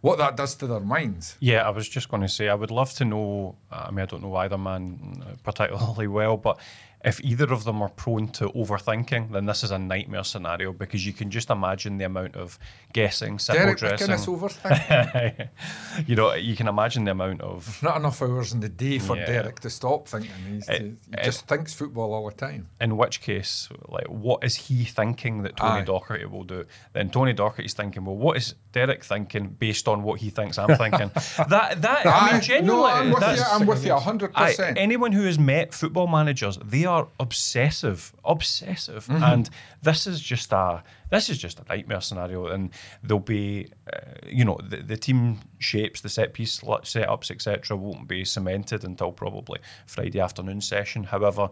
what 0.00 0.18
that 0.18 0.36
does 0.36 0.54
to 0.56 0.66
their 0.66 0.80
minds. 0.80 1.36
Yeah, 1.40 1.66
I 1.66 1.70
was 1.70 1.88
just 1.88 2.10
going 2.10 2.22
to 2.22 2.28
say, 2.28 2.48
I 2.48 2.54
would 2.54 2.70
love 2.70 2.92
to 2.94 3.04
know. 3.04 3.56
Uh, 3.72 3.86
I 3.88 3.90
mean, 3.90 4.00
I 4.00 4.06
don't 4.06 4.22
know 4.22 4.36
either 4.36 4.58
man 4.58 5.36
particularly 5.42 6.08
well, 6.08 6.36
but 6.36 6.58
if 7.04 7.20
either 7.22 7.52
of 7.52 7.64
them 7.64 7.82
are 7.82 7.90
prone 7.90 8.28
to 8.28 8.48
overthinking, 8.50 9.30
then 9.32 9.46
this 9.46 9.62
is 9.62 9.70
a 9.70 9.78
nightmare 9.78 10.24
scenario 10.24 10.72
because 10.72 11.04
you 11.06 11.12
can 11.12 11.30
just 11.30 11.50
imagine 11.50 11.98
the 11.98 12.04
amount 12.06 12.34
of 12.36 12.58
guessing, 12.92 13.38
simple 13.38 13.64
Derek 13.64 13.78
dressing. 13.78 14.08
Overthinking. 14.08 15.48
you 16.06 16.16
know, 16.16 16.34
you 16.34 16.56
can 16.56 16.68
imagine 16.68 17.04
the 17.04 17.10
amount 17.10 17.40
of 17.40 17.82
Not 17.82 17.96
enough 17.96 18.22
hours 18.22 18.52
in 18.52 18.60
the 18.60 18.68
day 18.68 18.98
for 18.98 19.16
Yeah. 19.16 19.26
Derek 19.26 19.60
to 19.60 19.70
stop 19.70 20.08
thinking. 20.08 20.30
He's, 20.48 20.68
It- 20.68 20.80
he 20.82 20.86
it- 21.12 21.24
just 21.24 21.46
thinks 21.46 21.74
football 21.74 22.14
all 22.14 22.28
the 22.30 22.34
time. 22.36 22.68
in 22.80 22.96
which 22.96 23.20
case, 23.20 23.68
like, 23.88 24.06
what 24.08 24.42
is 24.44 24.56
he 24.56 24.84
thinking 24.84 25.42
that 25.42 25.56
Tony 25.56 25.80
Aye. 25.82 25.84
Docherty 25.84 26.30
will 26.30 26.44
do? 26.44 26.64
Then 26.92 27.10
Tony 27.10 27.34
Docherty's 27.34 27.74
thinking, 27.74 28.04
well, 28.04 28.16
what 28.16 28.36
is 28.36 28.54
Derek 28.72 29.04
thinking 29.04 29.48
based 29.48 29.88
on 29.88 30.02
what 30.02 30.20
he 30.20 30.30
thinks 30.30 30.58
I'm 30.58 30.76
thinking? 30.76 31.10
that 31.48 31.82
that 31.82 32.06
I 32.06 32.32
mean, 32.32 32.40
genuinely, 32.40 32.66
no, 32.82 32.86
I'm 32.86 33.10
with 33.10 33.36
you. 33.38 33.44
I'm 33.50 33.66
with 33.66 33.84
you 33.86 33.94
hundred 33.94 34.32
I, 34.34 34.46
percent. 34.50 34.78
anyone 34.78 35.12
who 35.12 35.24
has 35.24 35.38
met 35.38 35.72
football 35.74 36.06
managers, 36.06 36.58
they 36.64 36.84
are 36.84 36.93
obsessive, 37.20 38.12
obsessive, 38.24 39.06
Mm-hmm. 39.06 39.22
and 39.22 39.50
this 39.82 40.06
is 40.06 40.20
just 40.20 40.52
a 40.52 40.82
this 41.10 41.28
is 41.28 41.38
just 41.38 41.60
a 41.60 41.64
nightmare 41.68 42.00
scenario. 42.00 42.46
And 42.46 42.70
there'll 43.02 43.20
be, 43.20 43.68
uh, 43.92 43.98
you 44.26 44.44
know, 44.44 44.58
the, 44.68 44.78
the 44.78 44.96
team 44.96 45.38
shapes, 45.58 46.00
the 46.00 46.08
set 46.08 46.32
piece 46.32 46.60
setups, 46.60 47.30
etc., 47.30 47.76
won't 47.76 48.08
be 48.08 48.24
cemented 48.24 48.84
until 48.84 49.12
probably 49.12 49.60
Friday 49.86 50.20
afternoon 50.20 50.60
session. 50.60 51.04
However. 51.04 51.50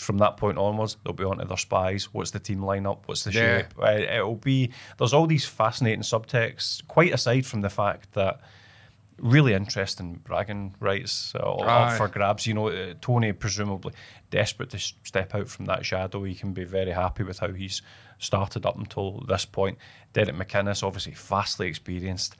From 0.00 0.18
that 0.18 0.36
point 0.36 0.58
onwards, 0.58 0.96
they'll 1.04 1.12
be 1.14 1.22
on 1.22 1.38
to 1.38 1.44
their 1.44 1.56
spies. 1.56 2.08
What's 2.12 2.32
the 2.32 2.40
team 2.40 2.58
lineup? 2.58 3.02
What's 3.06 3.22
the 3.22 3.30
Yeah. 3.30 3.58
shape? 3.58 3.74
Uh, 3.80 4.14
it'll 4.16 4.34
be 4.34 4.72
there's 4.98 5.12
all 5.12 5.28
these 5.28 5.44
fascinating 5.46 6.02
subtexts. 6.02 6.84
Quite 6.88 7.14
aside 7.14 7.46
from 7.46 7.60
the 7.60 7.70
fact 7.70 8.10
that 8.14 8.40
really 9.18 9.54
interesting 9.54 10.20
bragging 10.24 10.74
rights 10.80 11.34
uh, 11.34 11.38
up 11.38 11.96
for 11.96 12.08
grabs. 12.08 12.46
You 12.46 12.54
know, 12.54 12.68
uh, 12.68 12.94
Tony 13.00 13.32
presumably 13.32 13.92
desperate 14.30 14.70
to 14.70 14.78
step 14.78 15.34
out 15.34 15.48
from 15.48 15.66
that 15.66 15.86
shadow. 15.86 16.24
He 16.24 16.34
can 16.34 16.52
be 16.52 16.64
very 16.64 16.92
happy 16.92 17.22
with 17.22 17.38
how 17.38 17.52
he's 17.52 17.82
started 18.18 18.66
up 18.66 18.76
until 18.76 19.20
this 19.26 19.44
point. 19.44 19.78
Derek 20.12 20.34
McInnes, 20.34 20.82
obviously 20.82 21.12
vastly 21.12 21.68
experienced. 21.68 22.36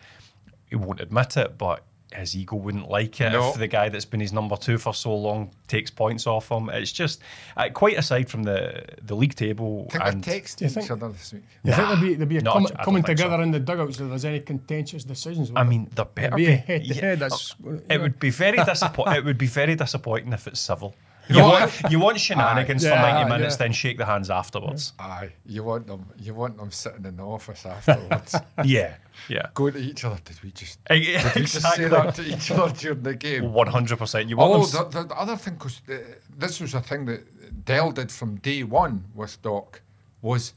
He 0.69 0.77
won't 0.77 1.01
admit 1.01 1.37
it, 1.37 1.59
but 1.59 1.85
his 2.17 2.37
ego 2.37 2.57
wouldn't 2.57 2.89
like 2.91 3.21
it 3.21 3.31
No. 3.33 3.51
if 3.51 3.57
the 3.59 3.67
guy 3.67 3.89
that's 3.89 4.05
been 4.05 4.21
his 4.21 4.33
number 4.33 4.57
two 4.57 4.79
for 4.79 4.93
so 4.95 5.15
long 5.15 5.51
takes 5.69 5.91
points 5.91 6.27
off 6.27 6.51
him. 6.51 6.69
It's 6.71 6.93
just 6.93 7.21
uh, 7.57 7.69
quite 7.73 7.97
aside 7.99 8.29
from 8.29 8.43
the 8.43 8.85
the 9.03 9.15
league 9.15 9.35
table 9.35 9.87
I 9.91 9.93
think 9.93 10.05
and 10.15 10.25
text 10.25 10.61
you 10.61 10.67
each 10.69 10.73
think- 10.75 10.91
other 10.91 11.09
this 11.11 11.33
week. 11.33 11.43
You 11.65 11.73
think 11.73 11.89
there'll 11.89 12.03
be, 12.03 12.15
there'll 12.15 12.27
be 12.29 12.39
a 12.39 12.43
No, 12.43 12.53
com- 12.53 12.67
I 12.67 12.69
don't 12.71 12.85
coming 12.85 13.03
think 13.03 13.19
so. 13.19 13.25
together 13.25 13.43
in 13.43 13.51
the 13.51 13.61
dugouts 13.61 14.01
if 14.01 14.09
there's 14.09 14.25
any 14.25 14.41
contentious 14.41 15.05
decisions? 15.05 15.51
I 15.55 15.65
mean, 15.65 15.89
there 15.95 16.05
better 16.05 16.37
be 16.37 16.47
be. 16.47 16.53
a 16.53 16.57
head-to-head, 16.57 17.03
Yeah, 17.03 17.15
that's- 17.17 17.55
it 17.89 18.01
would 18.01 18.19
be 18.19 18.31
very 18.31 18.59
disappointing. 18.65 19.15
it 19.17 19.25
would 19.25 19.39
be 19.39 19.47
very 19.47 19.75
disappointing 19.75 20.33
if 20.33 20.47
it's 20.47 20.61
civil. 20.61 20.95
You 21.29 21.37
You 21.37 21.43
want, 21.43 21.73
you 21.91 21.99
want 21.99 22.21
shenanigans 22.21 22.85
Aye. 22.85 22.89
for 22.89 22.95
Yeah, 22.95 23.03
ninety 23.03 23.31
minutes, 23.31 23.55
yeah. 23.55 23.59
then 23.59 23.73
shake 23.73 23.99
the 23.99 24.07
hands 24.07 24.31
afterwards. 24.31 24.93
Aye, 24.99 25.33
you 25.45 25.65
want 25.65 25.87
them. 25.89 26.07
You 26.21 26.35
want 26.35 26.57
them 26.57 26.71
sitting 26.71 27.05
in 27.05 27.17
the 27.17 27.23
office 27.25 27.67
afterwards, 27.67 28.35
Yeah, 28.65 28.95
yeah. 29.29 29.47
going 29.55 29.73
to 29.73 29.81
each 29.81 30.05
other. 30.05 30.19
Did 30.25 30.43
we 30.43 30.51
just? 30.53 30.83
Did 30.85 30.99
we 31.35 31.43
just 31.43 31.61
say 31.63 31.85
Exactly. 31.85 31.89
that 31.89 32.15
to 32.15 32.23
each 32.23 32.51
other 32.53 32.73
during 32.73 33.03
the 33.03 33.15
game? 33.15 33.53
One 33.53 33.67
hundred 33.67 33.99
percent. 33.99 34.29
You 34.29 34.37
want 34.37 34.51
Oh, 34.53 34.67
them. 34.67 34.87
s- 34.87 34.95
the, 34.95 35.03
the, 35.03 35.09
the 35.09 35.19
other 35.21 35.37
thing, 35.37 35.55
because 35.55 35.81
uh, 35.91 35.99
this 36.39 36.61
was 36.61 36.75
a 36.75 36.81
thing 36.81 37.07
that 37.07 37.65
Del 37.65 37.91
did 37.93 38.13
from 38.13 38.37
day 38.37 38.63
one 38.63 39.05
with 39.15 39.41
Doc, 39.43 39.81
was 40.23 40.55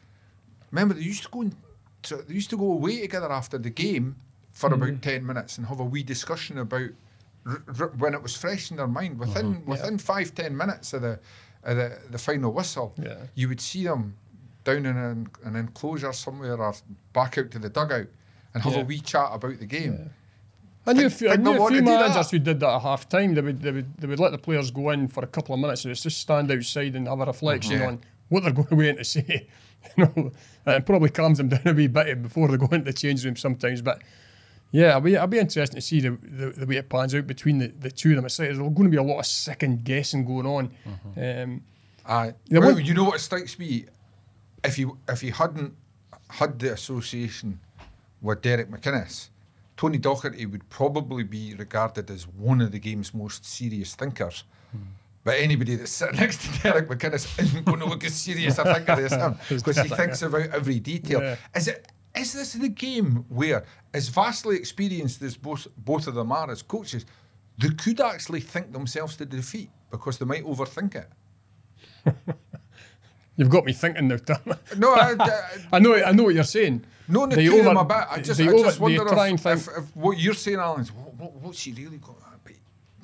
remember 0.71 0.93
they 0.93 1.01
used 1.01 1.23
to 1.23 1.29
go 1.29 1.41
and 1.41 1.55
to, 2.03 2.17
they 2.17 2.33
used 2.35 2.49
to 2.51 2.57
go 2.57 2.71
away 2.71 3.01
together 3.01 3.31
after 3.31 3.57
the 3.57 3.69
game 3.71 4.17
for 4.51 4.67
about 4.73 4.89
mm-hmm. 4.89 4.99
ten 4.99 5.25
minutes 5.25 5.57
and 5.57 5.67
have 5.67 5.79
a 5.79 5.83
wee 5.83 6.03
discussion 6.03 6.57
about 6.59 6.89
r- 7.45 7.63
r- 7.79 7.93
when 7.97 8.13
it 8.13 8.21
was 8.21 8.35
fresh 8.35 8.71
in 8.71 8.77
their 8.77 8.87
mind. 8.87 9.19
Within 9.19 9.55
mm-hmm. 9.55 9.69
within 9.71 9.97
five 9.97 10.33
ten 10.35 10.55
minutes 10.55 10.93
of 10.93 11.01
the 11.01 11.19
of 11.63 11.77
the, 11.77 11.97
the 12.11 12.17
final 12.17 12.51
whistle, 12.53 12.93
Yeah. 12.97 13.17
you 13.35 13.47
would 13.49 13.59
see 13.61 13.83
them 13.83 14.15
down 14.63 14.85
in 14.85 14.97
an, 14.97 15.27
an 15.43 15.55
enclosure 15.55 16.13
somewhere 16.13 16.55
or 16.57 16.73
back 17.13 17.37
out 17.37 17.51
to 17.51 17.59
the 17.59 17.69
dugout 17.69 18.07
and 18.53 18.63
have 18.63 18.73
Yeah. 18.73 18.81
a 18.81 18.85
wee 18.85 18.99
chat 18.99 19.29
about 19.33 19.59
the 19.59 19.65
game. 19.65 20.09
I 20.87 20.93
knew 20.93 21.05
a 21.07 21.09
few, 21.09 21.29
I 21.29 21.35
knew 21.35 21.61
a 21.61 21.67
few 21.67 21.81
that? 21.81 21.83
managers 21.85 22.31
who 22.31 22.39
did 22.39 22.59
that 22.61 22.75
at 22.75 22.81
half 22.81 23.09
time. 23.09 23.35
They 23.35 23.41
would, 23.41 23.61
they, 23.61 23.71
would, 23.71 23.97
they 23.97 24.07
would 24.07 24.19
let 24.19 24.31
the 24.31 24.37
players 24.37 24.71
go 24.71 24.89
in 24.91 25.07
for 25.09 25.23
a 25.23 25.27
couple 25.27 25.53
of 25.53 25.59
minutes 25.61 25.85
and 25.85 25.93
just 25.93 26.17
stand 26.17 26.49
outside 26.51 26.95
and 26.95 27.07
have 27.07 27.19
a 27.19 27.25
reflection 27.25 27.79
Yeah. 27.79 27.87
on 27.87 28.01
what 28.29 28.43
they're 28.43 28.53
going 28.53 28.71
away 28.73 28.89
in 28.89 28.97
to 28.97 29.03
say. 29.03 29.47
You 29.95 30.03
know, 30.03 30.31
and 30.65 30.75
it 30.75 30.85
probably 30.85 31.09
calms 31.09 31.37
them 31.37 31.47
down 31.47 31.61
a 31.65 31.71
wee 31.73 31.87
bit 31.87 32.21
before 32.21 32.49
they 32.49 32.57
go 32.57 32.65
into 32.65 32.79
the 32.91 32.93
change 32.93 33.23
room 33.23 33.37
sometimes. 33.37 33.81
But 33.81 34.01
yeah, 34.71 34.91
I'll 34.93 35.01
be, 35.01 35.17
I'll 35.17 35.27
be 35.27 35.39
interested 35.39 35.75
to 35.75 35.81
see 35.81 35.99
the, 36.01 36.11
the, 36.21 36.49
the 36.51 36.65
way 36.65 36.75
it 36.77 36.89
pans 36.89 37.13
out 37.15 37.25
between 37.27 37.57
the, 37.59 37.67
the 37.67 37.89
two 37.91 38.09
of 38.11 38.15
them. 38.17 38.25
It's 38.25 38.37
like 38.39 38.47
there's 38.49 38.57
going 38.59 38.75
to 38.83 38.89
be 38.89 38.97
a 38.97 39.03
lot 39.03 39.19
of 39.19 39.25
second 39.25 39.83
guessing 39.83 40.25
going 40.25 40.45
on. 40.45 40.71
Um, 41.17 41.63
Aye. 42.05 42.33
Well, 42.51 42.73
what- 42.75 42.85
you 42.85 42.93
know 42.93 43.03
what 43.05 43.19
strikes 43.19 43.57
me? 43.59 43.85
If 44.63 44.77
you 44.77 44.97
if 45.07 45.21
he 45.21 45.29
hadn't 45.29 45.73
had 46.29 46.59
the 46.59 46.73
association 46.73 47.59
with 48.21 48.41
Derek 48.41 48.69
McInnes, 48.69 49.29
Tony 49.77 49.97
Docherty 49.97 50.45
would 50.51 50.67
probably 50.69 51.23
be 51.23 51.55
regarded 51.55 52.11
as 52.11 52.27
one 52.27 52.59
of 52.59 52.71
the 52.73 52.79
game's 52.79 53.13
most 53.13 53.45
serious 53.45 53.95
thinkers. 53.95 54.43
But 55.23 55.35
anybody 55.39 55.75
that's 55.75 55.91
sitting 55.91 56.15
next 56.19 56.41
to 56.41 56.61
Derek 56.63 56.89
McInnes 56.89 57.39
isn't 57.41 57.65
going 57.65 57.79
to 57.79 57.85
look 57.85 58.03
as 58.03 58.15
serious 58.15 58.57
a 58.57 58.63
thinker 58.65 58.93
as 58.93 59.11
him 59.13 59.35
because 59.49 59.77
he 59.77 59.87
thinks 59.89 60.21
about 60.21 60.49
every 60.49 60.79
detail. 60.79 61.21
Yeah. 61.21 61.35
Is 61.55 61.67
it? 61.69 61.87
Is 62.19 62.33
this 62.33 62.53
the 62.53 62.69
game 62.69 63.25
where, 63.29 63.63
as 63.93 64.09
vastly 64.09 64.55
experienced 64.57 65.21
as 65.21 65.37
both 65.37 65.67
both 65.77 66.07
of 66.07 66.15
them 66.15 66.31
are 66.31 66.51
as 66.51 66.61
coaches, 66.61 67.05
they 67.57 67.69
could 67.69 67.99
actually 68.01 68.41
think 68.41 68.71
themselves 68.73 69.15
to 69.17 69.25
defeat 69.25 69.69
because 69.91 70.17
they 70.17 70.25
might 70.25 70.45
overthink 70.45 70.95
it? 70.95 71.09
you've 73.37 73.49
got 73.49 73.65
me 73.65 73.73
thinking 73.73 74.07
now, 74.07 74.17
Tom. 74.17 74.37
No, 74.77 74.93
I, 74.93 75.15
I, 75.19 75.49
I 75.73 75.79
know, 75.79 75.93
I 75.95 76.11
know 76.11 76.23
what 76.23 76.35
you're 76.35 76.43
saying. 76.43 76.85
no, 77.07 77.25
no, 77.25 77.35
They 77.35 77.45
to 77.45 77.63
them 77.63 77.77
over- 77.77 77.79
a 77.79 77.85
bit. 77.85 78.07
I 78.09 78.21
just, 78.21 78.39
I 78.41 78.47
over- 78.47 78.63
just 78.63 78.77
they 78.79 78.83
wonder 78.83 79.03
if, 79.07 79.39
think- 79.41 79.45
if, 79.45 79.67
if 79.77 79.95
what 79.95 80.17
you're 80.19 80.33
saying, 80.33 80.57
Alan, 80.59 80.81
is 80.81 80.91
what, 80.91 81.13
what, 81.15 81.33
what's 81.35 81.61
he 81.63 81.71
really 81.71 81.97
got? 81.97 82.15
But, 82.43 82.53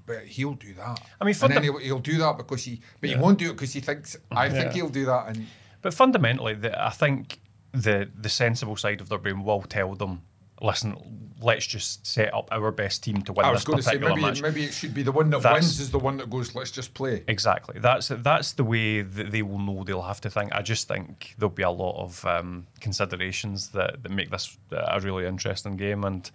but 0.05 0.25
he'll 0.25 0.53
do 0.53 0.73
that. 0.73 0.99
I 1.19 1.25
mean, 1.25 1.33
and 1.41 1.51
then 1.51 1.51
funda- 1.51 1.61
he'll, 1.61 1.77
he'll 1.79 1.99
do 1.99 2.17
that 2.17 2.37
because 2.37 2.63
he, 2.63 2.81
but 3.01 3.09
he 3.09 3.15
won't 3.15 3.39
do 3.39 3.49
it 3.49 3.53
because 3.53 3.73
he 3.73 3.79
thinks. 3.79 4.17
I 4.31 4.49
think 4.49 4.65
Yeah. 4.67 4.73
he'll 4.73 4.89
do 4.89 5.05
that, 5.05 5.27
and 5.29 5.47
But 5.81 5.93
fundamentally, 5.93 6.53
the, 6.55 6.85
I 6.85 6.89
think 6.89 7.39
the 7.75 8.09
the 8.15 8.29
sensible 8.29 8.75
side 8.75 9.01
of 9.01 9.09
their 9.09 9.17
brain 9.19 9.43
will 9.43 9.61
tell 9.63 9.95
them, 9.95 10.21
listen, 10.61 10.95
let's 11.41 11.67
just 11.67 12.07
set 12.07 12.33
up 12.33 12.47
our 12.51 12.71
best 12.71 13.03
team 13.03 13.21
to 13.23 13.33
win 13.33 13.45
I 13.45 13.49
this 13.51 13.57
was 13.59 13.65
going 13.65 13.77
to 13.77 13.83
say 13.83 13.91
particular 13.91 14.15
maybe 14.15 14.21
match. 14.21 14.41
maybe 14.41 14.63
it 14.63 14.73
should 14.73 14.93
be 14.93 15.03
the 15.03 15.11
one 15.11 15.29
that 15.31 15.41
That's- 15.41 15.61
wins 15.63 15.79
is 15.79 15.91
the 15.91 15.99
one 15.99 16.17
that 16.17 16.29
goes. 16.29 16.55
Let's 16.55 16.71
just 16.71 16.93
play. 16.93 17.23
Exactly. 17.27 17.79
That's 17.79 18.07
that's 18.07 18.53
the 18.53 18.63
way 18.63 19.01
that 19.01 19.31
they 19.31 19.41
will 19.41 19.59
know 19.59 19.83
they'll 19.83 20.01
have 20.03 20.21
to 20.21 20.29
think. 20.29 20.53
I 20.53 20.61
just 20.61 20.87
think 20.87 21.35
there'll 21.37 21.49
be 21.53 21.63
a 21.63 21.69
lot 21.69 22.01
of 22.01 22.23
um, 22.25 22.67
considerations 22.79 23.69
that, 23.69 24.01
that 24.03 24.11
make 24.11 24.29
this 24.31 24.57
a 24.71 24.99
really 25.01 25.25
interesting 25.25 25.75
game. 25.75 26.03
And 26.05 26.29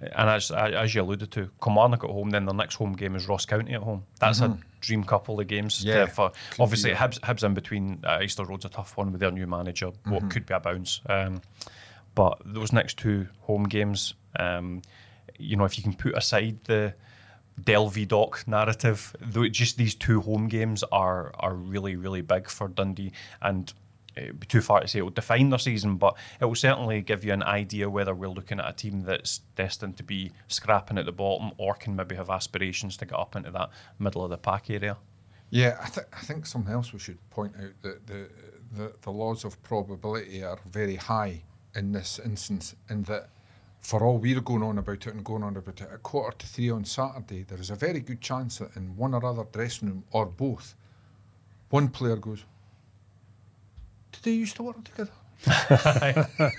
and 0.00 0.30
as 0.30 0.50
as 0.50 0.94
you 0.94 1.02
alluded 1.02 1.30
to, 1.32 1.50
Kilmarnock 1.62 2.04
at 2.04 2.10
home, 2.10 2.30
then 2.30 2.44
their 2.44 2.54
next 2.54 2.76
home 2.76 2.92
game 2.94 3.16
is 3.16 3.28
Ross 3.28 3.44
County 3.44 3.74
at 3.74 3.82
home. 3.82 4.04
That's 4.20 4.40
a 4.40 4.58
dream 4.80 5.02
couple 5.04 5.40
of 5.40 5.46
games. 5.48 5.80
Mm-hmm. 5.80 5.88
Yeah, 5.88 6.06
for 6.06 6.30
could 6.50 6.62
obviously. 6.62 6.92
Hibs, 6.92 7.18
Hibs 7.20 7.42
in 7.42 7.54
between. 7.54 8.00
Uh, 8.04 8.20
Easter 8.22 8.44
Road's 8.44 8.64
a 8.64 8.68
tough 8.68 8.96
one 8.96 9.10
with 9.10 9.20
their 9.20 9.32
new 9.32 9.46
manager. 9.46 9.88
Mm-hmm. 9.88 10.10
What 10.12 10.30
could 10.30 10.46
be 10.46 10.54
a 10.54 10.60
bounce. 10.60 11.00
Um, 11.08 11.42
but 12.14 12.40
those 12.44 12.72
next 12.72 12.98
two 12.98 13.28
home 13.40 13.64
games, 13.64 14.14
um, 14.38 14.82
you 15.38 15.56
know, 15.56 15.64
if 15.64 15.76
you 15.76 15.84
can 15.84 15.94
put 15.94 16.16
aside 16.16 16.58
the 16.64 16.94
Del 17.62 17.90
Doc 17.90 18.44
narrative, 18.46 19.16
though 19.20 19.48
just 19.48 19.76
these 19.76 19.94
two 19.94 20.20
home 20.20 20.48
games 20.48 20.84
are 20.92 21.32
are 21.38 21.54
really 21.54 21.96
really 21.96 22.20
big 22.20 22.48
for 22.48 22.68
Dundee, 22.68 23.12
and 23.42 23.72
be 24.38 24.46
too 24.46 24.60
far 24.60 24.80
to 24.80 24.88
say 24.88 25.00
it 25.00 25.02
will 25.02 25.10
define 25.10 25.50
their 25.50 25.58
season, 25.58 25.96
but 25.96 26.16
it 26.40 26.44
will 26.44 26.54
certainly 26.54 27.00
give 27.02 27.24
you 27.24 27.32
an 27.32 27.42
idea 27.42 27.88
whether 27.88 28.14
we're 28.14 28.28
looking 28.28 28.60
at 28.60 28.68
a 28.68 28.72
team 28.72 29.02
that's 29.02 29.40
destined 29.56 29.96
to 29.96 30.02
be 30.02 30.32
scrapping 30.48 30.98
at 30.98 31.06
the 31.06 31.12
bottom 31.12 31.52
or 31.58 31.74
can 31.74 31.96
maybe 31.96 32.14
have 32.14 32.30
aspirations 32.30 32.96
to 32.96 33.06
get 33.06 33.18
up 33.18 33.36
into 33.36 33.50
that 33.50 33.70
middle 33.98 34.24
of 34.24 34.30
the 34.30 34.38
pack 34.38 34.70
area. 34.70 34.96
Yeah, 35.50 35.78
I, 35.82 35.88
th- 35.88 36.06
I 36.12 36.20
think 36.20 36.46
something 36.46 36.72
else 36.72 36.92
we 36.92 36.98
should 36.98 37.18
point 37.30 37.54
out 37.56 37.72
that 37.82 38.06
the, 38.06 38.28
the 38.76 38.92
the 39.00 39.10
laws 39.10 39.44
of 39.44 39.62
probability 39.62 40.44
are 40.44 40.58
very 40.70 40.96
high 40.96 41.42
in 41.74 41.92
this 41.92 42.18
instance, 42.18 42.74
in 42.90 43.04
that 43.04 43.30
for 43.80 44.04
all 44.04 44.18
we're 44.18 44.40
going 44.40 44.62
on 44.62 44.78
about 44.78 45.06
it 45.06 45.14
and 45.14 45.24
going 45.24 45.42
on 45.42 45.56
about 45.56 45.80
it, 45.80 45.88
at 45.90 46.02
quarter 46.02 46.36
to 46.36 46.46
three 46.46 46.70
on 46.70 46.84
Saturday, 46.84 47.44
there 47.44 47.60
is 47.60 47.70
a 47.70 47.76
very 47.76 48.00
good 48.00 48.20
chance 48.20 48.58
that 48.58 48.76
in 48.76 48.96
one 48.96 49.14
or 49.14 49.24
other 49.24 49.46
dressing 49.50 49.88
room 49.88 50.04
or 50.10 50.26
both, 50.26 50.74
one 51.70 51.88
player 51.88 52.16
goes, 52.16 52.44
Did 54.12 54.22
they 54.22 54.32
used 54.32 54.56
to 54.56 54.62
work 54.62 54.82
together? 54.84 55.10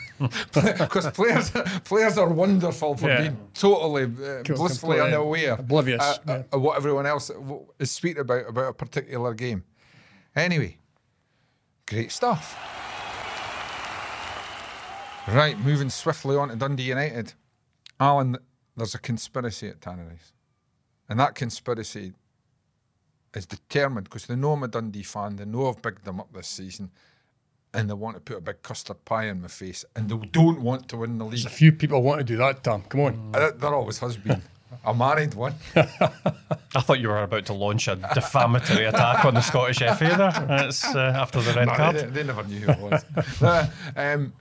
Because 0.54 1.10
players, 1.12 1.52
players 1.84 2.18
are 2.18 2.30
wonderful 2.30 2.96
for 2.96 3.08
Yeah. 3.10 3.22
being 3.22 3.38
totally 3.54 4.04
uh, 4.04 4.44
Co- 4.44 4.56
blissfully 4.56 5.00
unaware, 5.00 5.54
oblivious, 5.54 6.02
uh, 6.02 6.18
uh, 6.28 6.34
yeah. 6.34 6.44
of 6.52 6.62
what 6.62 6.78
everyone 6.78 7.06
else 7.06 7.32
is 7.80 7.92
speaking 7.92 8.22
about 8.22 8.48
about 8.50 8.70
a 8.70 8.74
particular 8.74 9.34
game. 9.34 9.64
Anyway, 10.36 10.78
great 11.88 12.12
stuff. 12.12 12.56
Right, 15.28 15.60
moving 15.60 15.90
swiftly 15.90 16.36
on 16.38 16.50
to 16.50 16.56
Dundee 16.56 16.84
United. 16.84 17.34
Alan, 18.00 18.38
there's 18.76 18.96
a 18.96 19.00
conspiracy 19.00 19.68
at 19.70 19.80
Tannadice. 19.80 20.32
And 21.08 21.20
that 21.20 21.36
conspiracy 21.36 22.14
is 23.36 23.46
determined 23.46 24.06
because 24.06 24.26
they 24.26 24.36
know 24.36 24.54
I'm 24.54 24.64
a 24.64 24.68
Dundee 24.68 25.04
fan, 25.04 25.36
they 25.36 25.46
know 25.46 25.70
I've 25.70 25.82
bigged 25.82 26.04
them 26.06 26.20
up 26.20 26.34
this 26.34 26.48
season, 26.48 26.92
and 27.74 27.90
they 27.90 27.94
want 27.94 28.16
to 28.18 28.22
put 28.22 28.38
a 28.38 28.42
big 28.42 28.62
custard 28.64 29.04
pie 29.06 29.26
in 29.26 29.42
my 29.42 29.48
face, 29.48 29.86
and 29.96 30.10
they 30.10 30.18
don't 30.32 30.62
want 30.62 30.88
to 30.90 30.98
win 30.98 31.18
the 31.18 31.26
There's 31.28 31.44
league. 31.46 31.52
a 31.54 31.56
few 31.56 31.72
people 31.72 32.02
want 32.02 32.20
to 32.20 32.24
do 32.24 32.38
that, 32.38 32.64
Tom. 32.64 32.82
Come 32.84 33.02
on. 33.02 33.32
Uh, 33.34 33.52
There 33.56 33.74
always 33.76 34.00
has 34.00 34.18
been. 34.18 34.42
I 34.86 34.94
married 34.94 35.34
one. 35.34 35.56
I 35.76 36.82
thought 36.82 37.00
you 37.00 37.10
were 37.10 37.22
about 37.24 37.46
to 37.48 37.54
launch 37.54 37.88
a 37.88 37.96
defamatory 38.14 38.86
attack 38.86 39.26
on 39.26 39.34
the 39.34 39.42
Scottish 39.42 39.80
FA 39.80 39.96
there. 40.00 40.46
That's 40.48 40.86
uh, 40.86 41.14
after 41.16 41.42
the 41.42 41.54
red 41.54 41.68
No, 41.68 41.74
card. 41.76 41.96
they, 41.96 42.06
they 42.06 42.24
never 42.24 42.44
knew 42.44 42.60
who 42.60 42.72
it 42.72 42.80
was. 42.92 43.06
Uh, 43.42 43.68
um, 43.96 44.34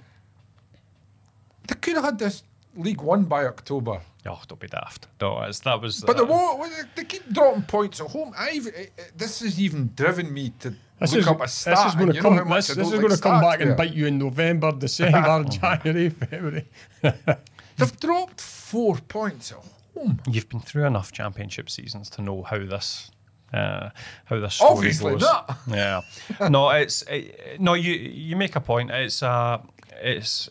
they 1.66 1.74
could 1.76 1.94
have 1.96 2.04
had 2.04 2.18
this 2.18 2.42
league 2.78 3.00
One 3.00 3.24
by 3.24 3.44
October. 3.44 4.00
Oh, 4.26 4.40
don't 4.46 4.60
be 4.60 4.68
daft. 4.68 5.08
No, 5.20 5.40
it's, 5.42 5.60
that 5.60 5.80
was. 5.80 6.00
But 6.00 6.16
uh, 6.16 6.24
they, 6.24 6.30
won't, 6.30 6.72
they 6.96 7.04
keep 7.04 7.28
dropping 7.32 7.62
points 7.62 8.00
at 8.00 8.08
home. 8.08 8.32
I've, 8.36 8.66
eh, 8.66 8.86
eh, 8.98 9.02
this 9.16 9.40
has 9.40 9.60
even 9.60 9.92
driven 9.94 10.32
me 10.32 10.52
to 10.60 10.74
This 11.00 11.12
look 11.12 11.20
is, 11.20 11.26
up 11.28 11.36
a 11.36 11.40
this 11.42 11.66
is 11.66 11.94
going 11.94 12.08
to 12.08 12.14
you 12.14 12.22
know 12.22 12.30
how 12.30 12.38
come. 12.38 12.50
This, 12.50 12.68
this 12.68 12.78
is 12.78 12.92
like 12.92 13.00
going 13.00 13.12
to 13.14 13.20
come 13.20 13.32
stats 13.34 13.42
back 13.42 13.60
and 13.60 13.76
bite 13.76 13.94
you 13.94 14.06
in 14.06 14.18
November, 14.18 14.72
December, 14.72 15.44
January, 15.50 16.10
February. 16.10 16.68
They've 17.02 18.00
dropped 18.00 18.40
four 18.40 18.96
points 18.96 19.52
at 19.52 19.58
home. 19.94 20.20
You've 20.28 20.48
been 20.48 20.60
through 20.60 20.84
enough 20.84 21.12
championship 21.12 21.70
seasons 21.70 22.10
to 22.10 22.22
know 22.22 22.42
how 22.42 22.58
this. 22.58 23.10
Uh, 23.50 23.88
how 24.26 24.38
this 24.40 24.56
story 24.56 24.76
Obviously 24.76 25.12
goes. 25.12 25.22
not. 25.22 25.56
Yeah, 25.68 26.02
no, 26.50 26.68
it's 26.68 27.00
it, 27.08 27.58
no. 27.58 27.72
You 27.72 27.92
you 27.94 28.36
make 28.36 28.54
a 28.56 28.60
point. 28.60 28.90
It's 28.90 29.22
uh, 29.22 29.62
it's 30.02 30.50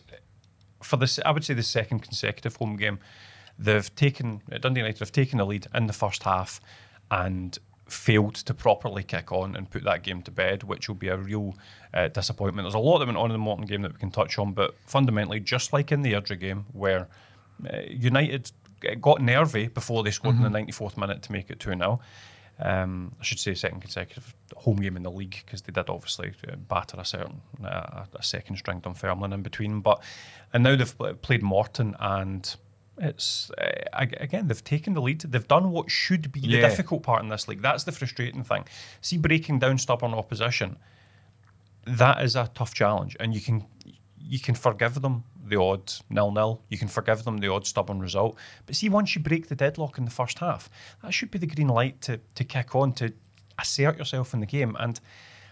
for 0.82 0.96
this. 0.96 1.18
I 1.24 1.30
would 1.30 1.44
say 1.44 1.54
the 1.54 1.62
second 1.62 2.00
consecutive 2.00 2.56
home 2.56 2.76
game. 2.76 2.98
They've 3.60 3.92
taken 3.96 4.42
Dundee 4.60 4.80
United 4.80 5.00
have 5.00 5.10
taken 5.10 5.38
the 5.38 5.44
lead 5.44 5.66
in 5.74 5.88
the 5.88 5.92
first 5.92 6.22
half, 6.22 6.60
and 7.10 7.58
failed 7.88 8.34
to 8.34 8.54
properly 8.54 9.02
kick 9.02 9.32
on 9.32 9.56
and 9.56 9.70
put 9.70 9.82
that 9.84 10.02
game 10.02 10.22
to 10.22 10.30
bed, 10.30 10.62
which 10.62 10.88
will 10.88 10.94
be 10.94 11.08
a 11.08 11.16
real 11.16 11.56
uh, 11.94 12.08
disappointment. 12.08 12.64
There's 12.64 12.74
a 12.74 12.78
lot 12.78 12.98
that 12.98 13.06
went 13.06 13.18
on 13.18 13.26
in 13.26 13.32
the 13.32 13.38
Morton 13.38 13.66
game 13.66 13.82
that 13.82 13.92
we 13.92 13.98
can 13.98 14.10
touch 14.10 14.38
on, 14.38 14.52
but 14.52 14.74
fundamentally, 14.86 15.40
just 15.40 15.72
like 15.72 15.90
in 15.90 16.02
the 16.02 16.12
Airdrie 16.12 16.38
game, 16.38 16.66
where 16.72 17.08
uh, 17.72 17.78
United 17.88 18.52
got 19.00 19.20
nervy 19.20 19.68
before 19.68 20.04
they 20.04 20.10
scored 20.10 20.36
in 20.36 20.42
the 20.42 20.48
94th 20.48 20.96
minute 20.96 21.22
to 21.22 21.32
make 21.32 21.50
it 21.50 21.58
2 21.58 21.70
0. 21.70 22.00
Um, 22.60 23.14
I 23.20 23.22
should 23.22 23.38
say 23.38 23.54
second 23.54 23.80
consecutive 23.80 24.34
home 24.56 24.76
game 24.76 24.96
in 24.96 25.04
the 25.04 25.10
league 25.10 25.42
because 25.44 25.62
they 25.62 25.72
did 25.72 25.88
obviously 25.88 26.32
uh, 26.50 26.56
batter 26.56 26.96
a 26.98 27.04
certain 27.04 27.40
uh, 27.64 28.04
a 28.14 28.22
second 28.22 28.56
string 28.56 28.80
Dunfermline 28.80 29.32
in 29.32 29.42
between. 29.42 29.80
But 29.80 30.02
and 30.52 30.64
now 30.64 30.74
they've 30.74 31.22
played 31.22 31.42
Morton 31.42 31.94
and 32.00 32.56
it's 33.00 33.50
uh, 33.58 33.70
again 33.92 34.48
they've 34.48 34.64
taken 34.64 34.94
the 34.94 35.02
lead. 35.02 35.20
They've 35.20 35.46
done 35.46 35.70
what 35.70 35.90
should 35.90 36.32
be 36.32 36.40
the 36.40 36.60
difficult 36.60 37.04
part 37.04 37.22
in 37.22 37.28
this 37.28 37.46
league. 37.46 37.62
That's 37.62 37.84
the 37.84 37.92
frustrating 37.92 38.42
thing. 38.42 38.64
See 39.00 39.18
breaking 39.18 39.60
down 39.60 39.78
stubborn 39.78 40.14
opposition 40.14 40.78
that 41.96 42.22
is 42.22 42.36
a 42.36 42.50
tough 42.54 42.74
challenge, 42.74 43.16
and 43.18 43.34
you 43.34 43.40
can 43.40 43.64
you 44.18 44.38
can 44.38 44.54
forgive 44.54 45.00
them 45.00 45.24
the 45.48 45.60
odd 45.60 45.92
nil 46.10 46.30
nil. 46.30 46.62
You 46.68 46.78
can 46.78 46.88
forgive 46.88 47.24
them 47.24 47.38
the 47.38 47.48
odd 47.48 47.66
stubborn 47.66 48.00
result. 48.00 48.36
But 48.66 48.76
see, 48.76 48.88
once 48.88 49.14
you 49.14 49.22
break 49.22 49.48
the 49.48 49.56
deadlock 49.56 49.98
in 49.98 50.04
the 50.04 50.10
first 50.10 50.38
half, 50.38 50.70
that 51.02 51.12
should 51.12 51.30
be 51.30 51.38
the 51.38 51.46
green 51.46 51.68
light 51.68 52.00
to 52.02 52.18
to 52.34 52.44
kick 52.44 52.74
on 52.74 52.92
to 52.94 53.12
assert 53.58 53.98
yourself 53.98 54.34
in 54.34 54.40
the 54.40 54.46
game. 54.46 54.76
And 54.78 55.00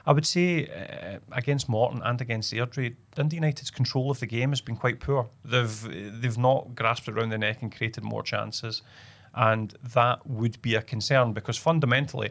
I 0.07 0.13
would 0.13 0.27
say 0.27 0.69
uh, 0.69 1.19
against 1.33 1.69
Morton 1.69 2.01
and 2.05 2.21
against 2.21 2.53
Airdrie, 2.53 2.95
Dundee 3.15 3.37
United's 3.37 3.71
control 3.71 4.11
of 4.11 4.21
the 4.21 4.27
game 4.27 4.51
has 4.51 4.61
been 4.61 4.77
quite 4.77 5.01
poor. 5.01 5.29
They've 5.45 6.21
they've 6.21 6.39
not 6.39 6.75
grasped 6.75 7.09
it 7.09 7.15
around 7.15 7.31
the 7.31 7.39
neck 7.39 7.63
and 7.63 7.75
created 7.75 8.05
more 8.05 8.23
chances, 8.23 8.83
and 9.35 9.75
that 9.83 10.27
would 10.27 10.63
be 10.63 10.77
a 10.77 10.83
concern 10.83 11.33
because 11.33 11.59
fundamentally, 11.59 12.31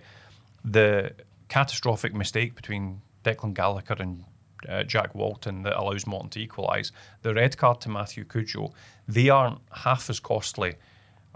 the 0.64 1.14
catastrophic 1.50 2.14
mistake 2.14 2.56
between 2.56 3.02
Declan 3.24 3.54
Gallagher 3.54 3.98
and 4.00 4.24
uh, 4.70 4.84
Jack 4.84 5.16
Walton 5.16 5.64
that 5.64 5.80
allows 5.80 6.06
Morton 6.08 6.30
to 6.32 6.40
equalise, 6.40 6.92
the 7.22 7.34
red 7.34 7.58
card 7.58 7.82
to 7.82 7.90
Matthew 7.90 8.26
Cudjoe, 8.26 8.72
they 9.08 9.30
aren't 9.30 9.60
half 9.72 10.10
as 10.10 10.20
costly 10.20 10.76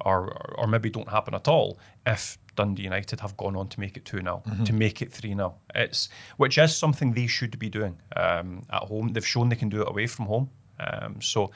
or, 0.05 0.55
or 0.57 0.67
maybe 0.67 0.89
don't 0.89 1.09
happen 1.09 1.33
at 1.33 1.47
all 1.47 1.77
if 2.05 2.37
Dundee 2.55 2.83
United 2.83 3.19
have 3.21 3.37
gone 3.37 3.55
on 3.55 3.67
to 3.69 3.79
make 3.79 3.95
it 3.95 4.05
2 4.05 4.19
0, 4.19 4.43
to 4.65 4.73
make 4.73 5.01
it 5.01 5.11
3 5.11 5.33
0. 5.33 5.55
It's 5.75 6.09
Which 6.37 6.57
is 6.57 6.75
something 6.75 7.13
they 7.13 7.27
should 7.27 7.57
be 7.57 7.69
doing 7.69 7.97
um, 8.15 8.63
at 8.69 8.83
home. 8.83 9.09
They've 9.13 9.25
shown 9.25 9.49
they 9.49 9.55
can 9.55 9.69
do 9.69 9.81
it 9.81 9.89
away 9.89 10.07
from 10.07 10.25
home. 10.25 10.49
Um, 10.79 11.21
so 11.21 11.51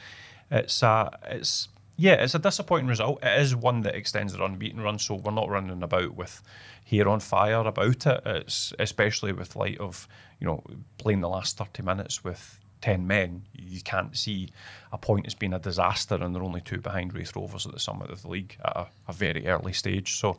it's 0.52 0.84
uh, 0.84 1.10
it's 1.26 1.70
yeah, 2.04 2.16
it's 2.16 2.36
a 2.36 2.40
disappointing 2.40 2.90
result. 2.90 3.24
It 3.24 3.40
is 3.40 3.56
one 3.56 3.80
that 3.84 3.96
extends 3.96 4.34
their 4.34 4.46
unbeaten 4.46 4.82
run, 4.82 5.00
so 5.00 5.16
we're 5.16 5.32
not 5.32 5.48
running 5.48 5.82
about 5.82 6.16
with 6.16 6.42
hair 6.86 7.08
on 7.08 7.22
fire 7.22 7.62
about 7.62 8.06
it. 8.06 8.22
It's 8.26 8.74
especially 8.78 9.32
with 9.32 9.56
light 9.56 9.80
of 9.80 10.06
you 10.38 10.46
know 10.46 10.66
playing 10.98 11.22
the 11.22 11.30
last 11.30 11.58
thirty 11.58 11.82
minutes 11.82 12.22
with 12.22 12.60
ten 12.82 13.08
men. 13.08 13.44
You 13.54 13.80
can't 13.80 14.18
see 14.18 14.50
a 14.92 14.98
point 14.98 15.28
as 15.28 15.34
being 15.34 15.54
a 15.54 15.60
disaster, 15.60 16.16
and 16.16 16.36
they're 16.36 16.44
only 16.44 16.60
two 16.60 16.82
behind 16.82 17.14
Raith 17.14 17.38
Rovers 17.38 17.66
at 17.66 17.72
the 17.72 17.80
summit 17.80 18.10
of 18.10 18.22
the 18.22 18.28
league 18.28 18.58
at 18.66 18.76
a, 18.76 18.88
a 19.08 19.14
very 19.14 19.48
early 19.48 19.72
stage. 19.72 20.18
So 20.18 20.38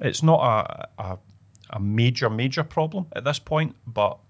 it's 0.00 0.22
not 0.22 0.38
a, 0.38 1.02
a 1.02 1.18
a 1.70 1.80
major 1.80 2.30
major 2.30 2.62
problem 2.62 3.06
at 3.16 3.24
this 3.24 3.40
point, 3.40 3.74
but 3.88 4.20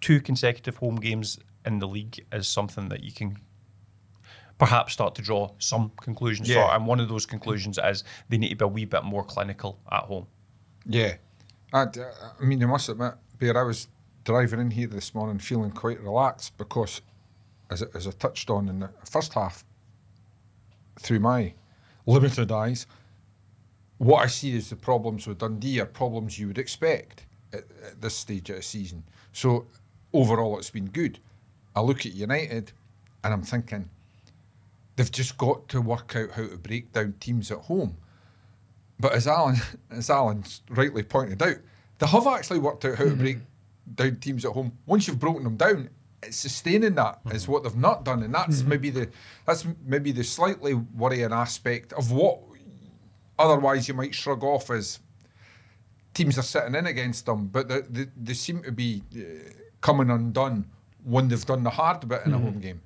two 0.00 0.22
consecutive 0.22 0.78
home 0.78 0.96
games 0.96 1.38
in 1.66 1.78
the 1.78 1.88
league 1.88 2.24
is 2.32 2.48
something 2.48 2.88
that 2.88 3.04
you 3.04 3.12
can 3.12 3.36
perhaps 4.64 4.92
start 4.92 5.14
to 5.16 5.22
draw 5.22 5.50
some 5.58 5.90
conclusions 6.00 6.48
Yeah. 6.48 6.66
for. 6.68 6.74
And 6.74 6.86
one 6.86 7.00
of 7.00 7.08
those 7.08 7.26
conclusions 7.26 7.78
is 7.82 8.04
they 8.28 8.38
need 8.38 8.50
to 8.50 8.56
be 8.56 8.64
a 8.64 8.68
wee 8.68 8.84
bit 8.84 9.04
more 9.04 9.24
clinical 9.24 9.78
at 9.90 10.04
home. 10.04 10.26
Yeah. 10.86 11.14
I, 11.72 11.86
I 12.40 12.44
mean, 12.44 12.62
I 12.62 12.66
must 12.66 12.88
admit, 12.88 13.14
Bear, 13.38 13.58
I 13.58 13.62
was 13.62 13.88
driving 14.24 14.60
in 14.60 14.70
here 14.70 14.86
this 14.86 15.14
morning 15.14 15.38
feeling 15.38 15.70
quite 15.70 16.00
relaxed 16.00 16.56
because, 16.56 17.00
as, 17.70 17.82
I- 17.82 17.86
as 17.94 18.06
I 18.06 18.10
touched 18.12 18.48
on 18.50 18.68
in 18.68 18.78
the 18.80 18.90
first 19.10 19.34
half, 19.34 19.64
through 21.00 21.20
my 21.20 21.52
limited 22.06 22.50
eyes, 22.52 22.86
what 23.98 24.22
I 24.22 24.26
see 24.26 24.56
is 24.56 24.70
the 24.70 24.76
problems 24.76 25.26
with 25.26 25.38
Dundee 25.38 25.80
are 25.80 25.86
problems 25.86 26.38
you 26.38 26.46
would 26.48 26.58
expect 26.58 27.26
at, 27.52 27.64
at 27.84 28.00
this 28.00 28.14
stage 28.16 28.50
of 28.50 28.56
a 28.58 28.62
season. 28.62 29.04
So, 29.32 29.66
overall, 30.12 30.58
it's 30.58 30.70
been 30.70 30.86
good. 30.90 31.18
I 31.76 31.80
look 31.80 32.06
at 32.06 32.12
United 32.14 32.72
and 33.24 33.32
I'm 33.34 33.42
thinking, 33.42 33.90
they've 34.96 35.10
just 35.10 35.36
got 35.36 35.68
to 35.68 35.80
work 35.80 36.14
out 36.16 36.32
how 36.32 36.46
to 36.46 36.56
break 36.56 36.92
down 36.92 37.14
teams 37.20 37.50
at 37.50 37.58
home. 37.58 37.96
But 38.98 39.12
as 39.12 39.26
Alan, 39.26 39.56
as 39.90 40.10
Alan's 40.10 40.62
rightly 40.68 41.02
pointed 41.02 41.42
out, 41.42 41.56
they 41.98 42.06
have 42.06 42.26
actually 42.26 42.58
worked 42.58 42.84
out 42.84 42.96
how 42.96 43.04
to 43.04 43.10
mm-hmm. 43.10 43.20
break 43.20 43.38
down 43.94 44.16
teams 44.16 44.44
at 44.44 44.52
home. 44.52 44.76
Once 44.86 45.06
you've 45.06 45.18
broken 45.18 45.44
them 45.44 45.56
down, 45.56 45.90
it's 46.22 46.36
sustaining 46.36 46.94
that 46.94 47.20
is 47.32 47.42
mm-hmm. 47.42 47.52
what 47.52 47.62
they've 47.64 47.76
not 47.76 48.04
done, 48.04 48.22
and 48.22 48.34
that's 48.34 48.60
mm-hmm. 48.60 48.68
maybe 48.70 48.90
the 48.90 49.08
that's 49.46 49.66
maybe 49.84 50.12
the 50.12 50.24
slightly 50.24 50.74
worrying 50.74 51.32
aspect 51.32 51.92
of 51.92 52.10
what 52.10 52.40
otherwise 53.38 53.88
you 53.88 53.94
might 53.94 54.14
shrug 54.14 54.42
off 54.42 54.70
as 54.70 55.00
teams 56.14 56.38
are 56.38 56.42
sitting 56.42 56.74
in 56.74 56.86
against 56.86 57.26
them, 57.26 57.48
but 57.48 57.68
they, 57.68 57.80
they, 57.90 58.06
they 58.16 58.34
seem 58.34 58.62
to 58.62 58.72
be 58.72 59.02
uh, 59.16 59.50
coming 59.80 60.10
undone 60.10 60.64
when 61.02 61.28
they've 61.28 61.44
done 61.44 61.62
the 61.62 61.70
hard 61.70 62.08
bit 62.08 62.22
in 62.24 62.32
a 62.32 62.38
home 62.38 62.60
game. 62.60 62.80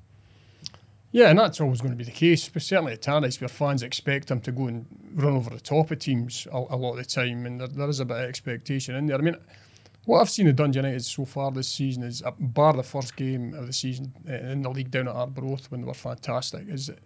Yeah, 1.11 1.31
and 1.31 1.39
that's 1.39 1.61
always 1.61 1.81
going 1.81 1.93
to 1.93 1.97
be 1.97 2.05
the 2.05 2.11
case, 2.11 2.49
but 2.49 2.61
certainly 2.61 2.93
at 2.93 3.01
Tannadice, 3.01 3.41
where 3.41 3.49
fans 3.49 3.83
expect 3.83 4.29
them 4.29 4.41
to 4.43 4.53
go 4.53 4.67
and 4.67 4.85
run 5.15 5.37
over 5.37 5.49
the 5.51 5.61
top 5.61 5.91
of 5.91 5.99
teams 5.99 6.47
a, 6.53 6.57
a 6.57 6.77
lot 6.77 6.93
of 6.93 6.97
the 6.99 7.05
time, 7.05 7.47
and 7.47 7.61
there, 7.61 7.69
there 7.69 7.89
is 7.89 8.01
a 8.01 8.05
bit 8.05 8.19
of 8.19 8.29
expectation 8.29 8.95
in 8.95 9.07
there. 9.07 9.17
I 9.17 9.23
mean, 9.23 9.37
What 10.09 10.23
I've 10.23 10.31
seen 10.31 10.49
of 10.49 10.57
Dundee 10.57 10.79
United 10.79 11.05
so 11.05 11.27
far 11.27 11.51
this 11.51 11.69
season 11.69 12.03
is, 12.03 12.23
uh, 12.23 12.31
bar 12.39 12.73
the 12.73 12.83
first 12.83 13.15
game 13.15 13.53
of 13.53 13.67
the 13.67 13.75
season 13.75 14.15
uh, 14.27 14.33
in 14.33 14.63
the 14.63 14.71
league 14.71 14.91
down 14.91 15.07
at 15.07 15.15
Arbroath 15.15 15.71
when 15.71 15.83
they 15.83 15.87
were 15.87 15.93
fantastic, 15.93 16.67
is 16.67 16.87
that 16.87 16.99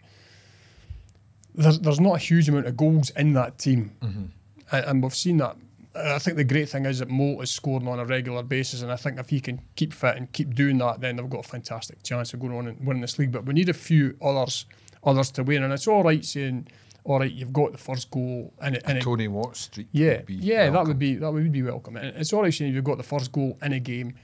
there's, 1.53 1.81
there's 1.81 1.99
not 1.99 2.15
a 2.15 2.19
huge 2.19 2.49
amount 2.49 2.69
of 2.69 2.77
goals 2.77 3.11
in 3.11 3.33
that 3.33 3.59
team. 3.59 3.91
Mm-hmm. 4.03 4.25
And, 4.71 4.85
and 4.85 5.03
we've 5.03 5.17
seen 5.17 5.39
that. 5.39 5.57
I 5.95 6.18
think 6.18 6.36
the 6.36 6.45
great 6.45 6.68
thing 6.68 6.86
is 6.86 7.01
that 7.01 7.11
Moult 7.11 7.43
is 7.43 7.51
scoring 7.51 7.86
on 7.86 7.99
a 7.99 8.05
regular 8.05 8.43
basis, 8.43 8.82
and 8.82 8.90
I 8.90 8.97
think 8.97 9.18
if 9.18 9.28
he 9.28 9.40
can 9.40 9.61
keep 9.76 9.93
fit 9.93 10.16
and 10.16 10.32
keep 10.32 10.55
doing 10.55 10.78
that, 10.78 11.01
then 11.01 11.16
they've 11.16 11.28
got 11.28 11.45
a 11.45 11.49
fantastic 11.49 12.03
chance 12.03 12.32
of 12.32 12.40
going 12.40 12.57
on 12.57 12.66
and 12.68 12.86
winning 12.86 13.03
this 13.03 13.18
league. 13.18 13.32
But 13.32 13.45
we 13.45 13.53
need 13.53 13.68
a 13.68 13.74
few 13.74 14.16
others 14.22 14.66
others 15.05 15.30
to 15.32 15.43
win, 15.43 15.62
and 15.62 15.72
it's 15.72 15.86
all 15.86 16.03
right 16.03 16.24
saying, 16.24 16.68
all 17.05 17.18
right, 17.18 17.30
you've 17.30 17.53
got 17.53 17.72
the 17.72 17.78
first 17.78 18.11
goal, 18.11 18.53
and 18.61 18.76
it, 18.76 18.82
and 18.86 18.99
it 18.99 19.03
Tony 19.03 19.28
Watt 19.28 19.57
Street. 19.57 19.88
yeah, 19.93 20.18
would 20.18 20.26
be 20.26 20.34
yeah, 20.34 20.70
that 20.70 20.86
would 20.86 20.99
be 20.99 21.16
that 21.16 21.30
would 21.30 21.53
be 21.53 21.62
welcome. 21.62 21.97
And 21.97 22.16
it's 22.16 22.32
all 22.32 22.43
right 22.43 22.55
saying 22.55 22.72
you've 22.72 22.84
got 22.84 22.97
the 22.97 23.03
first 23.03 23.32
goal 23.32 23.59
in 23.61 23.72
a 23.72 23.80
game. 23.80 24.14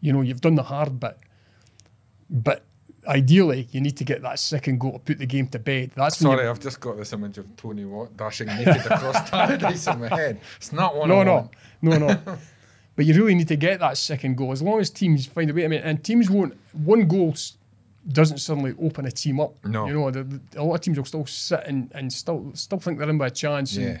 You 0.00 0.12
know, 0.12 0.22
you've 0.22 0.40
done 0.40 0.56
the 0.56 0.64
hard 0.64 0.98
bit, 0.98 1.18
but 2.28 2.64
ideally, 3.06 3.68
you 3.72 3.80
need 3.80 3.96
to 3.98 4.04
get 4.04 4.22
that 4.22 4.38
second 4.38 4.78
goal 4.80 4.92
to 4.92 4.98
put 5.00 5.18
the 5.18 5.26
game 5.26 5.46
to 5.48 5.58
bed. 5.58 5.90
That's 5.96 6.18
Sorry, 6.18 6.44
you- 6.44 6.50
I've 6.50 6.60
just 6.60 6.80
got 6.80 6.96
this 6.96 7.12
image 7.12 7.38
of 7.38 7.54
Tony 7.56 7.84
Watt 7.84 8.16
dashing 8.16 8.46
naked 8.48 8.86
across 8.86 9.16
Tannadice 9.30 9.92
in 9.92 10.00
my 10.00 10.08
head. 10.08 10.40
It's 10.56 10.72
not 10.72 10.96
one 10.96 11.08
no, 11.08 11.22
no, 11.22 11.50
no, 11.82 11.98
no. 11.98 12.20
but 12.96 13.04
you 13.06 13.14
really 13.14 13.34
need 13.34 13.48
to 13.48 13.56
get 13.56 13.80
that 13.80 13.96
second 13.98 14.36
goal. 14.36 14.52
As 14.52 14.62
long 14.62 14.80
as 14.80 14.90
teams 14.90 15.26
find 15.26 15.50
a 15.50 15.54
way. 15.54 15.64
I 15.64 15.68
mean, 15.68 15.80
and 15.82 16.02
teams 16.04 16.30
won't. 16.30 16.56
One 16.72 17.06
goal 17.08 17.34
doesn't 18.08 18.38
suddenly 18.38 18.74
open 18.82 19.06
a 19.06 19.10
team 19.10 19.38
up. 19.40 19.54
No. 19.64 19.86
you 19.86 19.94
know, 19.94 20.10
the, 20.10 20.24
the- 20.24 20.60
a 20.60 20.62
lot 20.62 20.74
of 20.76 20.80
teams 20.80 20.98
will 20.98 21.04
still 21.04 21.26
sit 21.26 21.62
and, 21.66 21.90
and 21.94 22.12
still 22.12 22.50
still 22.54 22.78
think 22.78 22.98
they're 22.98 23.08
in 23.10 23.18
by 23.18 23.28
a 23.28 23.30
chance. 23.30 23.76
and 23.76 23.86
Yeah. 23.86 23.98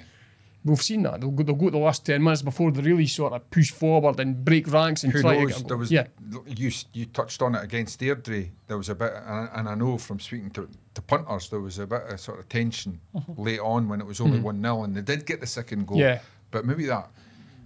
We've 0.64 0.80
seen 0.80 1.02
that. 1.02 1.20
They'll 1.20 1.30
go, 1.32 1.42
they'll 1.42 1.56
go 1.56 1.70
the 1.70 1.78
last 1.78 2.06
10 2.06 2.22
minutes 2.22 2.42
before 2.42 2.70
they 2.70 2.80
really 2.82 3.06
sort 3.06 3.32
of 3.32 3.50
push 3.50 3.70
forward 3.72 4.20
and 4.20 4.44
break 4.44 4.70
ranks 4.72 5.02
and 5.02 5.12
Who 5.12 5.20
try 5.20 5.34
to 5.34 5.40
knows? 5.42 5.56
get 5.58 5.68
There 5.68 5.76
was 5.76 5.90
yeah. 5.90 6.06
you 6.46 6.70
you 6.92 7.06
touched 7.06 7.42
on 7.42 7.54
it 7.56 7.64
against 7.64 7.98
Airdrie. 8.00 8.50
There 8.68 8.76
was 8.78 8.88
a 8.88 8.94
bit, 8.94 9.12
and, 9.26 9.48
and 9.54 9.68
I 9.68 9.74
know 9.74 9.98
from 9.98 10.20
speaking 10.20 10.50
to, 10.50 10.68
to 10.94 11.02
punters, 11.02 11.48
there 11.50 11.60
was 11.60 11.78
a 11.80 11.86
bit 11.86 12.02
of 12.08 12.20
sort 12.20 12.38
of 12.38 12.48
tension 12.48 13.00
late 13.36 13.58
on 13.60 13.88
when 13.88 14.00
it 14.00 14.06
was 14.06 14.20
only 14.20 14.38
one 14.40 14.62
0 14.62 14.84
and 14.84 14.94
they 14.94 15.02
did 15.02 15.26
get 15.26 15.40
the 15.40 15.46
second 15.48 15.86
goal. 15.86 15.96
Mm-hmm. 15.98 16.06
Yeah. 16.06 16.20
but 16.52 16.64
maybe 16.64 16.86
that 16.86 17.10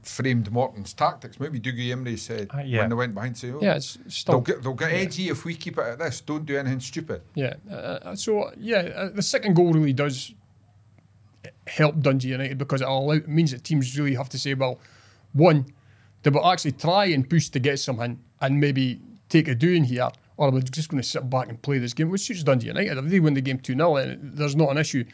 framed 0.03 0.51
Morton's 0.53 0.94
tactics. 0.94 1.40
Maybe 1.40 1.59
Dougie 1.61 1.88
Imrie 1.88 2.18
said 2.18 2.49
Uh, 2.55 2.61
yeah. 2.61 2.80
when 2.82 2.90
they 2.90 2.94
went 2.94 3.14
behind, 3.14 3.36
say, 3.36 3.51
oh, 3.51 3.59
Yeah, 3.61 3.74
it's 3.76 3.99
they'll 4.24 4.40
get 4.40 4.62
they'll 4.62 4.72
get 4.72 4.92
edgy 4.92 5.28
if 5.28 5.44
we 5.44 5.55
keep 5.55 5.78
it 5.78 5.84
at 5.84 5.99
this. 5.99 6.20
Don't 6.20 6.47
do 6.47 6.57
anything 6.57 6.80
stupid. 6.80 7.22
Yeah. 7.34 7.55
Uh, 7.70 8.14
so, 8.14 8.53
yeah, 8.57 8.78
uh, 8.94 9.09
the 9.11 9.22
second 9.22 9.55
goal 9.55 9.72
really 9.72 9.92
does 9.92 10.32
help 11.67 12.01
Dundee 12.01 12.29
United 12.29 12.59
because 12.59 12.81
it, 12.81 12.89
allow, 12.89 13.12
it 13.12 13.29
means 13.29 13.53
that 13.53 13.64
teams 13.64 13.99
really 13.99 14.14
have 14.14 14.29
to 14.31 14.39
say, 14.39 14.55
well, 14.55 14.79
one, 15.33 15.67
they 16.23 16.31
will 16.31 16.47
actually 16.47 16.73
try 16.73 17.07
and 17.07 17.29
push 17.29 17.49
to 17.51 17.59
get 17.59 17.79
something 17.79 18.19
and 18.41 18.61
maybe 18.61 19.01
take 19.29 19.49
a 19.49 19.55
doing 19.55 19.85
here, 19.85 20.11
or 20.37 20.51
we're 20.51 20.61
just 20.61 20.89
going 20.89 21.03
to 21.03 21.09
sit 21.09 21.29
back 21.29 21.49
and 21.49 21.61
play 21.62 21.79
this 21.79 21.95
game, 21.95 22.11
which 22.11 22.23
suits 22.23 22.43
Dundee 22.43 22.69
United. 22.69 22.99
If 22.99 23.05
they 23.07 23.21
win 23.21 23.35
the 23.35 23.41
game 23.41 23.59
2 23.59 23.75
0, 23.75 24.17
there's 24.21 24.57
not 24.57 24.71
an 24.71 24.79
issue. 24.79 25.05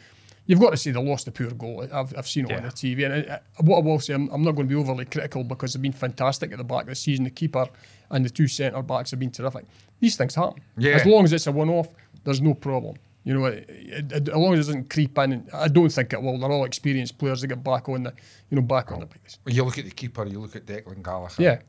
You've 0.45 0.59
got 0.59 0.71
to 0.71 0.77
say 0.77 0.91
they 0.91 1.01
lost 1.01 1.27
a 1.27 1.31
poor 1.31 1.51
goal. 1.51 1.87
I've, 1.91 2.13
I've 2.17 2.27
seen 2.27 2.45
it 2.45 2.51
on 2.51 2.63
the 2.63 2.69
TV. 2.69 3.05
And 3.05 3.29
uh, 3.29 3.39
what 3.61 3.77
I 3.77 3.81
will 3.81 3.99
say, 3.99 4.13
I'm, 4.13 4.27
I'm 4.29 4.41
not 4.41 4.51
going 4.55 4.67
to 4.67 4.75
be 4.75 4.79
overly 4.79 5.05
critical 5.05 5.43
because 5.45 5.73
they've 5.73 5.81
been 5.81 5.93
fantastic 5.93 6.51
at 6.51 6.57
the 6.57 6.65
back 6.65 6.85
this 6.85 6.99
season. 6.99 7.23
The 7.23 7.29
keeper 7.29 7.67
and 8.09 8.25
the 8.25 8.29
two 8.29 8.49
centre 8.49 8.81
backs 8.81 9.11
have 9.11 9.21
been 9.21 9.31
terrific. 9.31 9.65
These 10.01 10.17
things 10.17 10.35
happen. 10.35 10.61
Yeah. 10.77 10.95
As 10.95 11.05
long 11.05 11.23
as 11.23 11.31
it's 11.31 11.47
a 11.47 11.51
one 11.53 11.69
off, 11.69 11.87
there's 12.25 12.41
no 12.41 12.55
problem. 12.55 12.97
You 13.25 13.33
know, 13.35 13.45
it, 13.45 13.65
it, 13.69 14.11
it- 14.11 14.29
as 14.29 14.35
long 14.35 14.53
as 14.53 14.59
it 14.67 14.71
doesn't 14.71 14.89
creep 14.89 15.17
in, 15.17 15.47
I 15.53 15.67
don't 15.69 15.89
think 15.89 16.11
it 16.13 16.21
will. 16.21 16.37
They're 16.37 16.51
all 16.51 16.65
experienced 16.65 17.17
players 17.17 17.41
that 17.41 17.47
get 17.47 17.63
back 17.63 17.87
on 17.89 18.03
the, 18.03 18.13
you 18.49 18.55
know, 18.57 18.61
back 18.61 18.91
on 18.91 18.99
the 18.99 19.05
bikes. 19.05 19.39
When 19.43 19.55
you 19.55 19.63
look 19.63 19.77
at 19.77 19.85
the 19.85 19.91
keeper, 19.91 20.25
you 20.25 20.39
look 20.39 20.55
at 20.55 20.65
Declan 20.65 21.01
Gallagher. 21.03 21.41
Yeah, 21.41 21.59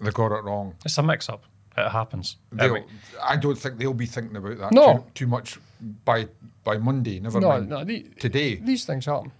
they 0.00 0.10
got 0.10 0.32
it 0.32 0.44
wrong. 0.44 0.74
It's 0.84 0.98
a 0.98 1.02
mix 1.02 1.28
up. 1.28 1.44
It 1.76 1.88
happens. 1.88 2.36
I 2.58 2.84
I 3.22 3.36
don't 3.36 3.56
think 3.58 3.78
they'll 3.78 3.94
be 3.94 4.06
thinking 4.06 4.36
about 4.36 4.58
that 4.58 4.72
No. 4.72 4.98
too, 4.98 5.04
too 5.14 5.26
much 5.26 5.58
by 6.04 6.28
by 6.62 6.78
Monday. 6.78 7.18
Never 7.18 7.40
no, 7.40 7.48
mind 7.48 7.68
no, 7.70 7.82
the, 7.84 8.02
today. 8.20 8.56
these 8.56 8.84
things 8.84 9.06
happen. 9.06 9.32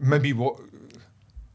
maybe 0.00 0.32
what 0.32 0.58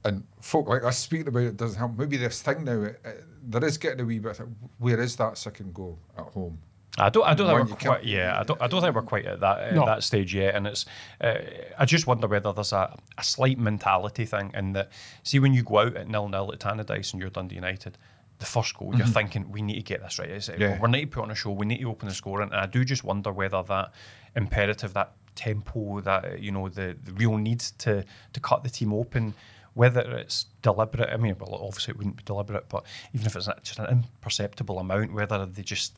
and 0.03 0.23
folk 0.39 0.67
like 0.67 0.83
us 0.83 0.97
speaking 0.97 1.27
about 1.27 1.43
it 1.43 1.57
doesn't 1.57 1.77
help. 1.77 1.97
Maybe 1.97 2.17
this 2.17 2.41
thing 2.41 2.63
now, 2.63 2.83
uh, 2.83 3.11
there 3.43 3.65
is 3.65 3.77
getting 3.77 3.99
a 4.01 4.05
wee 4.05 4.19
bit. 4.19 4.39
Of, 4.39 4.47
where 4.79 4.99
is 4.99 5.15
that 5.17 5.37
second 5.37 5.73
goal 5.73 5.99
at 6.17 6.25
home? 6.25 6.57
I 6.97 7.09
don't. 7.09 7.23
I 7.25 7.33
don't 7.33 7.47
think 7.67 7.69
we're 7.81 7.89
quite. 7.93 8.03
Yeah, 8.03 8.37
I 8.39 8.43
don't. 8.43 8.61
I 8.61 8.67
don't 8.67 8.81
think 8.81 8.93
we're 8.95 9.01
quite 9.01 9.25
at 9.25 9.39
that 9.39 9.59
at 9.59 9.73
No. 9.75 9.85
that 9.85 10.03
stage 10.03 10.35
yet. 10.35 10.55
And 10.55 10.67
it's. 10.67 10.85
Uh, 11.21 11.35
I 11.79 11.85
just 11.85 12.05
wonder 12.05 12.27
whether 12.27 12.51
there's 12.51 12.73
a, 12.73 12.97
a 13.17 13.23
slight 13.23 13.57
mentality 13.57 14.25
thing 14.25 14.51
in 14.53 14.73
that. 14.73 14.91
See, 15.23 15.39
when 15.39 15.53
you 15.53 15.63
go 15.63 15.79
out 15.79 15.95
at 15.95 16.09
nil 16.09 16.27
nil 16.27 16.51
at 16.51 16.59
Tannadice 16.59 17.13
and 17.13 17.21
you're 17.21 17.29
Dundee 17.29 17.55
United, 17.55 17.97
the 18.39 18.45
first 18.45 18.77
goal 18.77 18.93
you're 18.95 19.07
thinking 19.07 19.49
we 19.51 19.61
need 19.61 19.75
to 19.75 19.83
get 19.83 20.01
this 20.01 20.19
right. 20.19 20.29
It's, 20.29 20.49
uh, 20.49 20.55
Yeah. 20.57 20.79
We 20.81 20.89
need 20.89 21.01
to 21.01 21.07
put 21.07 21.23
on 21.23 21.31
a 21.31 21.35
show. 21.35 21.51
We 21.51 21.65
need 21.65 21.79
to 21.79 21.89
open 21.89 22.09
the 22.09 22.13
score. 22.13 22.41
And 22.41 22.53
I 22.53 22.65
do 22.65 22.83
just 22.83 23.03
wonder 23.05 23.31
whether 23.31 23.63
that 23.63 23.93
imperative, 24.35 24.93
that 24.93 25.13
tempo, 25.35 26.01
that 26.01 26.41
you 26.41 26.51
know, 26.51 26.67
the, 26.67 26.97
the 27.03 27.13
real 27.13 27.37
need 27.37 27.59
to 27.79 28.03
to 28.33 28.39
cut 28.41 28.63
the 28.63 28.69
team 28.69 28.93
open. 28.93 29.33
Whether 29.73 30.01
it's 30.17 30.47
deliberate, 30.61 31.09
I 31.09 31.15
mean, 31.15 31.37
well, 31.39 31.55
obviously 31.65 31.93
it 31.93 31.97
wouldn't 31.97 32.17
be 32.17 32.23
deliberate, 32.25 32.67
but 32.67 32.83
even 33.13 33.25
if 33.25 33.37
it's 33.37 33.47
just 33.63 33.79
an 33.79 33.85
imperceptible 33.85 34.77
amount, 34.79 35.13
whether 35.13 35.45
they 35.45 35.61
just 35.61 35.93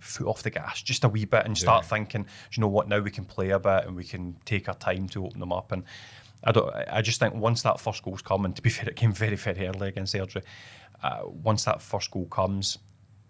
foot 0.00 0.26
off 0.26 0.42
the 0.42 0.50
gas 0.50 0.82
just 0.82 1.04
a 1.04 1.08
wee 1.08 1.24
bit 1.24 1.44
and 1.44 1.56
start 1.56 1.84
thinking, 1.84 2.26
you 2.52 2.60
know 2.60 2.68
what, 2.68 2.88
now 2.88 3.00
we 3.00 3.10
can 3.10 3.24
play 3.24 3.50
a 3.50 3.58
bit 3.58 3.86
and 3.86 3.96
we 3.96 4.04
can 4.04 4.36
take 4.44 4.68
our 4.68 4.74
time 4.74 5.08
to 5.08 5.24
open 5.26 5.40
them 5.40 5.52
up. 5.52 5.72
And 5.72 5.84
I 6.44 6.52
don't. 6.52 6.72
I 6.74 6.86
I 6.90 7.02
just 7.02 7.18
think 7.20 7.34
once 7.34 7.62
that 7.62 7.80
first 7.80 8.02
goal's 8.02 8.22
come, 8.22 8.44
and 8.44 8.54
to 8.56 8.62
be 8.62 8.70
fair, 8.70 8.88
it 8.88 8.96
came 8.96 9.12
very, 9.12 9.36
very 9.36 9.66
early 9.66 9.88
against 9.88 10.14
Airdrie. 10.14 10.42
Uh, 11.02 11.22
once 11.26 11.64
that 11.64 11.80
first 11.80 12.10
goal 12.10 12.26
comes, 12.26 12.78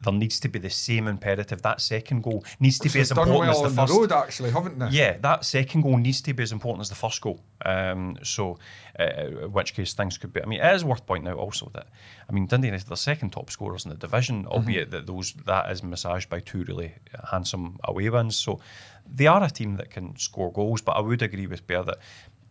there 0.03 0.13
needs 0.13 0.39
to 0.41 0.49
be 0.49 0.59
the 0.59 0.71
same 0.71 1.09
imperative. 1.09 1.63
That 1.63 1.81
second 1.81 2.23
goal 2.23 2.45
needs 2.61 2.79
to 2.79 2.89
be 2.89 3.01
as 3.01 3.11
important 3.11 3.39
well 3.39 3.51
as 3.51 3.63
the 3.63 3.69
the 3.69 3.75
first. 3.75 3.93
road, 3.93 4.13
actually, 4.13 4.51
haven't 4.51 4.79
they? 4.79 4.89
Yeah, 4.91 5.17
that 5.19 5.45
second 5.45 5.83
goal 5.83 5.97
needs 5.97 6.21
to 6.23 6.33
be 6.33 6.43
as 6.43 6.53
important 6.53 6.83
as 6.83 6.89
the 6.89 6.95
first 6.95 7.21
goal. 7.21 7.41
Um, 7.65 8.17
so, 8.23 8.59
uh, 8.99 9.05
in 9.43 9.53
which 9.53 9.75
case 9.75 9.95
things 9.95 10.17
could 10.17 10.33
be. 10.33 10.43
I 10.43 10.47
mean, 10.47 10.61
it 10.61 10.75
is 10.75 10.85
worth 10.85 11.05
pointing 11.05 11.29
out 11.29 11.39
also 11.39 11.71
that, 11.75 11.89
I 12.29 12.33
mean, 12.33 12.47
Dundee 12.47 12.69
United 12.69 12.87
are 12.87 12.91
the 12.91 12.97
second 12.97 13.31
top 13.31 13.51
scorers 13.51 13.85
in 13.85 13.91
the 13.91 13.97
division, 13.97 14.47
albeit 14.47 14.91
that 14.93 15.07
those 15.07 15.33
that 15.47 15.71
is 15.71 15.83
massaged 15.83 16.31
by 16.31 16.41
two 16.41 16.63
really 16.65 16.95
handsome 17.31 17.79
away 17.85 18.09
wins. 18.09 18.37
So, 18.37 18.61
they 19.05 19.27
are 19.27 19.43
a 19.43 19.51
team 19.51 19.77
that 19.77 19.91
can 19.91 20.17
score 20.17 20.53
goals. 20.53 20.81
But 20.81 20.93
I 20.93 21.01
would 21.01 21.23
agree 21.23 21.47
with 21.47 21.67
Bear 21.67 21.83
that 21.83 21.99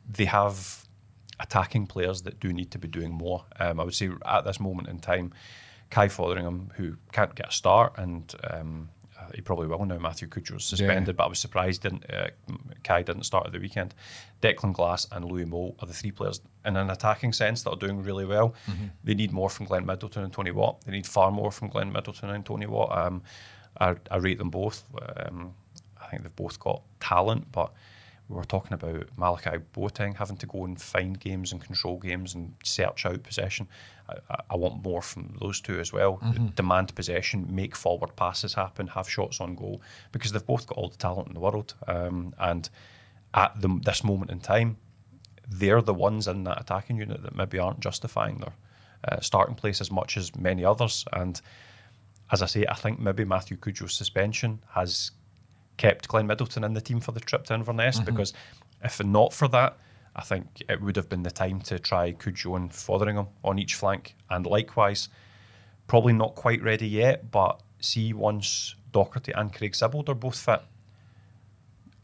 they 0.10 0.26
have 0.26 0.84
attacking 1.40 1.88
players 1.88 2.24
that 2.24 2.40
do 2.40 2.52
need 2.52 2.72
to 2.72 2.80
be 2.80 2.88
doing 2.88 3.12
more. 3.12 3.46
Um, 3.60 3.80
I 3.80 3.84
would 3.84 3.94
say 3.94 4.10
at 4.26 4.44
this 4.44 4.60
moment 4.60 4.88
in 4.90 5.00
time, 5.00 5.34
Kai 5.90 6.08
Fotheringham, 6.08 6.72
who 6.76 6.96
can't 7.12 7.34
get 7.36 7.50
a 7.50 7.52
start, 7.52 7.94
and 7.98 8.34
um, 8.52 8.90
uh, 9.20 9.32
he 9.34 9.42
probably 9.42 9.68
will 9.68 9.86
now. 9.86 9.98
Matthew 9.98 10.28
Cudjoe's 10.28 10.66
suspended, 10.66 11.16
but 11.18 11.26
I 11.26 11.28
was 11.28 11.40
surprised 11.40 11.82
didn't 11.84 12.06
uh, 12.12 12.28
Kai 12.84 13.04
didn't 13.04 13.24
start 13.24 13.48
at 13.48 13.54
the 13.54 13.60
weekend. 13.60 13.94
Declan 14.42 14.74
Glass 14.74 15.08
and 15.12 15.26
Louis 15.26 15.46
Moult 15.46 15.76
are 15.80 15.88
the 15.88 15.94
three 15.94 16.12
players 16.12 16.42
in 16.66 16.76
an 16.78 16.90
attacking 16.90 17.34
sense 17.34 17.64
that 17.64 17.72
are 17.72 17.78
doing 17.78 18.04
really 18.04 18.26
well. 18.26 18.54
They 19.04 19.16
need 19.16 19.32
more 19.32 19.50
from 19.50 19.66
Glenn 19.66 19.86
Middleton 19.86 20.24
and 20.24 20.34
Tony 20.34 20.52
Watt. 20.52 20.82
They 20.86 20.92
need 20.92 21.08
far 21.08 21.32
more 21.32 21.52
from 21.52 21.70
Glenn 21.70 21.92
Middleton 21.92 22.30
and 22.30 22.46
Tony 22.46 22.68
Watt. 22.68 22.96
Um, 22.96 23.24
I, 23.80 23.96
I 24.12 24.18
rate 24.18 24.38
them 24.38 24.50
both. 24.50 24.84
Um, 25.18 25.54
I 26.02 26.08
think 26.10 26.24
they've 26.24 26.36
both 26.36 26.60
got 26.60 26.82
talent, 27.00 27.52
but 27.52 27.74
we 28.30 28.36
were 28.36 28.44
talking 28.44 28.74
about 28.74 29.08
Malachi 29.18 29.58
Boateng 29.76 30.16
having 30.16 30.38
to 30.38 30.46
go 30.46 30.66
and 30.66 30.80
find 30.80 31.20
games 31.20 31.52
and 31.52 31.64
control 31.64 31.98
games 31.98 32.36
and 32.36 32.54
search 32.64 33.06
out 33.06 33.24
possession. 33.24 33.68
I, 34.10 34.42
I- 34.52 34.56
want 34.56 34.84
more 34.84 35.02
from 35.02 35.36
those 35.42 35.62
two 35.62 35.80
as 35.80 35.92
well. 35.94 36.20
Demand 36.56 36.96
possession, 36.96 37.48
make 37.54 37.76
forward 37.76 38.16
passes 38.16 38.54
happen, 38.54 38.88
have 38.88 39.10
shots 39.10 39.40
on 39.42 39.56
goal 39.56 39.82
because 40.12 40.32
they've 40.32 40.46
both 40.46 40.66
got 40.68 40.78
all 40.78 40.90
the 40.90 40.98
talent 40.98 41.28
in 41.28 41.34
the 41.34 41.40
world. 41.40 41.76
Um, 41.88 42.34
and 42.40 42.70
at 43.34 43.60
the, 43.62 43.80
this 43.84 44.04
moment 44.04 44.32
in 44.32 44.40
time, 44.40 44.78
they're 45.50 45.82
the 45.82 45.94
ones 45.94 46.28
in 46.28 46.44
that 46.46 46.60
attacking 46.60 46.98
unit 46.98 47.22
that 47.24 47.36
maybe 47.36 47.60
aren't 47.60 47.80
justifying 47.80 48.38
their 48.38 48.54
uh, 49.08 49.20
starting 49.22 49.56
place 49.56 49.80
as 49.82 49.92
much 49.92 50.18
as 50.18 50.36
many 50.36 50.66
others. 50.66 51.06
And 51.14 51.40
as 52.32 52.42
I 52.42 52.46
say, 52.48 52.66
I 52.68 52.74
think 52.76 53.00
maybe 53.00 53.24
Matthew 53.26 53.58
Cudjoe's 53.58 53.94
suspension 53.94 54.60
has 54.72 55.12
kept 55.78 56.08
Glenn 56.08 56.28
Middleton 56.28 56.64
in 56.64 56.74
the 56.74 56.82
team 56.82 57.00
for 57.00 57.12
the 57.12 57.20
trip 57.20 57.46
to 57.46 57.54
Inverness 57.54 58.00
because 58.06 58.34
if 58.84 59.04
not 59.04 59.34
for 59.34 59.48
that, 59.50 59.78
I 60.18 60.24
think 60.24 60.64
it 60.68 60.82
would 60.82 60.96
have 60.96 61.10
been 61.10 61.24
the 61.24 61.32
time 61.32 61.62
to 61.62 61.78
try 61.78 62.12
Cudjoe 62.12 62.56
and 62.56 62.72
Fotheringham 62.72 63.28
on 63.44 63.60
each 63.60 63.76
flank. 63.76 64.16
And 64.30 64.46
likewise, 64.46 65.10
probably 65.86 66.14
not 66.14 66.34
quite 66.34 66.64
ready 66.64 66.88
yet, 66.88 67.30
but 67.30 67.62
see 67.80 68.14
once 68.14 68.76
Docherty 68.92 69.32
and 69.36 69.54
Craig 69.54 69.74
Sibbald 69.74 70.10
are 70.10 70.16
both 70.16 70.40
fit, 70.40 70.62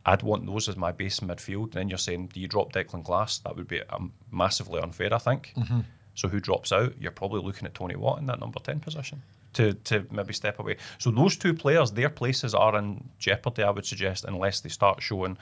I'd 0.06 0.22
want 0.22 0.46
those 0.46 0.70
as 0.70 0.78
my 0.78 0.92
base 0.92 1.20
in 1.20 1.28
midfield. 1.28 1.64
And 1.64 1.74
then 1.74 1.90
you're 1.90 1.98
saying, 1.98 2.28
do 2.34 2.40
you 2.40 2.48
drop 2.48 2.74
Declan 2.74 3.04
Glass? 3.04 3.40
That 3.40 3.56
would 3.56 3.68
be 3.68 3.82
um, 3.90 4.14
massively 4.32 4.80
unfair, 4.80 5.14
I 5.14 5.18
think. 5.18 5.54
So 6.14 6.28
who 6.28 6.40
drops 6.40 6.72
out? 6.72 6.94
You're 7.00 7.12
probably 7.12 7.42
looking 7.42 7.66
at 7.66 7.74
Tony 7.74 7.96
Watt 7.96 8.20
in 8.20 8.28
that 8.28 8.40
number 8.40 8.60
10 8.60 8.82
position 8.82 9.24
to, 9.54 9.74
to 9.74 10.06
maybe 10.12 10.34
step 10.34 10.60
away. 10.60 10.78
So 11.00 11.10
those 11.10 11.38
two 11.38 11.54
players, 11.54 11.92
their 11.92 12.10
places 12.10 12.54
are 12.54 12.78
in 12.78 13.10
jeopardy, 13.18 13.64
I 13.64 13.72
would 13.72 13.86
suggest, 13.86 14.26
unless 14.26 14.60
they 14.60 14.70
start 14.70 15.02
showing 15.02 15.38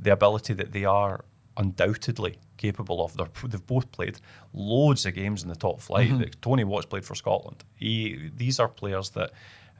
the 0.00 0.12
ability 0.12 0.54
that 0.54 0.72
they 0.72 0.84
are 0.84 1.24
undoubtedly 1.56 2.38
capable 2.56 3.04
of. 3.04 3.16
They're, 3.16 3.28
they've 3.48 3.66
both 3.66 3.90
played 3.92 4.18
loads 4.52 5.06
of 5.06 5.14
games 5.14 5.42
in 5.42 5.48
the 5.48 5.56
top 5.56 5.80
flight. 5.80 6.10
Mm-hmm. 6.10 6.40
Tony 6.40 6.64
Watts 6.64 6.86
played 6.86 7.04
for 7.04 7.14
Scotland. 7.14 7.64
He, 7.74 8.30
these 8.36 8.60
are 8.60 8.68
players 8.68 9.10
that, 9.10 9.32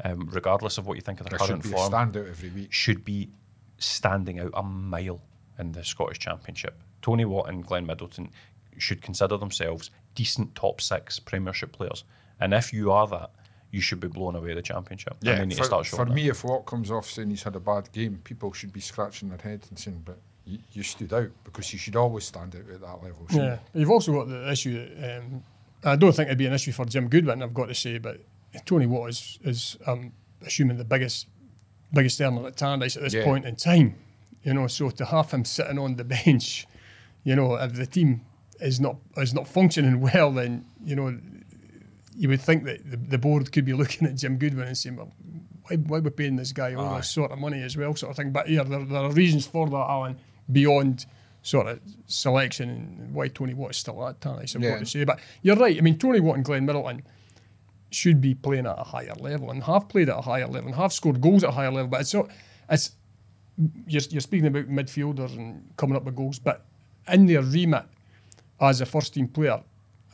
um, 0.04 0.28
regardless 0.32 0.78
of 0.78 0.86
what 0.86 0.96
you 0.96 1.00
think 1.00 1.20
of 1.20 1.28
their 1.28 1.38
There 1.38 1.46
should 1.46 1.62
current 1.62 1.90
form, 1.90 1.92
standout 1.92 2.28
every 2.28 2.50
week. 2.50 2.72
should 2.72 3.04
be 3.04 3.30
standing 3.78 4.40
out 4.40 4.50
a 4.54 4.62
mile 4.62 5.20
in 5.58 5.72
the 5.72 5.84
Scottish 5.84 6.18
Championship. 6.18 6.80
Tony 7.02 7.24
Watt 7.24 7.48
and 7.48 7.64
Glenn 7.64 7.86
Middleton 7.86 8.30
should 8.78 9.02
consider 9.02 9.36
themselves 9.36 9.90
decent 10.14 10.54
top 10.54 10.80
six 10.80 11.18
Premiership 11.18 11.72
players. 11.72 12.04
And 12.40 12.52
if 12.54 12.72
you 12.72 12.90
are 12.90 13.06
that, 13.08 13.30
you 13.70 13.80
should 13.80 14.00
be 14.00 14.08
blowing 14.08 14.36
away 14.36 14.54
the 14.54 14.62
Championship. 14.62 15.16
and 15.24 15.40
they 15.40 15.46
need 15.46 15.56
for, 15.56 15.62
to 15.62 15.66
start 15.66 15.86
for 15.86 16.06
me, 16.06 16.28
if 16.28 16.44
Watt 16.44 16.64
comes 16.64 16.90
off 16.90 17.10
saying 17.10 17.30
he's 17.30 17.42
had 17.42 17.56
a 17.56 17.60
bad 17.60 17.90
game, 17.92 18.20
people 18.22 18.52
should 18.52 18.72
be 18.72 18.80
scratching 18.80 19.30
their 19.30 19.38
heads 19.38 19.68
and 19.68 19.78
saying, 19.78 20.02
"But 20.04 20.18
you, 20.46 20.58
you 20.72 20.82
stood 20.82 21.12
out 21.12 21.30
because 21.44 21.72
you 21.72 21.78
should 21.78 21.96
always 21.96 22.24
stand 22.24 22.54
out 22.56 22.70
at 22.72 22.80
that 22.80 23.02
level." 23.02 23.26
Yeah, 23.30 23.58
you've 23.74 23.90
also 23.90 24.12
got 24.12 24.28
the 24.28 24.50
issue. 24.50 24.88
That, 25.00 25.18
um, 25.18 25.42
I 25.84 25.96
don't 25.96 26.14
think 26.14 26.28
it'd 26.28 26.38
be 26.38 26.46
an 26.46 26.52
issue 26.52 26.72
for 26.72 26.84
Jim 26.84 27.08
Goodwin. 27.08 27.42
I've 27.42 27.54
got 27.54 27.66
to 27.68 27.74
say, 27.74 27.98
but 27.98 28.20
Tony 28.64 28.86
Watt 28.86 29.10
is, 29.10 29.38
is 29.42 29.76
um, 29.86 30.12
assuming 30.46 30.78
the 30.78 30.84
biggest 30.84 31.26
biggest 31.92 32.20
earner 32.20 32.46
at 32.48 32.56
Tannadice 32.56 32.96
at 32.96 33.02
this 33.02 33.14
Yeah. 33.14 33.24
point 33.24 33.44
in 33.44 33.56
time. 33.56 33.96
You 34.42 34.52
know, 34.54 34.66
so 34.66 34.90
to 34.90 35.04
have 35.06 35.30
him 35.30 35.44
sitting 35.44 35.78
on 35.78 35.96
the 35.96 36.04
bench, 36.24 36.66
you 37.22 37.36
know, 37.36 37.54
if 37.56 37.74
the 37.74 37.86
team 37.86 38.22
is 38.60 38.80
not 38.80 38.96
is 39.16 39.34
not 39.34 39.46
functioning 39.48 40.00
well, 40.14 40.32
then 40.32 40.64
you 40.84 40.96
know 40.96 41.18
you 42.16 42.28
would 42.28 42.40
think 42.40 42.64
that 42.64 42.88
the, 42.90 42.96
the 42.96 43.18
board 43.18 43.50
could 43.52 43.64
be 43.64 43.72
looking 43.80 44.06
at 44.06 44.14
Jim 44.16 44.36
Goodwin 44.38 44.68
and 44.68 44.78
saying, 44.78 44.96
well, 44.96 45.12
why, 45.66 45.76
why 45.76 45.98
we're 45.98 46.10
paying 46.10 46.36
this 46.36 46.52
guy 46.52 46.74
all 46.74 46.94
Aye. 46.94 46.98
this 46.98 47.10
sort 47.10 47.32
of 47.32 47.38
money 47.38 47.60
as 47.62 47.76
well, 47.76 47.94
sort 47.96 48.10
of 48.10 48.16
thing. 48.16 48.30
But 48.30 48.48
yeah, 48.48 48.62
there, 48.62 48.84
there 48.84 49.02
are 49.02 49.10
reasons 49.12 49.46
for 49.46 49.68
that, 49.68 49.76
Alan, 49.76 50.18
beyond 50.50 51.06
sort 51.42 51.66
of 51.66 51.80
selection 52.06 52.70
and 52.70 53.14
why 53.14 53.28
Tony 53.28 53.54
Watt 53.54 53.72
is 53.72 53.76
still 53.76 54.06
at 54.08 54.20
Tannadice, 54.20 54.56
I've 54.56 54.62
Yeah. 54.62 54.70
got 54.70 54.78
to 54.80 54.86
say. 54.86 55.04
But 55.04 55.20
you're 55.42 55.56
right. 55.56 55.76
I 55.76 55.80
mean, 55.80 55.98
Tony 55.98 56.20
Watt 56.20 56.36
and 56.36 56.44
Glenn 56.44 56.64
Middleton 56.64 57.02
should 57.90 58.20
be 58.20 58.34
playing 58.34 58.66
at 58.66 58.78
a 58.78 58.84
higher 58.84 59.14
level 59.20 59.50
and 59.50 59.62
have 59.64 59.88
played 59.88 60.08
at 60.08 60.18
a 60.18 60.22
higher 60.22 60.46
level 60.46 60.68
and 60.68 60.74
have 60.74 60.92
scored 60.92 61.20
goals 61.20 61.44
at 61.44 61.50
a 61.50 61.52
higher 61.52 61.70
level. 61.70 61.88
But 61.88 62.00
it's 62.00 62.14
not, 62.14 62.30
it's 62.68 62.92
you're, 63.86 64.02
you're 64.10 64.20
speaking 64.20 64.46
about 64.46 64.68
midfielders 64.68 65.36
and 65.36 65.70
coming 65.76 65.96
up 65.96 66.04
with 66.04 66.16
goals, 66.16 66.38
but 66.38 66.64
in 67.06 67.26
their 67.26 67.42
remit 67.42 67.84
as 68.60 68.80
a 68.80 68.86
first 68.86 69.14
team 69.14 69.28
player, 69.28 69.62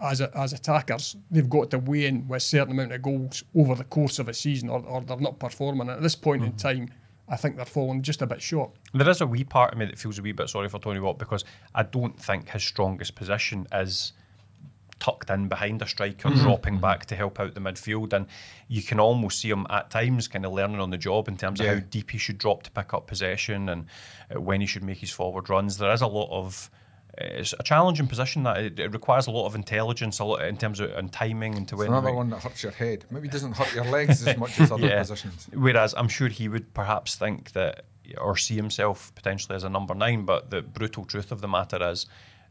as 0.01 0.20
a, 0.20 0.37
as 0.37 0.53
attackers, 0.53 1.16
they've 1.31 1.49
got 1.49 1.70
to 1.70 1.78
weigh 1.78 2.07
in 2.07 2.26
with 2.26 2.39
a 2.39 2.41
certain 2.41 2.72
amount 2.72 2.93
of 2.93 3.03
goals 3.03 3.45
over 3.55 3.74
the 3.74 3.85
course 3.85 4.18
of 4.18 4.28
a 4.28 4.35
season, 4.35 4.68
or, 4.68 4.85
or 4.87 5.03
they're 5.03 5.16
not 5.18 5.39
performing. 5.39 5.83
And 5.83 5.91
at 5.91 6.03
this 6.03 6.16
point 6.16 6.43
in 6.43 6.53
mm. 6.53 6.59
time, 6.59 6.89
I 7.31 7.37
think 7.37 7.57
they're 7.57 7.64
falling 7.64 8.03
just 8.03 8.20
a 8.22 8.26
bit 8.26 8.43
short. 8.43 8.70
There 8.93 9.09
is 9.09 9.20
a 9.20 9.26
wee 9.26 9.45
part 9.45 9.72
of 9.72 9.78
me 9.78 9.87
that 9.87 9.99
feels 9.99 10.18
a 10.18 10.22
wee 10.22 10.33
bit 10.33 10.49
sorry 10.49 10.68
for 10.68 10.81
Tony 10.81 10.99
Watt 11.01 11.18
because 11.18 11.45
I 11.74 11.85
don't 11.85 12.18
think 12.20 12.49
his 12.51 12.64
strongest 12.64 13.14
position 13.14 13.68
is 13.72 14.12
tucked 14.99 15.31
in 15.31 15.49
behind 15.49 15.81
a 15.81 15.87
striker, 15.87 16.28
dropping 16.31 16.78
back 16.78 17.07
to 17.07 17.16
help 17.16 17.41
out 17.41 17.55
the 17.55 17.61
midfield. 17.61 18.12
And 18.12 18.26
you 18.68 18.83
can 18.83 19.01
almost 19.01 19.41
see 19.41 19.49
him 19.49 19.66
at 19.70 19.91
times 19.91 20.28
kind 20.28 20.45
of 20.45 20.53
learning 20.53 20.81
on 20.81 20.91
the 20.91 20.99
job 20.99 21.28
in 21.28 21.37
terms 21.37 21.61
of 21.61 21.66
Yeah. 21.66 21.74
how 21.74 21.81
deep 21.89 22.11
he 22.11 22.18
should 22.18 22.37
drop 22.37 22.64
to 22.64 22.70
pick 22.70 22.93
up 22.93 23.07
possession 23.07 23.68
and 23.70 23.87
uh, 24.35 24.41
when 24.41 24.61
he 24.61 24.66
should 24.66 24.83
make 24.85 24.99
his 24.99 25.11
forward 25.12 25.49
runs. 25.49 25.78
There 25.78 25.93
is 25.93 26.03
a 26.03 26.07
lot 26.07 26.28
of. 26.31 26.68
It's 27.18 27.54
a 27.58 27.62
challenging 27.62 28.06
position 28.06 28.44
that 28.44 28.58
it, 28.58 28.78
it 28.78 28.92
requires 28.92 29.26
a 29.26 29.30
lot 29.30 29.46
of 29.46 29.54
intelligence, 29.54 30.18
a 30.20 30.24
lot 30.24 30.42
in 30.44 30.56
terms 30.56 30.80
of 30.80 30.90
and 30.92 31.12
timing 31.12 31.54
and 31.56 31.66
to 31.68 31.74
It's 31.74 31.80
win. 31.80 31.88
another 31.88 32.12
one 32.12 32.30
that 32.30 32.42
hurts 32.42 32.62
your 32.62 32.72
head. 32.72 33.04
Maybe 33.11 33.28
it 33.28 33.32
doesn't 33.32 33.52
hurt 33.56 33.74
your 33.74 33.84
legs 33.84 34.26
as 34.26 34.36
much 34.36 34.58
as 34.61 34.70
other 34.70 34.88
positions. 34.98 35.48
Whereas 35.52 35.94
I'm 35.96 36.08
sure 36.08 36.28
he 36.28 36.48
would 36.48 36.72
perhaps 36.74 37.16
think 37.16 37.52
that 37.52 37.84
or 38.18 38.36
see 38.36 38.56
himself 38.56 39.12
potentially 39.14 39.54
as 39.56 39.64
a 39.64 39.68
number 39.68 39.94
nine, 39.94 40.24
but 40.24 40.50
the 40.50 40.62
brutal 40.62 41.04
truth 41.04 41.30
of 41.32 41.40
the 41.40 41.48
matter 41.48 41.78
is 41.90 42.06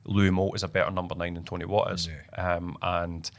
Louis 0.06 0.30
Moult 0.30 0.56
is 0.56 0.64
a 0.64 0.68
better 0.68 0.92
number 0.92 1.16
nine 1.16 1.34
than 1.34 1.44
Tony 1.44 1.66
Watt 1.66 1.92
is. 1.94 2.10
Um, 2.38 2.78
and 2.82 3.30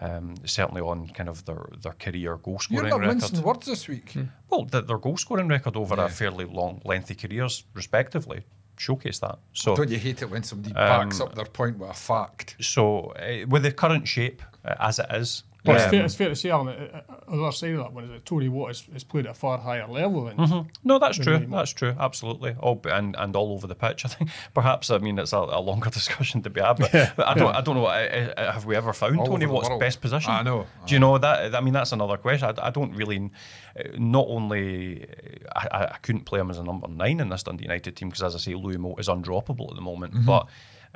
um, 0.00 0.34
certainly 0.44 0.80
on 0.82 1.08
kind 1.08 1.28
of 1.28 1.44
their, 1.44 1.64
their 1.80 1.92
career 1.94 2.36
goal 2.36 2.58
scoring 2.58 2.84
You're 2.84 2.90
not 2.90 3.00
record. 3.00 3.14
mincing 3.20 3.42
words 3.42 3.66
this 3.66 3.88
week. 3.88 4.14
Well, 4.50 4.64
the, 4.64 4.82
their 4.82 4.98
goal 4.98 5.16
scoring 5.16 5.48
record 5.48 5.76
over 5.76 5.96
Yeah. 5.96 6.04
a 6.04 6.08
fairly 6.08 6.44
long, 6.44 6.82
lengthy 6.84 7.14
careers, 7.14 7.64
respectively, 7.74 8.44
showcase 8.78 9.18
that. 9.20 9.38
So 9.52 9.74
Don't 9.76 9.90
you 9.90 9.98
hate 9.98 10.22
it 10.22 10.30
when 10.30 10.42
somebody 10.42 10.74
Um, 10.74 10.86
backs 11.08 11.20
up 11.20 11.34
their 11.34 11.44
point 11.46 11.78
with 11.78 11.90
a 11.90 11.94
fact? 11.94 12.56
So, 12.60 13.12
uh, 13.12 13.46
with 13.48 13.62
the 13.62 13.72
current 13.72 14.06
shape 14.08 14.42
uh, 14.64 14.74
as 14.78 14.98
it 14.98 15.06
is, 15.10 15.44
But 15.66 15.74
it's, 15.76 15.84
um, 15.84 15.90
fair, 15.90 16.04
it's 16.04 16.14
fair 16.14 16.28
to 16.30 16.36
say, 16.36 16.50
Alan, 16.50 16.68
uh, 16.68 17.02
uh, 17.08 17.14
on 17.28 17.38
the 17.38 17.42
other 17.44 17.52
side 17.52 17.72
of 17.72 17.78
that 17.78 17.92
one 17.92 18.04
is 18.04 18.10
that 18.10 18.24
Tony 18.24 18.48
Watt 18.48 18.68
has, 18.68 18.80
has 18.92 19.04
played 19.04 19.26
at 19.26 19.32
a 19.32 19.34
far 19.34 19.58
higher 19.58 19.86
level 19.86 20.24
than 20.24 20.36
Mm-hmm. 20.36 20.68
no, 20.84 20.98
that's 20.98 21.18
true. 21.18 21.34
Really 21.34 21.46
That's 21.46 21.72
true. 21.72 21.94
Absolutely. 21.98 22.54
All 22.60 22.80
and 22.90 23.14
and 23.18 23.34
all 23.36 23.52
over 23.52 23.66
the 23.66 23.74
pitch. 23.74 24.04
I 24.04 24.08
think 24.08 24.30
perhaps 24.54 24.90
I 24.90 24.98
mean 24.98 25.18
it's 25.18 25.32
a, 25.32 25.38
a 25.38 25.60
longer 25.60 25.90
discussion 26.00 26.42
to 26.42 26.50
be 26.50 26.60
had, 26.60 26.74
but, 26.78 26.92
but 27.16 27.26
I 27.26 27.34
don't 27.34 27.54
I 27.54 27.60
don't 27.60 27.74
know. 27.74 27.86
I, 27.86 28.32
I, 28.36 28.52
have 28.52 28.64
we 28.64 28.76
ever 28.76 28.92
found 28.92 29.18
All 29.18 29.26
Tony 29.26 29.44
over 29.44 29.54
Watt's 29.54 29.68
world. 29.68 29.80
best 29.80 30.00
position? 30.00 30.30
I 30.32 30.42
know. 30.42 30.66
Do 30.86 30.94
you 30.94 31.00
know 31.00 31.18
that? 31.18 31.54
I 31.54 31.60
mean, 31.60 31.74
that's 31.74 31.92
another 31.92 32.16
question. 32.16 32.48
I, 32.58 32.66
I 32.68 32.70
don't 32.70 32.92
really. 32.94 33.30
uh, 33.78 33.82
Not 33.98 34.26
only 34.28 35.06
I, 35.54 35.68
I 35.70 35.84
I 35.86 35.98
couldn't 36.02 36.24
play 36.24 36.40
him 36.40 36.50
as 36.50 36.58
a 36.58 36.62
number 36.64 36.88
nine 36.88 37.20
in 37.20 37.28
this 37.28 37.42
Dundee 37.42 37.64
United 37.64 37.96
team 37.96 38.08
because, 38.08 38.22
as 38.22 38.34
I 38.34 38.38
say, 38.38 38.54
Louis 38.54 38.76
Moult 38.76 39.00
is 39.00 39.08
undroppable 39.08 39.68
at 39.70 39.74
the 39.76 39.82
moment. 39.82 40.14
Mm-hmm. 40.14 40.26
But 40.26 40.48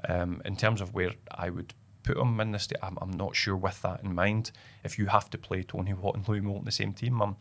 um, 0.08 0.40
in 0.44 0.56
terms 0.56 0.80
of 0.80 0.94
where 0.94 1.12
I 1.30 1.50
would 1.50 1.74
put 2.02 2.16
him 2.16 2.40
in 2.40 2.52
this, 2.52 2.68
I'm, 2.82 2.96
I'm 3.02 3.10
not 3.12 3.36
sure 3.36 3.56
with 3.56 3.80
that 3.82 4.02
in 4.02 4.14
mind. 4.14 4.52
If 4.84 4.98
you 4.98 5.06
have 5.06 5.30
to 5.30 5.38
play 5.38 5.62
Tony 5.62 5.92
Watt 5.94 6.16
and 6.16 6.26
Louis 6.28 6.40
Moult 6.40 6.60
in 6.60 6.64
the 6.64 6.72
same 6.72 6.92
team, 6.92 7.20
um, 7.22 7.36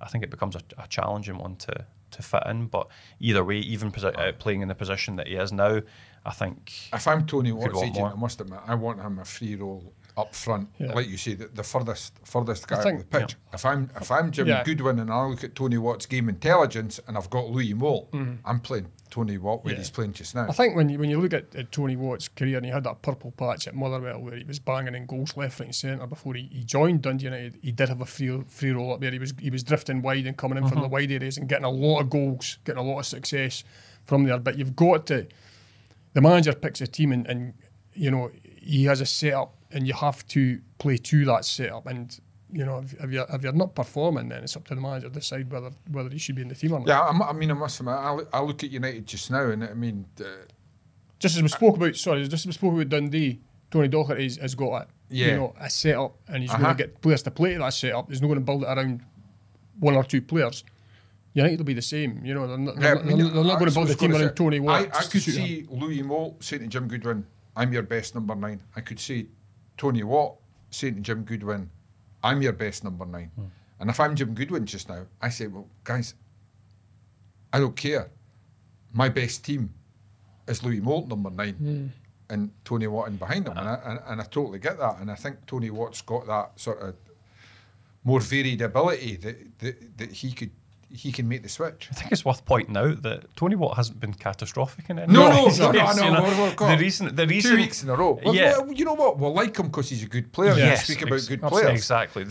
I 0.00 0.08
think 0.08 0.24
it 0.24 0.30
becomes 0.30 0.54
a, 0.56 0.60
a 0.78 0.86
challenging 0.88 1.38
one 1.38 1.56
to 1.56 1.86
to 2.12 2.22
fit 2.22 2.42
in. 2.46 2.66
But 2.66 2.86
either 3.18 3.42
way, 3.44 3.56
even 3.58 3.90
posi- 3.90 4.16
uh, 4.16 4.32
playing 4.32 4.62
in 4.62 4.68
the 4.68 4.74
position 4.74 5.16
that 5.16 5.26
he 5.26 5.34
is 5.34 5.50
now, 5.52 5.80
I 6.24 6.30
think 6.30 6.72
If 6.92 7.08
I'm 7.08 7.26
Tony 7.26 7.50
Watt's 7.50 7.76
agent, 7.82 7.96
more. 7.96 8.12
I 8.12 8.14
must 8.14 8.40
admit, 8.40 8.60
I 8.66 8.76
want 8.76 9.00
him 9.00 9.18
a 9.18 9.24
free 9.24 9.56
role 9.56 9.92
up 10.16 10.32
front, 10.32 10.68
Yeah. 10.78 10.92
like 10.92 11.08
you 11.08 11.16
say, 11.16 11.34
the, 11.34 11.48
the 11.48 11.64
furthest 11.64 12.14
furthest 12.24 12.68
guy 12.68 12.80
think- 12.84 13.00
up 13.00 13.10
the 13.10 13.18
pitch. 13.20 13.36
If 13.52 13.64
I'm 13.64 13.90
if 14.00 14.12
I'm 14.12 14.30
Jim 14.30 14.46
Yeah. 14.46 14.62
Goodwin 14.62 15.00
and 15.00 15.10
I 15.10 15.24
look 15.26 15.42
at 15.42 15.56
Tony 15.56 15.76
Watt's 15.76 16.06
game 16.06 16.28
intelligence 16.28 17.00
and 17.08 17.16
I've 17.18 17.30
got 17.30 17.48
Louis 17.50 17.74
Moult, 17.74 18.14
I'm 18.44 18.60
playing 18.60 18.86
Tony 19.14 19.38
Watt 19.38 19.64
where 19.64 19.74
Mm-hmm. 19.74 19.78
Yeah. 19.78 19.84
he's 19.84 19.90
playing 19.90 20.12
just 20.12 20.34
now. 20.34 20.48
I 20.48 20.52
think 20.52 20.74
when 20.74 20.88
you, 20.88 20.98
when 20.98 21.08
you 21.08 21.20
look 21.20 21.32
at, 21.32 21.54
at 21.54 21.70
Tony 21.70 21.94
Watt's 21.94 22.26
career 22.26 22.56
and 22.56 22.66
he 22.66 22.72
had 22.72 22.82
that 22.82 23.00
purple 23.00 23.30
patch 23.30 23.68
at 23.68 23.74
Motherwell 23.76 24.18
where 24.20 24.34
he 24.36 24.42
was 24.42 24.58
banging 24.58 24.96
in 24.96 25.06
goals 25.06 25.36
left, 25.36 25.60
right, 25.60 25.66
and 25.66 25.74
centre 25.74 26.04
before 26.08 26.34
he, 26.34 26.48
he 26.50 26.64
joined 26.64 27.02
Dundee 27.02 27.26
United, 27.26 27.56
he 27.62 27.70
did 27.70 27.88
have 27.88 28.00
a 28.00 28.06
free 28.06 28.42
free 28.48 28.72
role 28.72 28.92
up 28.92 29.00
there. 29.00 29.12
He 29.12 29.20
was 29.20 29.32
he 29.38 29.50
was 29.50 29.62
drifting 29.62 30.02
wide 30.02 30.26
and 30.26 30.36
coming 30.36 30.58
in 30.58 30.66
from 30.66 30.80
the 30.80 30.88
wide 30.88 31.12
areas 31.12 31.38
and 31.38 31.48
getting 31.48 31.64
a 31.64 31.70
lot 31.70 32.00
of 32.00 32.10
goals, 32.10 32.58
getting 32.64 32.80
a 32.80 32.84
lot 32.84 32.98
of 32.98 33.06
success 33.06 33.62
from 34.04 34.24
there. 34.24 34.38
But 34.40 34.58
you've 34.58 34.74
got 34.74 35.06
to 35.06 35.28
the 36.14 36.20
manager 36.20 36.52
picks 36.52 36.80
a 36.80 36.86
team 36.88 37.12
and, 37.12 37.24
and 37.28 37.54
you 37.92 38.10
know 38.10 38.32
he 38.42 38.86
has 38.86 39.00
a 39.00 39.06
setup 39.06 39.54
and 39.70 39.86
you 39.86 39.94
have 39.94 40.26
to 40.28 40.60
play 40.78 40.96
to 40.96 41.24
that 41.26 41.44
setup 41.44 41.86
and. 41.86 42.18
You 42.56 42.64
know, 42.64 42.78
if, 42.78 42.94
if 43.02 43.10
you're 43.10 43.26
if 43.28 43.42
you're 43.42 43.52
not 43.52 43.74
performing, 43.74 44.28
then 44.28 44.44
it's 44.44 44.54
up 44.56 44.64
to 44.68 44.74
the 44.76 44.80
manager 44.80 45.08
to 45.08 45.14
decide 45.14 45.50
whether 45.50 45.70
whether 45.90 46.08
he 46.08 46.18
should 46.18 46.36
be 46.36 46.42
in 46.42 46.48
the 46.48 46.54
team 46.54 46.72
or 46.72 46.78
not. 46.78 46.86
yeah, 46.88 47.02
I'm, 47.02 47.20
I 47.20 47.32
mean, 47.32 47.50
I 47.50 47.54
must 47.54 47.80
admit, 47.80 47.94
I, 47.96 48.12
look- 48.12 48.28
I 48.32 48.40
look 48.40 48.62
at 48.62 48.70
United 48.70 49.06
just 49.06 49.28
now, 49.30 49.42
and 49.50 49.64
I 49.64 49.74
mean, 49.74 50.06
uh, 50.20 50.24
just 51.18 51.36
as 51.36 51.42
we 51.42 51.48
spoke 51.48 51.76
about, 51.76 51.96
sorry, 51.96 52.22
just 52.28 52.32
as 52.42 52.46
we 52.46 52.52
spoke 52.52 52.74
about 52.74 52.88
Dundee, 52.90 53.40
Tony 53.72 53.88
Docherty 53.88 54.22
has, 54.22 54.36
has 54.36 54.54
got 54.54 54.72
a 54.82 54.86
Yeah. 55.10 55.26
you 55.26 55.36
know 55.36 55.54
a 55.58 55.68
setup, 55.68 56.16
and 56.28 56.42
he's 56.42 56.50
Uh-huh. 56.52 56.62
going 56.62 56.76
to 56.76 56.82
get 56.84 57.00
players 57.00 57.22
to 57.24 57.32
play 57.32 57.54
to 57.54 57.58
that 57.58 57.74
setup. 57.74 58.08
He's 58.08 58.22
not 58.22 58.28
going 58.28 58.38
to 58.38 58.44
build 58.44 58.62
it 58.62 58.68
around 58.68 59.02
one 59.80 59.96
or 59.96 60.04
two 60.04 60.22
players. 60.22 60.62
United 61.32 61.58
will 61.58 61.64
be 61.64 61.74
the 61.74 61.82
same, 61.82 62.24
you 62.24 62.32
know. 62.34 62.46
They're 62.46 62.56
not, 62.58 62.74
Yeah, 62.76 62.80
they're 62.80 62.90
I 62.92 62.94
not, 62.94 63.04
mean, 63.06 63.18
they're 63.18 63.44
not 63.44 63.58
going 63.58 63.68
to 63.68 63.74
build 63.74 63.88
I 63.88 63.92
a 63.92 63.96
team 63.96 64.14
around 64.14 64.36
Tony. 64.36 64.60
Watt. 64.60 64.82
I, 64.94 64.98
I 64.98 65.02
could 65.02 65.22
suit 65.22 65.34
him. 65.34 65.44
see 65.46 65.66
Louis 65.68 66.02
Moult 66.02 66.44
saying 66.44 66.62
to 66.62 66.68
Jim 66.68 66.86
Goodwin, 66.86 67.26
"I'm 67.56 67.72
your 67.72 67.82
best 67.82 68.14
number 68.14 68.36
nine. 68.36 68.62
I 68.76 68.80
could 68.80 69.00
see 69.00 69.26
Tony 69.76 70.04
Watt 70.04 70.36
saying 70.70 70.94
to 70.94 71.00
Jim 71.00 71.24
Goodwin, 71.24 71.70
"I'm 72.24 72.42
your 72.42 72.52
best 72.52 72.82
number 72.84 73.06
nine. 73.06 73.30
Hmm. 73.36 73.44
And 73.80 73.90
if 73.90 73.98
I'm 74.00 74.14
Jim 74.16 74.34
Goodwin 74.34 74.66
just 74.66 74.88
now, 74.88 75.02
I 75.20 75.28
say, 75.30 75.46
"Well, 75.46 75.68
guys, 75.84 76.14
I 77.52 77.58
don't 77.60 77.76
care. 77.76 78.10
My 78.92 79.08
best 79.08 79.44
team 79.44 79.72
is 80.48 80.62
Louis 80.62 80.80
Moult 80.80 81.08
number 81.08 81.30
nine, 81.30 81.54
Hmm. 81.54 81.86
and 82.32 82.50
Tony 82.64 82.86
Watt 82.86 83.08
in 83.08 83.16
behind 83.16 83.46
him, 83.48 83.56
and, 83.58 83.68
I, 83.68 83.74
and, 83.84 84.00
and 84.06 84.20
I 84.20 84.24
totally 84.24 84.58
get 84.58 84.78
that. 84.78 84.98
And 85.00 85.10
I 85.10 85.14
think 85.16 85.44
Tony 85.46 85.70
Watt's 85.70 86.02
got 86.02 86.26
that 86.26 86.58
sort 86.58 86.80
of 86.80 86.94
more 88.04 88.20
varied 88.20 88.62
ability 88.62 89.16
that 89.16 89.58
that, 89.58 89.98
that 89.98 90.12
he 90.12 90.32
could 90.32 90.50
he 90.94 91.12
can 91.12 91.28
make 91.28 91.42
the 91.42 91.48
switch. 91.48 91.88
I 91.90 91.94
think 91.94 92.12
it's 92.12 92.24
worth 92.24 92.44
pointing 92.44 92.76
out 92.76 93.02
that 93.02 93.34
Tony 93.36 93.56
Watt 93.56 93.76
hasn't 93.76 94.00
been 94.00 94.14
catastrophic 94.14 94.88
in 94.88 94.98
any 94.98 95.12
No, 95.12 95.28
no, 95.28 95.46
no, 95.58 95.70
no, 95.72 95.92
no, 95.92 96.04
you 96.04 96.10
know. 96.12 96.22
we're- 96.22 96.38
we're 96.40 96.54
got 96.54 96.76
The 96.76 96.82
reason, 96.82 97.14
the 97.14 97.26
reason, 97.26 97.50
Two 97.50 97.56
weeks 97.56 97.82
in 97.82 97.88
a 97.90 97.94
row. 97.96 98.20
Well, 98.24 98.34
yeah, 98.34 98.58
you 98.70 98.84
know 98.84 98.94
what? 98.94 99.18
We'll 99.18 99.34
like 99.34 99.56
him 99.58 99.66
because 99.66 99.90
he's 99.90 100.02
a 100.02 100.08
good 100.08 100.32
player. 100.32 100.54
Yes, 100.56 100.84
speak 100.84 101.02
about 101.02 101.24
good 101.28 101.42
players. 101.42 101.70
exactly. 101.70 102.24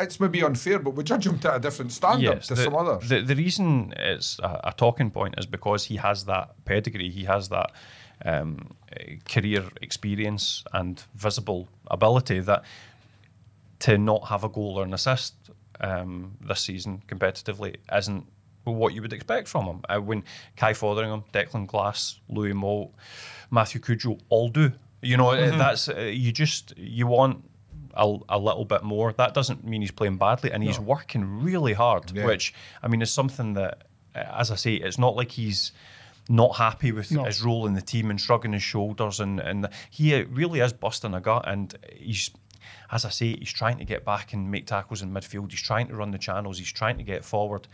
It's 0.00 0.20
maybe 0.20 0.42
unfair, 0.42 0.78
but 0.78 0.90
we 0.94 1.02
judge 1.04 1.26
him 1.26 1.38
to 1.40 1.54
a 1.54 1.58
different 1.58 1.92
standard 1.92 2.42
to 2.42 2.54
the, 2.54 2.62
some 2.64 2.76
others. 2.76 3.08
The, 3.08 3.22
the 3.22 3.34
reason 3.34 3.94
it's 3.96 4.38
a, 4.40 4.60
a 4.64 4.72
talking 4.76 5.10
point 5.10 5.34
is 5.38 5.46
because 5.46 5.86
he 5.86 5.96
has 5.96 6.24
that 6.26 6.54
pedigree, 6.64 7.10
he 7.10 7.24
has 7.24 7.48
that 7.48 7.72
um, 8.24 8.70
career 9.28 9.64
experience 9.82 10.64
and 10.72 11.02
visible 11.14 11.68
ability 11.90 12.40
that 12.40 12.64
to 13.80 13.98
not 13.98 14.28
have 14.28 14.44
a 14.44 14.48
goal 14.48 14.78
or 14.78 14.84
an 14.84 14.94
assist 14.94 15.34
um, 15.84 16.36
this 16.40 16.60
season 16.60 17.02
competitively 17.06 17.76
isn't 17.92 18.26
what 18.64 18.94
you 18.94 19.02
would 19.02 19.12
expect 19.12 19.46
from 19.48 19.64
him. 19.66 19.80
Uh, 19.88 20.00
when 20.00 20.24
Kai 20.56 20.72
Fotheringham, 20.72 21.24
Declan 21.32 21.66
Glass, 21.66 22.20
Louis 22.28 22.54
Moult, 22.54 22.92
Matthew 23.50 23.80
Cudjoe 23.80 24.18
all 24.30 24.48
do. 24.48 24.72
You 25.02 25.16
know, 25.18 25.30
uh, 25.30 25.56
that's 25.58 25.88
uh, 25.88 25.98
you 26.00 26.32
just 26.32 26.72
you 26.78 27.06
want 27.06 27.44
a, 27.92 28.16
a 28.28 28.38
little 28.38 28.64
bit 28.64 28.82
more. 28.82 29.12
That 29.12 29.34
doesn't 29.34 29.64
mean 29.64 29.82
he's 29.82 29.90
playing 29.90 30.16
badly, 30.16 30.50
and 30.50 30.62
he's 30.62 30.80
working 30.80 31.42
really 31.42 31.74
hard. 31.74 32.10
Yeah. 32.10 32.24
Which 32.24 32.54
I 32.82 32.88
mean 32.88 33.02
is 33.02 33.12
something 33.12 33.52
that, 33.54 33.82
uh, 34.14 34.40
as 34.40 34.50
I 34.50 34.56
say, 34.56 34.74
it's 34.74 34.98
not 34.98 35.14
like 35.14 35.30
he's 35.32 35.72
not 36.30 36.56
happy 36.56 36.90
with 36.90 37.10
No. 37.12 37.24
his 37.24 37.42
role 37.42 37.66
in 37.66 37.74
the 37.74 37.82
team 37.82 38.10
and 38.10 38.18
shrugging 38.18 38.54
his 38.54 38.62
shoulders, 38.62 39.20
and 39.20 39.40
and 39.40 39.68
he 39.90 40.22
really 40.22 40.60
is 40.60 40.72
busting 40.72 41.14
a 41.14 41.20
gut, 41.20 41.44
and 41.46 41.76
he's. 41.92 42.30
As 42.94 43.04
I 43.04 43.08
say, 43.08 43.36
he's 43.36 43.52
trying 43.52 43.78
to 43.78 43.84
get 43.84 44.04
back 44.04 44.32
and 44.32 44.50
make 44.52 44.66
tackles 44.66 45.02
in 45.02 45.10
midfield. 45.10 45.50
He's 45.50 45.60
trying 45.60 45.88
to 45.88 45.96
run 45.96 46.12
the 46.12 46.18
channels. 46.18 46.58
He's 46.58 46.72
trying 46.72 46.96
to 46.98 47.02
get 47.02 47.24
forward. 47.24 47.66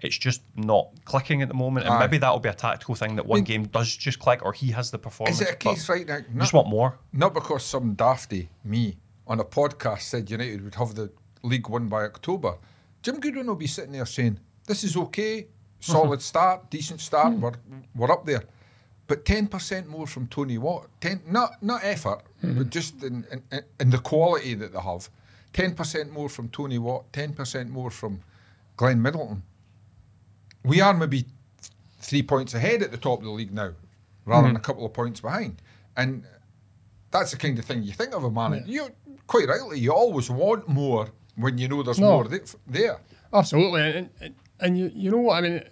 It's 0.00 0.16
just 0.16 0.40
not 0.56 0.88
clicking 1.04 1.42
at 1.42 1.48
the 1.48 1.54
moment, 1.54 1.86
and 1.86 1.94
Aye. 1.94 2.00
maybe 2.00 2.16
that'll 2.18 2.40
be 2.40 2.48
a 2.48 2.54
tactical 2.54 2.94
thing 2.94 3.14
that 3.16 3.26
one 3.26 3.42
game 3.42 3.64
does 3.64 3.94
just 3.94 4.18
click, 4.18 4.42
or 4.42 4.54
he 4.54 4.72
has 4.72 4.90
the 4.90 4.98
performance. 4.98 5.40
Is 5.40 5.46
it 5.46 5.52
a 5.52 5.56
case 5.56 5.88
right 5.90 6.08
now? 6.08 6.16
you 6.16 6.40
just 6.40 6.54
want 6.54 6.68
more. 6.68 6.98
Not 7.12 7.34
because 7.34 7.62
some 7.62 7.94
dafty, 7.94 8.48
me, 8.64 8.96
on 9.26 9.38
a 9.40 9.44
podcast 9.44 10.00
said 10.00 10.30
United 10.30 10.64
would 10.64 10.74
have 10.74 10.94
the 10.94 11.12
league 11.42 11.68
won 11.68 11.88
by 11.88 12.04
October. 12.04 12.56
Jim 13.02 13.20
Goodwin 13.20 13.46
will 13.46 13.54
be 13.54 13.66
sitting 13.66 13.92
there 13.92 14.06
saying, 14.06 14.40
This 14.66 14.84
is 14.84 14.96
okay, 14.96 15.48
solid 15.80 16.22
start, 16.22 16.70
decent 16.70 17.00
start, 17.00 17.34
hmm. 17.34 17.40
we're, 17.40 17.52
we're 17.94 18.10
up 18.10 18.24
there. 18.24 18.42
But 19.08 19.24
10% 19.24 19.86
more 19.86 20.06
from 20.06 20.26
Tony 20.28 20.58
Watt, 20.58 20.88
10, 21.00 21.22
not, 21.26 21.62
not 21.62 21.82
effort, 21.84 22.22
but 22.40 22.50
mm-hmm. 22.50 22.68
just 22.68 23.02
in, 23.02 23.26
in, 23.50 23.62
in 23.80 23.90
the 23.90 23.98
quality 23.98 24.54
that 24.54 24.72
they 24.72 24.80
have. 24.80 25.10
10% 25.52 26.10
more 26.10 26.28
from 26.28 26.48
Tony 26.48 26.78
Watt, 26.78 27.10
10% 27.12 27.68
more 27.68 27.90
from 27.90 28.20
Glenn 28.76 29.02
Middleton. 29.02 29.42
We 30.64 30.80
are 30.80 30.94
maybe 30.94 31.26
three 32.00 32.22
points 32.22 32.54
ahead 32.54 32.82
at 32.82 32.90
the 32.90 32.96
top 32.96 33.18
of 33.18 33.24
the 33.24 33.30
league 33.30 33.52
now, 33.52 33.72
rather 34.24 34.42
than 34.42 34.54
mm-hmm. 34.54 34.56
a 34.56 34.60
couple 34.60 34.86
of 34.86 34.92
points 34.92 35.20
behind. 35.20 35.60
And 35.96 36.24
that's 37.10 37.32
the 37.32 37.36
kind 37.36 37.58
of 37.58 37.64
thing 37.64 37.82
you 37.82 37.92
think 37.92 38.14
of 38.14 38.24
a 38.24 38.30
manager. 38.30 38.64
You 38.66 38.88
quite 39.26 39.48
rightly, 39.48 39.78
you 39.78 39.92
always 39.92 40.30
want 40.30 40.68
more 40.68 41.08
when 41.36 41.58
you 41.58 41.68
know 41.68 41.82
there's 41.82 42.00
No. 42.00 42.10
more 42.10 42.28
there. 42.66 42.98
Absolutely, 43.32 43.80
and, 43.82 44.10
and, 44.20 44.34
and 44.60 44.78
you, 44.78 44.90
you 44.94 45.10
know 45.10 45.18
what 45.18 45.36
I 45.36 45.40
mean. 45.40 45.62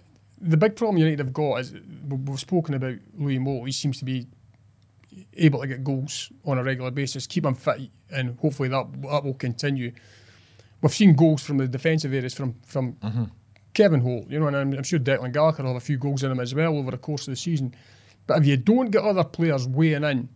The 0.41 0.57
big 0.57 0.75
problem 0.75 0.97
United 0.97 1.19
have 1.19 1.33
got 1.33 1.57
is 1.61 1.73
we- 1.73 2.17
we've 2.17 2.39
spoken 2.39 2.73
about 2.75 2.95
Louis 3.17 3.37
Moult. 3.39 3.65
He 3.67 3.71
seems 3.71 3.99
to 3.99 4.05
be 4.05 4.27
able 5.37 5.61
to 5.61 5.67
get 5.67 5.83
goals 5.83 6.31
on 6.45 6.57
a 6.57 6.63
regular 6.63 6.91
basis, 6.91 7.27
keep 7.27 7.45
him 7.45 7.53
fit, 7.55 7.89
and 8.11 8.37
hopefully 8.39 8.69
that 8.69 8.85
that 9.03 9.23
will 9.23 9.33
continue. 9.33 9.91
We've 10.81 10.93
seen 10.93 11.13
goals 11.15 11.43
from 11.43 11.57
the 11.57 11.67
defensive 11.67 12.13
areas 12.13 12.33
from 12.33 12.55
from 12.65 12.97
Kevin 13.73 14.01
Holt, 14.01 14.29
you 14.29 14.39
know, 14.39 14.47
and 14.47 14.55
I'm, 14.57 14.73
I'm 14.73 14.83
sure 14.83 14.99
Declan 14.99 15.31
Gallagher 15.31 15.63
will 15.63 15.69
have 15.73 15.77
a 15.81 15.85
few 15.85 15.97
goals 15.97 16.23
in 16.23 16.31
him 16.31 16.39
as 16.39 16.53
well 16.55 16.75
over 16.77 16.91
the 16.91 16.97
course 16.97 17.27
of 17.27 17.31
the 17.31 17.35
season. 17.37 17.73
But 18.27 18.39
if 18.39 18.45
you 18.45 18.57
don't 18.57 18.89
get 18.91 19.03
other 19.03 19.23
players 19.23 19.67
weighing 19.67 20.03
in, 20.03 20.27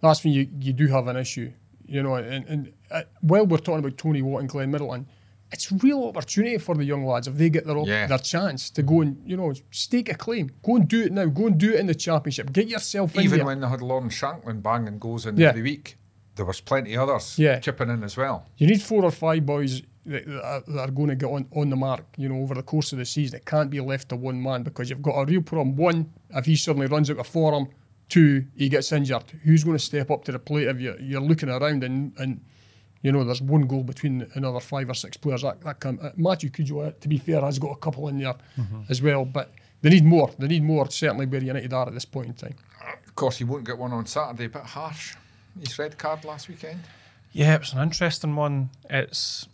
that's 0.00 0.22
when 0.24 0.32
you, 0.32 0.48
you 0.60 0.72
do 0.72 0.86
have 0.88 1.06
an 1.08 1.16
issue, 1.16 1.52
you 1.86 2.02
know. 2.02 2.14
And, 2.14 2.46
and 2.46 2.72
uh, 2.90 3.02
while 3.20 3.46
we're 3.46 3.58
talking 3.58 3.80
about 3.80 3.98
Tony 3.98 4.22
Watt 4.22 4.40
and 4.40 4.48
Glenn 4.48 4.70
Middleton, 4.70 5.06
it's 5.54 5.72
real 5.86 6.04
opportunity 6.10 6.58
for 6.58 6.74
the 6.74 6.84
young 6.84 7.04
lads 7.06 7.26
if 7.28 7.34
they 7.40 7.48
get 7.48 7.64
their 7.66 7.78
op- 7.78 7.86
Yeah. 7.88 8.06
their 8.06 8.18
chance 8.34 8.70
to 8.76 8.82
go 8.82 9.00
and 9.02 9.10
you 9.30 9.36
know 9.38 9.52
stake 9.70 10.08
a 10.10 10.14
claim. 10.24 10.50
Go 10.66 10.76
and 10.76 10.86
do 10.94 11.00
it 11.06 11.12
now. 11.12 11.26
Go 11.26 11.46
and 11.46 11.56
do 11.64 11.72
it 11.72 11.80
in 11.80 11.86
the 11.86 11.94
championship. 11.94 12.52
Get 12.52 12.68
yourself 12.68 13.14
in 13.16 13.22
Even 13.22 13.44
when 13.46 13.60
they 13.60 13.68
had 13.68 13.80
Lawrence 13.80 14.14
Shankland 14.20 14.62
banging 14.62 14.98
goals 14.98 15.24
in 15.26 15.36
Yeah. 15.36 15.48
every 15.50 15.62
week, 15.62 15.96
there 16.36 16.44
was 16.44 16.60
plenty 16.60 16.96
others 16.96 17.38
Yeah. 17.38 17.58
chipping 17.60 17.88
in 17.90 18.02
as 18.04 18.16
well. 18.16 18.36
You 18.58 18.66
need 18.66 18.82
four 18.82 19.02
or 19.04 19.10
five 19.12 19.46
boys 19.46 19.82
that, 20.06 20.26
that, 20.26 20.44
are, 20.44 20.62
that 20.66 20.88
are 20.88 20.92
going 20.92 21.08
to 21.08 21.14
get 21.16 21.30
on, 21.30 21.46
on 21.60 21.70
the 21.70 21.76
mark, 21.76 22.04
you 22.18 22.28
know, 22.28 22.40
over 22.42 22.54
the 22.54 22.62
course 22.62 22.92
of 22.92 22.98
the 22.98 23.06
season. 23.06 23.36
It 23.36 23.46
can't 23.46 23.70
be 23.70 23.80
left 23.80 24.08
to 24.10 24.16
one 24.16 24.42
man 24.42 24.62
because 24.62 24.90
you've 24.90 25.00
got 25.10 25.16
a 25.22 25.24
real 25.24 25.40
problem. 25.42 25.76
One, 25.76 26.10
if 26.30 26.44
he 26.44 26.56
suddenly 26.56 26.88
runs 26.88 27.10
out 27.10 27.18
of 27.18 27.26
form. 27.26 27.68
Two, 28.10 28.44
he 28.54 28.68
gets 28.68 28.92
injured. 28.92 29.24
Who's 29.44 29.64
going 29.64 29.78
to 29.78 29.82
step 29.82 30.10
up 30.10 30.24
to 30.26 30.32
the 30.32 30.38
plate 30.38 30.68
if 30.68 30.78
you're, 30.78 31.00
you're 31.00 31.22
looking 31.22 31.48
around 31.48 31.82
and, 31.82 32.12
and 32.18 32.42
you 33.04 33.12
know 33.12 33.22
there's 33.22 33.42
one 33.42 33.66
goal 33.66 33.84
between 33.84 34.26
another 34.34 34.60
five 34.60 34.88
or 34.88 34.94
six 34.94 35.16
players? 35.16 35.42
That, 35.42 35.60
that 35.60 35.78
can, 35.78 36.00
uh, 36.00 36.10
Matthew 36.16 36.50
Cudjoe, 36.50 36.88
uh, 36.88 36.92
to 37.00 37.08
be 37.08 37.18
fair, 37.18 37.42
has 37.42 37.58
got 37.58 37.70
a 37.70 37.76
couple 37.76 38.08
in 38.08 38.18
there 38.18 38.34
as 38.88 39.02
well, 39.02 39.24
but 39.26 39.52
they 39.82 39.90
need 39.90 40.04
more. 40.04 40.30
They 40.38 40.48
need 40.48 40.64
more, 40.64 40.90
certainly 40.90 41.26
where 41.26 41.42
United 41.42 41.72
are 41.72 41.86
at 41.86 41.92
this 41.92 42.06
point 42.06 42.28
in 42.28 42.34
time. 42.34 42.56
Of 43.06 43.14
course, 43.14 43.36
he 43.36 43.44
won't 43.44 43.64
get 43.64 43.76
one 43.76 43.92
on 43.92 44.06
Saturday, 44.06 44.46
but 44.46 44.64
harsh. 44.64 45.14
His 45.60 45.78
red 45.78 45.98
card 45.98 46.24
last 46.24 46.48
weekend. 46.48 46.80
Yeah, 47.32 47.54
it 47.54 47.60
was 47.60 47.74
an 47.74 47.82
interesting 47.82 48.34
one. 48.34 48.70
It's 48.88 49.46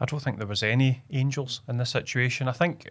I 0.00 0.04
don't 0.04 0.20
think 0.20 0.38
there 0.38 0.46
was 0.46 0.62
any 0.62 1.02
angels 1.10 1.62
in 1.68 1.76
this 1.78 1.90
situation. 1.90 2.46
I 2.46 2.52
think 2.52 2.90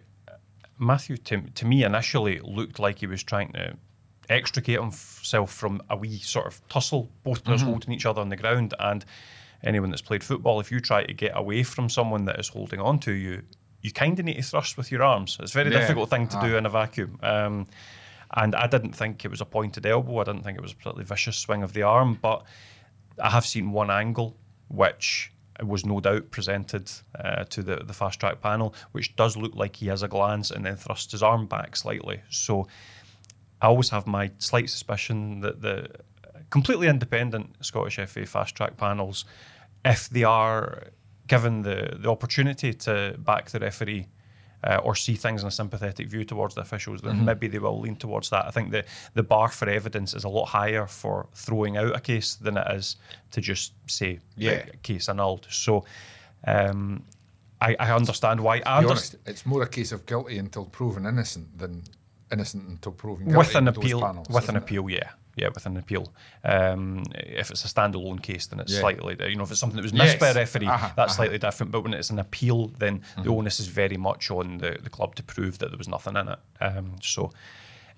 Matthew 0.78 1.16
to, 1.16 1.40
to 1.40 1.64
me 1.64 1.84
initially 1.84 2.38
looked 2.40 2.78
like 2.78 2.98
he 2.98 3.06
was 3.06 3.22
trying 3.22 3.52
to 3.52 3.76
extricate 4.28 4.78
himself 4.78 5.52
from 5.52 5.82
a 5.88 5.96
wee 5.96 6.18
sort 6.18 6.46
of 6.46 6.60
tussle, 6.68 7.10
both 7.24 7.44
players 7.44 7.62
holding 7.62 7.92
each 7.92 8.06
other 8.06 8.20
on 8.20 8.28
the 8.28 8.36
ground. 8.36 8.74
And 8.78 9.04
anyone 9.62 9.90
that's 9.90 10.02
played 10.02 10.24
football, 10.24 10.60
if 10.60 10.70
you 10.70 10.80
try 10.80 11.04
to 11.04 11.12
get 11.12 11.32
away 11.34 11.62
from 11.62 11.88
someone 11.88 12.24
that 12.26 12.38
is 12.38 12.48
holding 12.48 12.80
on 12.80 12.98
to 13.00 13.12
you, 13.12 13.42
you 13.82 13.92
kind 13.92 14.18
of 14.18 14.24
need 14.24 14.34
to 14.36 14.42
thrust 14.42 14.76
with 14.76 14.90
your 14.90 15.02
arms. 15.02 15.38
It's 15.40 15.52
a 15.52 15.54
very 15.54 15.72
Yeah. 15.72 15.80
difficult 15.80 16.10
thing 16.10 16.28
to 16.28 16.40
do 16.40 16.56
in 16.56 16.66
a 16.66 16.70
vacuum. 16.70 17.18
Um, 17.22 17.66
and 18.34 18.54
I 18.54 18.66
didn't 18.66 18.92
think 18.92 19.24
it 19.24 19.30
was 19.30 19.40
a 19.40 19.44
pointed 19.44 19.86
elbow. 19.86 20.20
I 20.20 20.24
didn't 20.24 20.42
think 20.44 20.56
it 20.56 20.60
was 20.62 20.72
a 20.72 20.76
particularly 20.76 21.04
vicious 21.04 21.36
swing 21.36 21.62
of 21.62 21.72
the 21.72 21.82
arm, 21.82 22.18
but 22.20 22.44
I 23.22 23.30
have 23.30 23.44
seen 23.46 23.72
one 23.72 23.90
angle 23.90 24.36
which 24.68 25.32
was 25.62 25.84
no 25.84 26.00
doubt 26.00 26.30
presented 26.30 26.90
uh, 27.18 27.44
to 27.44 27.62
the, 27.62 27.76
the 27.76 27.92
fast 27.92 28.20
track 28.20 28.40
panel, 28.40 28.74
which 28.92 29.14
does 29.16 29.36
look 29.36 29.54
like 29.54 29.76
he 29.76 29.88
has 29.88 30.02
a 30.02 30.08
glance 30.08 30.50
and 30.50 30.64
then 30.64 30.76
thrusts 30.76 31.12
his 31.12 31.22
arm 31.22 31.46
back 31.46 31.76
slightly. 31.76 32.20
So 32.30 32.66
I 33.60 33.66
always 33.66 33.90
have 33.90 34.06
my 34.06 34.30
slight 34.38 34.70
suspicion 34.70 35.40
that 35.40 35.60
the 35.60 35.88
completely 36.50 36.88
independent 36.88 37.56
Scottish 37.64 37.96
FA 37.96 38.26
fast 38.26 38.54
track 38.54 38.76
panels, 38.76 39.24
if 39.84 40.08
they 40.10 40.24
are 40.24 40.84
given 41.26 41.62
the, 41.62 41.96
the 41.98 42.10
opportunity 42.10 42.74
to 42.74 43.14
back 43.18 43.50
the 43.50 43.60
referee 43.60 44.06
uh, 44.64 44.76
or 44.82 44.94
see 44.94 45.14
things 45.14 45.42
in 45.42 45.48
a 45.48 45.50
sympathetic 45.50 46.08
view 46.08 46.24
towards 46.24 46.54
the 46.54 46.60
officials, 46.60 47.00
then 47.00 47.24
maybe 47.24 47.48
they 47.48 47.58
will 47.58 47.80
lean 47.80 47.96
towards 47.96 48.28
that. 48.30 48.44
I 48.44 48.50
think 48.50 48.72
the, 48.72 48.84
the 49.14 49.22
bar 49.22 49.48
for 49.48 49.68
evidence 49.68 50.12
is 50.12 50.24
a 50.24 50.28
lot 50.28 50.46
higher 50.46 50.86
for 50.86 51.28
throwing 51.34 51.76
out 51.76 51.96
a 51.96 52.00
case 52.00 52.34
than 52.34 52.56
it 52.58 52.66
is 52.72 52.96
to 53.30 53.40
just 53.40 53.72
say 53.86 54.18
Yeah. 54.36 54.56
"Right, 54.56 54.82
case 54.82 55.08
annulled. 55.08 55.46
So 55.50 55.84
um, 56.46 57.04
I, 57.60 57.76
I 57.78 57.92
understand 57.92 58.40
why. 58.40 58.56
I 58.66 58.78
understand. 58.78 58.90
honest, 58.90 59.16
it's 59.26 59.46
more 59.46 59.62
a 59.62 59.68
case 59.68 59.92
of 59.92 60.04
guilty 60.04 60.36
until 60.36 60.66
proven 60.66 61.06
innocent 61.06 61.58
than 61.58 61.84
innocent 62.32 62.68
until 62.68 62.92
proven 62.92 63.26
guilty. 63.26 63.38
with 63.38 63.54
an 63.54 63.68
appeal 63.68 64.00
panels, 64.00 64.28
with 64.28 64.48
an 64.48 64.56
it? 64.56 64.58
appeal 64.58 64.90
yeah 64.90 65.10
yeah 65.36 65.48
with 65.54 65.64
an 65.66 65.76
appeal 65.76 66.12
um, 66.44 67.02
if 67.14 67.50
it's 67.50 67.64
a 67.64 67.68
standalone 67.68 68.22
case 68.22 68.46
then 68.48 68.60
it's 68.60 68.72
Yeah. 68.72 68.80
slightly 68.80 69.16
you 69.28 69.36
know 69.36 69.44
if 69.44 69.50
it's 69.50 69.60
something 69.60 69.76
that 69.76 69.82
was 69.82 69.92
missed 69.92 70.18
by 70.18 70.28
a 70.28 70.34
referee 70.34 70.66
Uh-huh, 70.66 70.88
that's 70.96 70.98
uh-huh. 70.98 71.16
slightly 71.16 71.38
different 71.38 71.72
but 71.72 71.82
when 71.82 71.94
it's 71.94 72.10
an 72.10 72.18
appeal 72.18 72.68
then 72.78 72.98
Mm-hmm. 73.00 73.22
the 73.22 73.30
onus 73.30 73.60
is 73.60 73.66
very 73.68 73.96
much 73.96 74.30
on 74.30 74.58
the, 74.58 74.76
the 74.82 74.90
club 74.90 75.14
to 75.16 75.22
prove 75.22 75.58
that 75.58 75.68
there 75.70 75.78
was 75.78 75.88
nothing 75.88 76.16
in 76.16 76.28
it 76.28 76.38
um, 76.60 76.96
so 77.02 77.30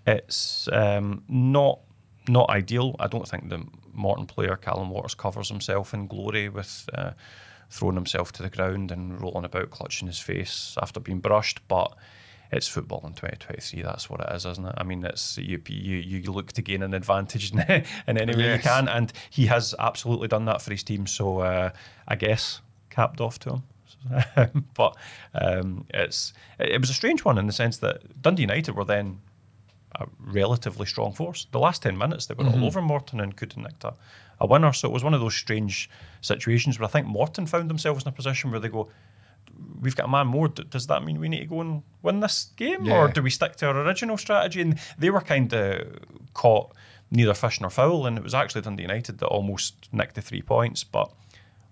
it's 0.07 0.68
um, 0.72 1.22
not 1.28 1.80
not 2.28 2.51
ideal 2.51 2.95
I 3.01 3.09
don't 3.09 3.26
think 3.28 3.49
the 3.49 3.64
Morton 3.93 4.26
player 4.26 4.57
Callum 4.57 4.91
Waters 4.91 5.14
covers 5.14 5.49
himself 5.49 5.93
in 5.95 6.07
glory 6.07 6.49
with 6.49 6.89
uh, 6.95 7.12
throwing 7.70 7.97
himself 7.97 8.33
to 8.33 8.43
the 8.43 8.51
ground 8.51 8.91
and 8.91 9.20
rolling 9.20 9.45
about 9.45 9.70
clutching 9.70 10.07
his 10.09 10.18
face 10.20 10.76
after 10.80 11.01
being 11.01 11.20
brushed 11.20 11.66
but 11.68 11.93
it's 12.53 12.68
football 12.68 13.00
in 13.05 13.14
2023. 13.14 13.82
That's 13.82 14.11
what 14.11 14.20
it 14.20 14.28
is, 14.34 14.44
isn't 14.44 14.66
it? 14.66 14.74
I 14.76 14.84
mean, 14.84 15.05
it's 15.05 15.38
you 15.38 15.61
you, 15.66 15.96
you 15.96 16.32
look 16.32 16.53
to 16.53 16.62
gain 16.62 16.82
an 16.82 16.94
advantage 16.94 17.53
in, 17.68 17.84
in 18.07 18.18
any 18.18 18.36
way 18.36 18.53
you 18.53 18.59
can, 18.59 18.88
and 18.88 19.12
he 19.30 19.46
has 19.46 19.74
absolutely 19.78 20.28
done 20.28 20.44
that 20.44 20.61
for 20.61 20.70
his 20.70 20.82
team. 20.82 21.07
So 21.07 21.38
uh, 21.40 21.70
I 22.07 22.16
guess 22.16 22.61
capped 22.90 23.20
off 23.20 23.38
to 23.40 23.50
him. 23.50 23.62
but 24.74 24.96
um, 25.34 25.86
it's 25.94 26.32
it 26.59 26.80
was 26.80 26.90
a 26.90 26.94
strange 26.94 27.24
one 27.24 27.38
in 27.38 27.46
the 27.46 27.53
sense 27.53 27.78
that 27.78 28.20
Dundee 28.20 28.42
United 28.42 28.74
were 28.74 28.84
then 28.84 29.20
a 29.96 30.07
relatively 30.18 30.86
strong 30.86 31.12
force. 31.12 31.46
The 31.53 31.59
last 31.59 31.82
10 31.82 31.96
minutes, 31.98 32.26
they 32.26 32.34
were 32.34 32.46
all 32.46 32.64
over 32.64 32.80
Morton 32.80 33.20
and 33.20 33.36
could 33.36 33.53
have 33.53 33.62
nicked 33.62 33.84
a, 33.84 33.94
a 34.40 34.46
winner. 34.46 34.72
So 34.72 34.88
it 34.88 34.92
was 34.92 35.05
one 35.05 35.12
of 35.14 35.20
those 35.20 35.34
strange 35.34 35.90
situations 36.22 36.78
where 36.78 36.86
I 36.86 36.90
think 36.90 37.07
Morton 37.07 37.46
found 37.46 37.68
themselves 37.68 38.05
in 38.05 38.09
a 38.09 38.12
position 38.12 38.50
where 38.50 38.61
they 38.61 38.68
go, 38.68 38.88
We've 39.80 39.97
got 39.97 40.07
a 40.07 40.09
man 40.09 40.26
more. 40.28 40.49
Does 40.49 40.86
that 40.86 41.03
mean 41.03 41.18
we 41.18 41.28
need 41.28 41.40
to 41.40 41.47
go 41.47 41.61
and 41.61 41.82
win 42.03 42.20
this 42.20 42.51
game? 42.57 42.90
Or 42.90 43.09
do 43.09 43.22
we 43.22 43.30
stick 43.30 43.57
to 43.57 43.66
our 43.66 43.80
original 43.80 44.16
strategy? 44.16 44.61
And 44.61 44.78
they 44.99 45.11
were 45.11 45.20
kind 45.20 45.53
of 45.53 45.99
caught 46.34 46.72
neither 47.11 47.34
fish 47.34 47.61
nor 47.61 47.70
fowl. 47.70 48.07
And 48.07 48.16
it 48.16 48.24
was 48.24 48.34
actually 48.34 48.62
Dundee 48.62 48.82
United 48.82 49.18
that 49.18 49.26
almost 49.26 49.88
nicked 49.93 50.14
the 50.14 50.22
three 50.22 50.43
points. 50.43 50.84
But 50.84 51.12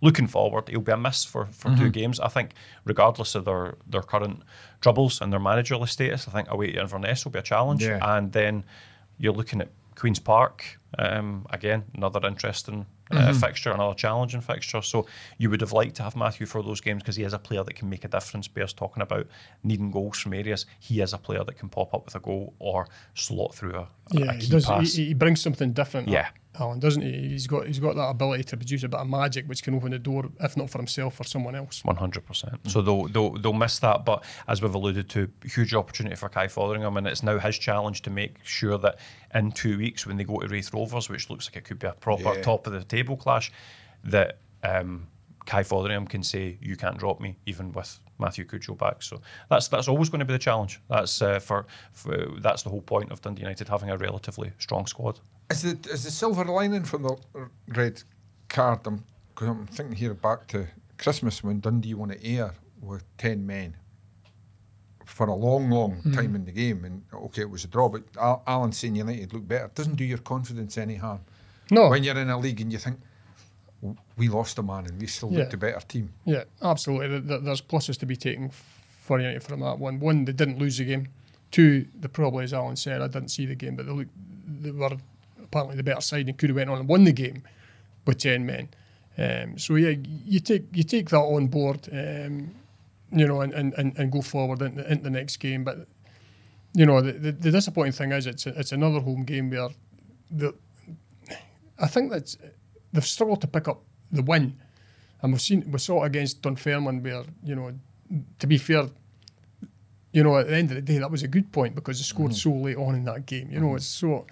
looking 0.00 0.26
forward, 0.26 0.68
it'll 0.68 0.82
be 0.82 0.92
a 0.92 0.96
miss 0.96 1.24
for, 1.24 1.46
for 1.46 1.74
two 1.76 1.90
games. 1.90 2.18
I 2.20 2.28
think, 2.28 2.54
regardless 2.84 3.34
of 3.34 3.44
their, 3.44 3.76
their 3.86 4.02
current 4.02 4.42
troubles 4.80 5.20
and 5.20 5.32
their 5.32 5.40
managerial 5.40 5.86
status, 5.86 6.26
I 6.26 6.32
think 6.32 6.50
away 6.50 6.72
to 6.72 6.80
Inverness 6.80 7.24
will 7.24 7.32
be 7.32 7.38
a 7.38 7.42
challenge. 7.42 7.84
Yeah. 7.84 7.98
And 8.16 8.32
then 8.32 8.64
you're 9.18 9.34
looking 9.34 9.60
at 9.60 9.68
Queen's 9.94 10.20
Park 10.20 10.78
Um, 10.98 11.46
again, 11.50 11.84
another 11.94 12.26
interesting 12.26 12.86
uh, 13.10 13.32
fixture, 13.32 13.70
another 13.72 13.94
challenging 13.94 14.40
fixture. 14.40 14.82
So 14.82 15.06
you 15.38 15.50
would 15.50 15.60
have 15.60 15.72
liked 15.72 15.96
to 15.96 16.02
have 16.02 16.16
Matthew 16.16 16.46
for 16.46 16.62
those 16.62 16.80
games 16.80 17.02
because 17.02 17.16
he 17.16 17.24
is 17.24 17.32
a 17.32 17.38
player 17.38 17.64
that 17.64 17.74
can 17.74 17.88
make 17.88 18.04
a 18.04 18.08
difference. 18.08 18.48
Bears 18.48 18.72
talking 18.72 19.02
about 19.02 19.26
needing 19.62 19.90
goals 19.90 20.18
from 20.18 20.34
areas. 20.34 20.66
He 20.78 21.00
is 21.00 21.12
a 21.12 21.18
player 21.18 21.44
that 21.44 21.58
can 21.58 21.68
pop 21.68 21.92
up 21.94 22.04
with 22.04 22.14
a 22.14 22.20
goal 22.20 22.54
or 22.58 22.88
slot 23.14 23.54
through 23.54 23.74
a, 23.74 23.88
Yeah, 24.12 24.26
a 24.32 24.34
key 24.38 24.44
he 24.44 24.50
does. 24.50 24.66
pass. 24.66 24.94
He, 24.94 25.06
he 25.06 25.14
brings 25.14 25.40
something 25.40 25.72
different. 25.72 26.08
Yeah. 26.08 26.28
Alan, 26.60 26.78
doesn't 26.78 27.02
he? 27.02 27.10
He's 27.30 27.46
got 27.46 27.66
he's 27.66 27.78
got 27.78 27.96
that 27.96 28.08
ability 28.10 28.44
to 28.44 28.56
produce 28.56 28.82
a 28.82 28.88
bit 28.88 29.00
of 29.00 29.08
magic, 29.08 29.46
which 29.48 29.62
can 29.62 29.74
open 29.74 29.90
the 29.92 29.98
door, 29.98 30.26
if 30.40 30.56
not 30.56 30.70
for 30.70 30.78
himself, 30.78 31.14
for 31.16 31.24
someone 31.24 31.54
else. 31.54 31.84
One 31.84 31.96
hundred 31.96 32.26
percent. 32.26 32.58
So 32.70 32.82
they'll, 32.82 33.08
they'll 33.08 33.30
they'll 33.32 33.52
miss 33.52 33.78
that, 33.80 34.04
but 34.04 34.24
as 34.48 34.60
we've 34.62 34.74
alluded 34.74 35.08
to, 35.10 35.30
huge 35.44 35.74
opportunity 35.74 36.16
for 36.16 36.28
Kai 36.28 36.46
Fotheringham, 36.48 36.96
and 36.96 37.06
it's 37.06 37.22
now 37.22 37.38
his 37.38 37.58
challenge 37.58 38.02
to 38.02 38.10
make 38.10 38.36
sure 38.44 38.78
that 38.78 38.98
in 39.34 39.52
two 39.52 39.78
weeks 39.78 40.06
when 40.06 40.16
they 40.16 40.24
go 40.24 40.38
to 40.38 40.48
Raith 40.48 40.72
Rovers, 40.74 41.08
which 41.08 41.30
looks 41.30 41.48
like 41.48 41.56
it 41.56 41.64
could 41.64 41.78
be 41.78 41.86
a 41.86 41.92
proper 41.92 42.34
Yeah. 42.34 42.42
top 42.42 42.66
of 42.66 42.72
the 42.72 42.84
table 42.84 43.16
clash, 43.16 43.50
that 44.04 44.38
um, 44.62 45.06
Kai 45.46 45.62
Fotheringham 45.62 46.06
can 46.06 46.22
say, 46.22 46.58
"You 46.60 46.76
can't 46.76 46.98
drop 46.98 47.20
me," 47.20 47.36
even 47.46 47.72
with 47.72 47.98
Matthew 48.18 48.44
Cudjoe 48.44 48.76
back. 48.76 49.02
So 49.02 49.20
that's 49.48 49.68
that's 49.68 49.88
always 49.88 50.10
going 50.10 50.18
to 50.20 50.24
be 50.26 50.34
the 50.34 50.38
challenge. 50.38 50.80
That's 50.88 51.22
uh, 51.22 51.38
for, 51.38 51.66
for 51.92 52.26
that's 52.40 52.62
the 52.62 52.70
whole 52.70 52.82
point 52.82 53.10
of 53.10 53.20
Dundee 53.22 53.42
United 53.42 53.68
having 53.68 53.90
a 53.90 53.96
relatively 53.96 54.52
strong 54.58 54.86
squad. 54.86 55.18
Is 55.50 55.62
the 55.62 55.78
is 55.90 56.04
the 56.04 56.10
silver 56.10 56.44
lining 56.44 56.84
from 56.84 57.02
the 57.02 57.16
red 57.68 58.02
card? 58.48 58.80
I'm, 58.86 59.04
cause 59.34 59.48
I'm 59.48 59.66
thinking 59.66 59.96
here 59.96 60.14
back 60.14 60.46
to 60.48 60.68
Christmas 60.98 61.42
when 61.42 61.60
Dundee 61.60 61.94
won 61.94 62.10
at 62.12 62.24
Ayr 62.24 62.54
with 62.80 63.02
ten 63.18 63.46
men 63.46 63.76
for 65.04 65.26
a 65.26 65.34
long, 65.34 65.68
long 65.70 65.96
Mm-hmm. 65.96 66.12
time 66.14 66.36
in 66.36 66.44
the 66.44 66.52
game, 66.52 66.84
and 66.84 67.02
okay, 67.12 67.42
it 67.42 67.50
was 67.50 67.64
a 67.64 67.68
draw, 67.68 67.88
but 67.88 68.02
Al- 68.16 68.44
Alan 68.46 68.70
saying 68.72 68.94
United 68.94 69.32
look 69.32 69.46
better 69.48 69.68
doesn't 69.74 69.96
do 69.96 70.04
your 70.04 70.18
confidence 70.18 70.78
any 70.78 70.94
harm. 70.94 71.20
No, 71.70 71.88
When 71.88 72.04
you're 72.04 72.16
in 72.18 72.30
a 72.30 72.38
league 72.38 72.60
and 72.60 72.72
you 72.72 72.78
think 72.78 73.00
we 74.16 74.28
lost 74.28 74.58
a 74.58 74.62
man 74.62 74.86
and 74.86 75.00
we 75.00 75.06
still 75.08 75.30
Yeah. 75.32 75.38
looked 75.40 75.54
a 75.54 75.56
better 75.56 75.80
team. 75.80 76.12
yeah, 76.26 76.44
absolutely. 76.62 77.08
Th- 77.08 77.26
th- 77.26 77.40
There's 77.42 77.60
pluses 77.62 77.98
to 77.98 78.06
be 78.06 78.14
taken 78.16 78.50
for 78.50 79.18
United 79.18 79.42
from 79.42 79.60
that 79.60 79.78
one. 79.80 79.98
One, 79.98 80.24
they 80.26 80.32
didn't 80.32 80.58
lose 80.58 80.78
the 80.78 80.84
game. 80.84 81.08
Two, 81.50 81.86
the 81.98 82.08
probably 82.08 82.44
as 82.44 82.52
Alan 82.52 82.76
said, 82.76 83.02
I 83.02 83.08
didn't 83.08 83.30
see 83.30 83.46
the 83.46 83.56
game, 83.56 83.74
but 83.74 83.86
they 83.86 83.92
looked, 83.92 84.10
they 84.62 84.70
were 84.70 84.96
apparently 85.50 85.76
the 85.76 85.82
better 85.82 86.00
side 86.00 86.28
and 86.28 86.38
could 86.38 86.50
have 86.50 86.56
went 86.56 86.70
on 86.70 86.78
and 86.78 86.88
won 86.88 87.04
the 87.04 87.12
game 87.12 87.42
with 88.06 88.18
ten 88.18 88.46
men. 88.46 88.68
Um, 89.18 89.58
so 89.58 89.74
yeah, 89.74 89.96
you 90.24 90.40
take 90.40 90.64
you 90.72 90.82
take 90.82 91.10
that 91.10 91.18
on 91.18 91.48
board, 91.48 91.88
um, 91.92 92.54
you 93.12 93.26
know, 93.26 93.40
and, 93.40 93.52
and, 93.52 93.74
and, 93.98 94.12
go 94.12 94.22
forward 94.22 94.62
into, 94.62 94.90
into 94.90 95.04
the 95.04 95.10
next 95.10 95.36
game. 95.38 95.64
But 95.64 95.88
you 96.72 96.86
know, 96.86 97.02
the, 97.02 97.12
the, 97.12 97.32
the 97.32 97.50
disappointing 97.50 97.92
thing 97.92 98.12
is 98.12 98.26
it's 98.26 98.46
it's 98.46 98.72
another 98.72 99.00
home 99.00 99.24
game 99.24 99.50
where 99.50 99.70
the 100.30 100.54
I 101.78 101.86
think 101.86 102.12
that 102.12 102.36
they've 102.92 103.04
struggled 103.04 103.40
to 103.40 103.48
pick 103.48 103.68
up 103.68 103.82
the 104.12 104.22
win, 104.22 104.58
and 105.20 105.32
we've 105.32 105.42
seen 105.42 105.70
we 105.70 105.78
saw 105.78 106.04
it 106.04 106.06
against 106.06 106.42
Dunfermline 106.42 107.02
where 107.02 107.24
you 107.44 107.56
know, 107.56 107.72
to 108.38 108.46
be 108.46 108.58
fair. 108.58 108.88
You 110.12 110.24
know, 110.24 110.38
at 110.38 110.48
the 110.48 110.56
end 110.56 110.70
of 110.70 110.74
the 110.74 110.82
day, 110.82 110.98
that 110.98 111.08
was 111.08 111.22
a 111.22 111.28
good 111.28 111.52
point 111.52 111.76
because 111.76 111.98
they 111.98 112.02
scored 112.02 112.34
so 112.34 112.50
late 112.50 112.76
on 112.76 112.96
in 112.96 113.04
that 113.04 113.26
game. 113.26 113.48
You 113.52 113.60
know, 113.60 113.76
it's 113.76 113.86
so 113.86 114.26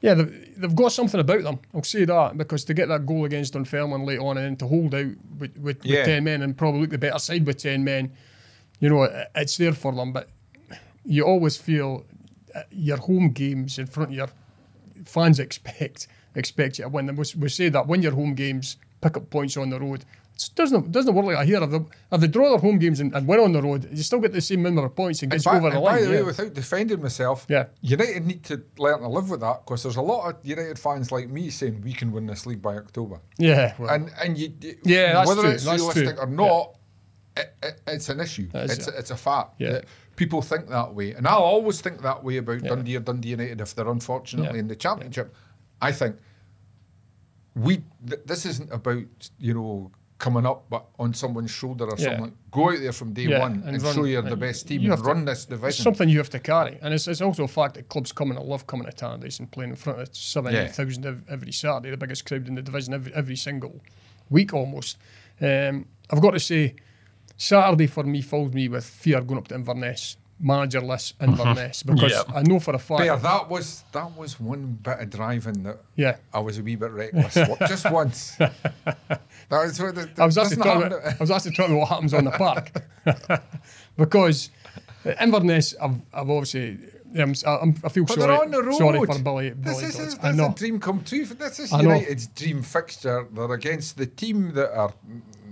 yeah, 0.00 0.14
they've, 0.14 0.60
they've 0.60 0.74
got 0.74 0.92
something 0.92 1.20
about 1.20 1.42
them. 1.42 1.58
I'll 1.74 1.82
say 1.82 2.04
that 2.04 2.36
because 2.38 2.64
to 2.64 2.74
get 2.74 2.88
that 2.88 3.06
goal 3.06 3.24
against 3.24 3.52
Dunfermline 3.54 4.04
late 4.06 4.18
on 4.18 4.36
and 4.38 4.46
then 4.46 4.56
to 4.56 4.66
hold 4.66 4.94
out 4.94 5.06
with, 5.38 5.56
with, 5.58 5.84
Yeah. 5.84 5.98
with 5.98 6.06
10 6.06 6.24
men 6.24 6.42
and 6.42 6.56
probably 6.56 6.80
look 6.82 6.90
the 6.90 6.98
better 6.98 7.18
side 7.18 7.46
with 7.46 7.58
10 7.58 7.84
men, 7.84 8.12
you 8.78 8.88
know, 8.88 9.02
it, 9.04 9.28
it's 9.34 9.56
there 9.56 9.72
for 9.72 9.92
them. 9.92 10.12
But 10.12 10.28
you 11.04 11.24
always 11.24 11.56
feel 11.56 12.04
uh, 12.54 12.62
your 12.70 12.96
home 12.98 13.30
games 13.30 13.78
in 13.78 13.86
front 13.86 14.10
of 14.10 14.16
your 14.16 14.28
fans 15.04 15.38
expect 15.38 16.08
expect 16.34 16.78
you 16.78 16.84
to 16.84 16.88
win. 16.88 17.08
And 17.08 17.18
we, 17.18 17.24
we 17.38 17.48
say 17.48 17.68
that 17.70 17.86
win 17.86 18.02
your 18.02 18.12
home 18.12 18.34
games, 18.34 18.76
pick 19.00 19.16
up 19.16 19.30
points 19.30 19.56
on 19.56 19.70
the 19.70 19.80
road. 19.80 20.04
It 20.48 20.54
doesn't 20.54 20.90
doesn't 20.92 21.14
work 21.14 21.26
like 21.26 21.36
that 21.36 21.46
here. 21.46 21.62
If 21.62 21.70
they, 21.70 21.80
if 22.12 22.20
they 22.20 22.26
draw 22.28 22.50
their 22.50 22.58
home 22.58 22.78
games 22.78 23.00
and, 23.00 23.14
and 23.14 23.26
win 23.26 23.40
on 23.40 23.52
the 23.52 23.60
road, 23.62 23.88
you 23.90 24.02
still 24.02 24.20
get 24.20 24.32
the 24.32 24.40
same 24.40 24.62
number 24.62 24.84
of 24.84 24.94
points 24.94 25.22
and 25.22 25.32
And 25.32 25.38
gets 25.38 25.44
by, 25.44 25.56
over 25.58 25.70
the 25.70 25.80
line. 25.80 25.96
by 25.96 26.02
the 26.02 26.10
way, 26.10 26.16
yeah. 26.16 26.22
without 26.22 26.54
defending 26.54 27.02
myself, 27.02 27.46
Yeah. 27.48 27.66
United 27.82 28.26
need 28.26 28.44
to 28.44 28.62
learn 28.78 29.00
to 29.00 29.08
live 29.08 29.28
with 29.30 29.40
that 29.40 29.64
because 29.64 29.82
there's 29.82 29.96
a 29.96 30.02
lot 30.02 30.28
of 30.30 30.44
United 30.46 30.78
fans 30.78 31.10
like 31.12 31.28
me 31.28 31.50
saying 31.50 31.80
we 31.82 31.92
can 31.92 32.12
win 32.12 32.26
this 32.26 32.46
league 32.46 32.62
by 32.62 32.76
October. 32.76 33.20
yeah, 33.38 33.74
well, 33.78 33.90
and 33.90 34.10
and 34.22 34.38
you 34.38 34.52
Yeah, 34.84 35.12
that's 35.14 35.28
whether 35.28 35.42
true, 35.42 35.50
it's 35.50 35.66
realistic 35.66 36.16
true. 36.16 36.24
or 36.24 36.26
not, 36.26 36.76
it, 37.36 37.54
it, 37.62 37.80
it's 37.86 38.08
an 38.08 38.20
issue. 38.20 38.48
Is 38.54 38.72
It's 38.78 38.88
it. 38.88 38.94
a, 38.94 38.98
it's 38.98 39.10
a 39.10 39.16
fact. 39.16 39.54
Yeah. 39.58 39.80
people 40.16 40.42
think 40.42 40.68
that 40.68 40.94
way, 40.94 41.12
and 41.12 41.26
I'll 41.26 41.38
always 41.38 41.80
think 41.80 42.02
that 42.02 42.22
way 42.24 42.36
about 42.38 42.62
Dundee 42.62 42.96
or 42.96 43.00
Dundee 43.00 43.30
United 43.30 43.60
if 43.60 43.74
they're 43.74 43.88
unfortunately 43.88 44.54
Yeah. 44.54 44.60
in 44.60 44.68
the 44.68 44.76
championship. 44.76 45.34
I 45.80 45.92
think 45.92 46.16
we 47.54 47.82
th- 48.06 48.20
this 48.26 48.46
isn't 48.46 48.70
about 48.72 49.04
you 49.38 49.54
know 49.54 49.90
coming 50.20 50.46
up 50.46 50.66
but 50.70 50.84
on 50.98 51.12
someone's 51.14 51.50
shoulder 51.50 51.86
or 51.86 51.96
Yeah. 51.98 52.16
something. 52.16 52.36
Go 52.52 52.70
out 52.70 52.78
there 52.78 52.92
from 52.92 53.12
day 53.12 53.22
Yeah, 53.24 53.40
one 53.40 53.52
and 53.66 53.74
and, 53.74 53.82
run- 53.82 53.94
show 53.94 54.04
you're 54.04 54.22
the 54.22 54.36
best 54.36 54.68
team 54.68 54.82
you 54.82 54.92
and 54.92 54.98
have 54.98 55.02
to- 55.02 55.12
run 55.12 55.24
this 55.24 55.38
It's 55.40 55.46
division. 55.46 55.82
something 55.82 56.08
you 56.08 56.18
have 56.18 56.30
to 56.30 56.38
carry, 56.38 56.78
and 56.82 56.94
it's, 56.94 57.08
it's 57.08 57.20
also 57.22 57.44
a 57.44 57.48
fact 57.48 57.74
that 57.74 57.88
clubs 57.88 58.12
coming 58.12 58.36
to 58.36 58.42
love 58.44 58.66
coming 58.68 58.86
to 58.86 58.92
Tannadice 58.92 59.40
and 59.40 59.50
playing 59.50 59.70
in 59.70 59.76
front 59.76 59.98
of 60.00 60.14
seventy 60.14 60.68
thousand 60.68 61.06
ev 61.06 61.22
every 61.28 61.52
Saturday, 61.52 61.90
the 61.90 61.96
biggest 61.96 62.24
crowd 62.26 62.46
in 62.48 62.54
the 62.54 62.62
division 62.62 62.94
every, 62.94 63.12
every 63.14 63.36
single 63.36 63.80
week 64.28 64.52
almost. 64.54 64.98
Um, 65.40 65.86
I've 66.10 66.20
got 66.20 66.32
to 66.32 66.40
say, 66.40 66.74
Saturday 67.36 67.86
for 67.86 68.04
me 68.04 68.20
fills 68.20 68.52
me 68.52 68.68
with 68.68 68.84
fear 68.84 69.20
going 69.22 69.38
up 69.38 69.48
to 69.48 69.54
Inverness, 69.54 70.16
managerless 70.42 71.12
Inverness, 71.20 71.82
because 71.82 72.12
Yep. 72.12 72.26
I 72.34 72.42
know 72.42 72.60
for 72.60 72.74
a 72.74 72.78
fact. 72.78 73.00
Bear, 73.00 73.16
that 73.16 73.48
was 73.48 73.84
that 73.92 74.16
was 74.16 74.40
one 74.40 74.78
bit 74.82 74.98
of 75.00 75.10
driving 75.10 75.62
that 75.64 75.78
yeah, 75.96 76.16
I 76.32 76.38
was 76.40 76.58
a 76.58 76.62
wee 76.62 76.76
bit 76.76 76.90
reckless 76.92 77.34
just 77.68 77.90
once. 77.90 78.36
That 78.36 79.20
was 79.50 79.80
what 79.80 79.94
the, 79.94 80.08
I 80.18 80.26
was 80.26 80.38
actually 80.38 80.56
doesn't 80.56 80.62
talking. 80.62 80.86
About, 80.86 81.06
I 81.06 81.16
was 81.18 81.30
actually 81.30 81.52
talking 81.52 81.72
about 81.74 81.80
what 81.80 81.88
happens 81.90 82.14
on 82.14 82.24
the 82.24 82.30
park, 82.30 82.70
because 83.96 84.50
uh, 85.04 85.12
Inverness, 85.20 85.74
I've, 85.80 85.96
I've 86.12 86.30
obviously. 86.30 86.78
I'm, 87.18 87.34
I'm, 87.44 87.74
I 87.82 87.88
feel 87.88 88.04
But 88.04 88.14
sorry, 88.20 88.26
they're 88.28 88.40
on 88.40 88.50
the 88.52 88.62
road. 88.62 88.78
sorry 88.78 89.04
for 89.04 89.18
Billy. 89.18 89.50
This 89.50 89.80
Billy 89.80 89.84
is 89.88 90.14
Dodds. 90.14 90.38
a, 90.38 90.42
I 90.44 90.46
a 90.46 90.54
dream 90.54 90.78
come 90.78 91.02
true. 91.02 91.24
For 91.26 91.34
this 91.34 91.58
is 91.58 91.72
United's 91.72 92.28
dream 92.28 92.62
fixture. 92.62 93.26
They're 93.32 93.52
against 93.52 93.96
the 93.96 94.06
team 94.06 94.54
that 94.54 94.72
are 94.72 94.94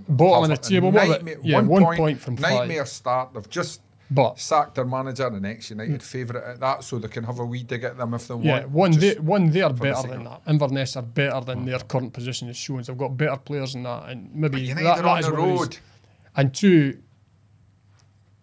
Bottom 0.07 0.49
of 0.51 0.61
the 0.61 0.69
table, 0.69 0.89
what 0.91 1.05
nightmare- 1.07 1.37
yeah, 1.43 1.57
one, 1.57 1.67
one 1.67 1.83
point, 1.83 1.97
point 1.99 2.19
from 2.21 2.37
five. 2.37 2.51
nightmare 2.61 2.85
start. 2.85 3.33
They've 3.33 3.49
just 3.49 3.81
But 4.11 4.39
sacked 4.39 4.75
their 4.75 4.85
manager, 4.85 5.27
an 5.27 5.45
ex-United 5.45 5.91
hmm. 5.91 5.97
favourite 5.97 6.43
at 6.43 6.59
that, 6.59 6.83
so 6.83 6.97
they 6.97 7.07
can 7.07 7.23
have 7.25 7.37
a 7.39 7.45
wee 7.45 7.61
dig 7.61 7.83
at 7.83 7.97
them 7.97 8.15
if 8.15 8.27
they 8.27 8.35
yeah, 8.37 8.65
want. 8.65 8.71
one 8.71 8.91
they 8.91 9.13
one 9.15 9.51
they 9.51 9.61
are 9.61 9.71
better 9.71 10.07
than 10.07 10.23
that. 10.23 10.41
Inverness 10.47 10.95
are 10.95 11.03
better 11.03 11.41
than 11.41 11.65
their 11.65 11.79
current 11.79 12.11
position 12.11 12.49
is 12.49 12.57
showing. 12.57 12.83
They've 12.83 12.97
got 12.97 13.15
better 13.15 13.37
players 13.37 13.73
than 13.73 13.83
that, 13.83 14.09
and 14.09 14.33
maybe 14.33 14.61
United 14.61 14.85
that, 14.85 14.95
that 14.97 15.05
on 15.05 15.19
is 15.19 15.25
the 15.27 15.31
what 15.33 15.39
it 15.41 15.53
is. 15.53 15.59
road. 15.59 15.77
And 16.35 16.53
two, 16.55 16.97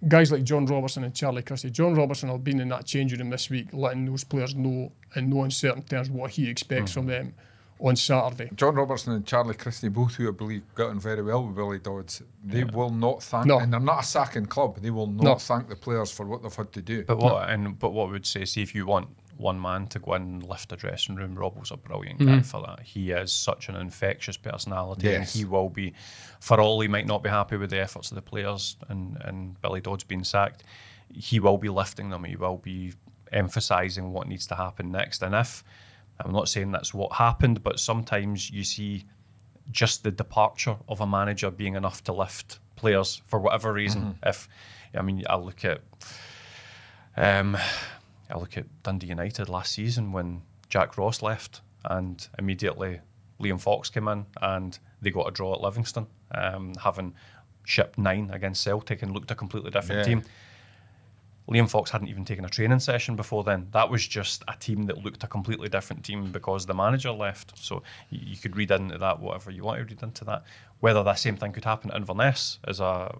guys 0.06 0.30
like 0.30 0.44
John 0.44 0.66
Robertson 0.66 1.02
and 1.02 1.14
Charlie 1.14 1.42
Christie. 1.42 1.70
John 1.70 1.94
Robertson 1.94 2.28
have 2.28 2.44
been 2.44 2.60
in 2.60 2.68
that 2.68 2.86
changing 2.86 3.18
room 3.18 3.30
this 3.30 3.50
week, 3.50 3.68
letting 3.72 4.04
those 4.04 4.22
players 4.22 4.54
know 4.54 4.92
in 5.16 5.30
no 5.30 5.42
uncertain 5.42 5.82
terms 5.82 6.10
what 6.10 6.30
he 6.30 6.48
expects 6.48 6.92
hmm. 6.92 7.00
from 7.00 7.06
them 7.06 7.34
on 7.78 7.96
Saturday. 7.96 8.50
John 8.54 8.74
Robertson 8.74 9.12
and 9.12 9.26
Charlie 9.26 9.54
Christie, 9.54 9.88
both 9.88 10.14
who 10.14 10.28
I 10.28 10.32
believe 10.32 10.62
got 10.74 10.90
on 10.90 10.98
very 11.00 11.22
well 11.22 11.44
with 11.46 11.56
Billy 11.56 11.78
Dodds, 11.78 12.22
they 12.44 12.64
will 12.64 12.90
not 12.90 13.22
thank, 13.22 13.46
No. 13.46 13.58
and 13.58 13.72
they're 13.72 13.80
not 13.80 14.00
a 14.02 14.06
sacking 14.06 14.46
club. 14.46 14.78
They 14.80 14.90
will 14.90 15.06
not 15.06 15.22
No. 15.24 15.34
thank 15.36 15.68
the 15.68 15.76
players 15.76 16.10
for 16.10 16.24
what 16.26 16.42
they've 16.42 16.54
had 16.54 16.72
to 16.72 16.82
do. 16.82 17.04
But 17.04 17.18
what 17.18 17.50
and 17.50 17.78
but 17.78 17.90
what 17.92 18.06
we 18.06 18.12
would 18.12 18.26
say, 18.26 18.44
see 18.44 18.62
if 18.62 18.74
you 18.74 18.86
want 18.86 19.08
one 19.38 19.60
man 19.60 19.86
to 19.86 19.98
go 19.98 20.14
in 20.14 20.22
and 20.22 20.42
lift 20.42 20.72
a 20.72 20.76
dressing 20.76 21.14
room, 21.14 21.34
Rob 21.34 21.58
was 21.58 21.70
a 21.70 21.76
brilliant 21.76 22.18
Mm-hmm. 22.20 22.36
guy 22.36 22.40
for 22.42 22.62
that. 22.62 22.80
He 22.80 23.10
is 23.10 23.30
such 23.32 23.68
an 23.68 23.76
infectious 23.76 24.38
personality, 24.38 25.14
and 25.14 25.24
he 25.26 25.44
will 25.44 25.68
be. 25.68 25.92
For 26.40 26.58
all 26.60 26.80
he 26.80 26.88
might 26.88 27.06
not 27.06 27.22
be 27.22 27.28
happy 27.28 27.56
with 27.58 27.68
the 27.70 27.80
efforts 27.80 28.10
of 28.10 28.14
the 28.14 28.22
players 28.22 28.76
and 28.88 29.18
and 29.22 29.60
Billy 29.60 29.82
Dodds 29.82 30.04
being 30.04 30.24
sacked, 30.24 30.64
he 31.12 31.38
will 31.40 31.58
be 31.58 31.68
lifting 31.68 32.08
them. 32.08 32.24
He 32.24 32.36
will 32.36 32.56
be 32.56 32.94
emphasising 33.32 34.12
what 34.12 34.26
needs 34.28 34.46
to 34.46 34.54
happen 34.54 34.90
next. 34.90 35.22
And 35.22 35.34
if 35.34 35.62
I'm 36.20 36.32
not 36.32 36.48
saying 36.48 36.72
that's 36.72 36.94
what 36.94 37.12
happened, 37.14 37.62
but 37.62 37.78
sometimes 37.78 38.50
you 38.50 38.64
see 38.64 39.04
just 39.70 40.02
the 40.04 40.10
departure 40.10 40.76
of 40.88 41.00
a 41.00 41.06
manager 41.06 41.50
being 41.50 41.74
enough 41.74 42.02
to 42.04 42.12
lift 42.12 42.58
players 42.76 43.22
for 43.26 43.38
whatever 43.40 43.72
reason. 43.72 44.18
If 44.24 44.48
I 44.94 45.02
mean, 45.02 45.24
I 45.28 45.36
look 45.36 45.64
at 45.64 45.80
um, 47.16 47.56
I 48.30 48.38
look 48.38 48.56
at 48.56 48.66
Dundee 48.82 49.08
United 49.08 49.48
last 49.48 49.72
season 49.72 50.12
when 50.12 50.42
Jack 50.68 50.98
Ross 50.98 51.22
left, 51.22 51.60
and 51.84 52.26
immediately 52.38 53.00
Liam 53.40 53.60
Fox 53.60 53.90
came 53.90 54.08
in, 54.08 54.26
and 54.40 54.78
they 55.00 55.10
got 55.10 55.28
a 55.28 55.30
draw 55.30 55.54
at 55.54 55.60
Livingston, 55.60 56.06
um, 56.34 56.72
having 56.82 57.14
shipped 57.64 57.98
nine 57.98 58.30
against 58.32 58.62
Celtic 58.62 59.02
and 59.02 59.12
looked 59.12 59.30
a 59.30 59.34
completely 59.34 59.70
different 59.70 60.00
Yeah. 60.00 60.04
team. 60.04 60.22
Liam 61.48 61.70
Fox 61.70 61.90
hadn't 61.92 62.08
even 62.08 62.24
taken 62.24 62.44
a 62.44 62.48
training 62.48 62.80
session 62.80 63.14
before 63.14 63.44
then. 63.44 63.68
That 63.70 63.88
was 63.88 64.06
just 64.06 64.42
a 64.48 64.56
team 64.56 64.84
that 64.86 64.98
looked 65.04 65.22
a 65.22 65.28
completely 65.28 65.68
different 65.68 66.04
team 66.04 66.32
because 66.32 66.66
the 66.66 66.74
manager 66.74 67.12
left. 67.12 67.52
So 67.56 67.82
you 68.10 68.36
could 68.36 68.56
read 68.56 68.70
into 68.72 68.98
that 68.98 69.20
whatever 69.20 69.50
you 69.52 69.62
want 69.62 69.78
to 69.78 69.84
read 69.84 70.02
into 70.02 70.24
that. 70.24 70.42
Whether 70.80 71.02
that 71.04 71.18
same 71.20 71.36
thing 71.36 71.52
could 71.52 71.64
happen 71.64 71.90
at 71.92 71.96
Inverness 71.96 72.58
is 72.66 72.80
a 72.80 73.16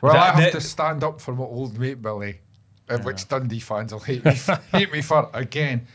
Well, 0.00 0.12
That- 0.12 0.22
I 0.22 0.26
have 0.26 0.36
that- 0.44 0.52
to 0.52 0.60
stand 0.60 1.02
up 1.02 1.20
for 1.20 1.34
my 1.34 1.44
old 1.44 1.78
mate 1.78 2.00
Billy, 2.02 2.40
uh, 2.88 2.98
which 2.98 3.26
Dundee 3.28 3.58
fans 3.60 3.92
will 3.92 4.00
hate 4.00 4.24
me, 4.24 4.34
hate 4.72 4.92
me 4.92 5.02
for 5.02 5.28
again. 5.32 5.86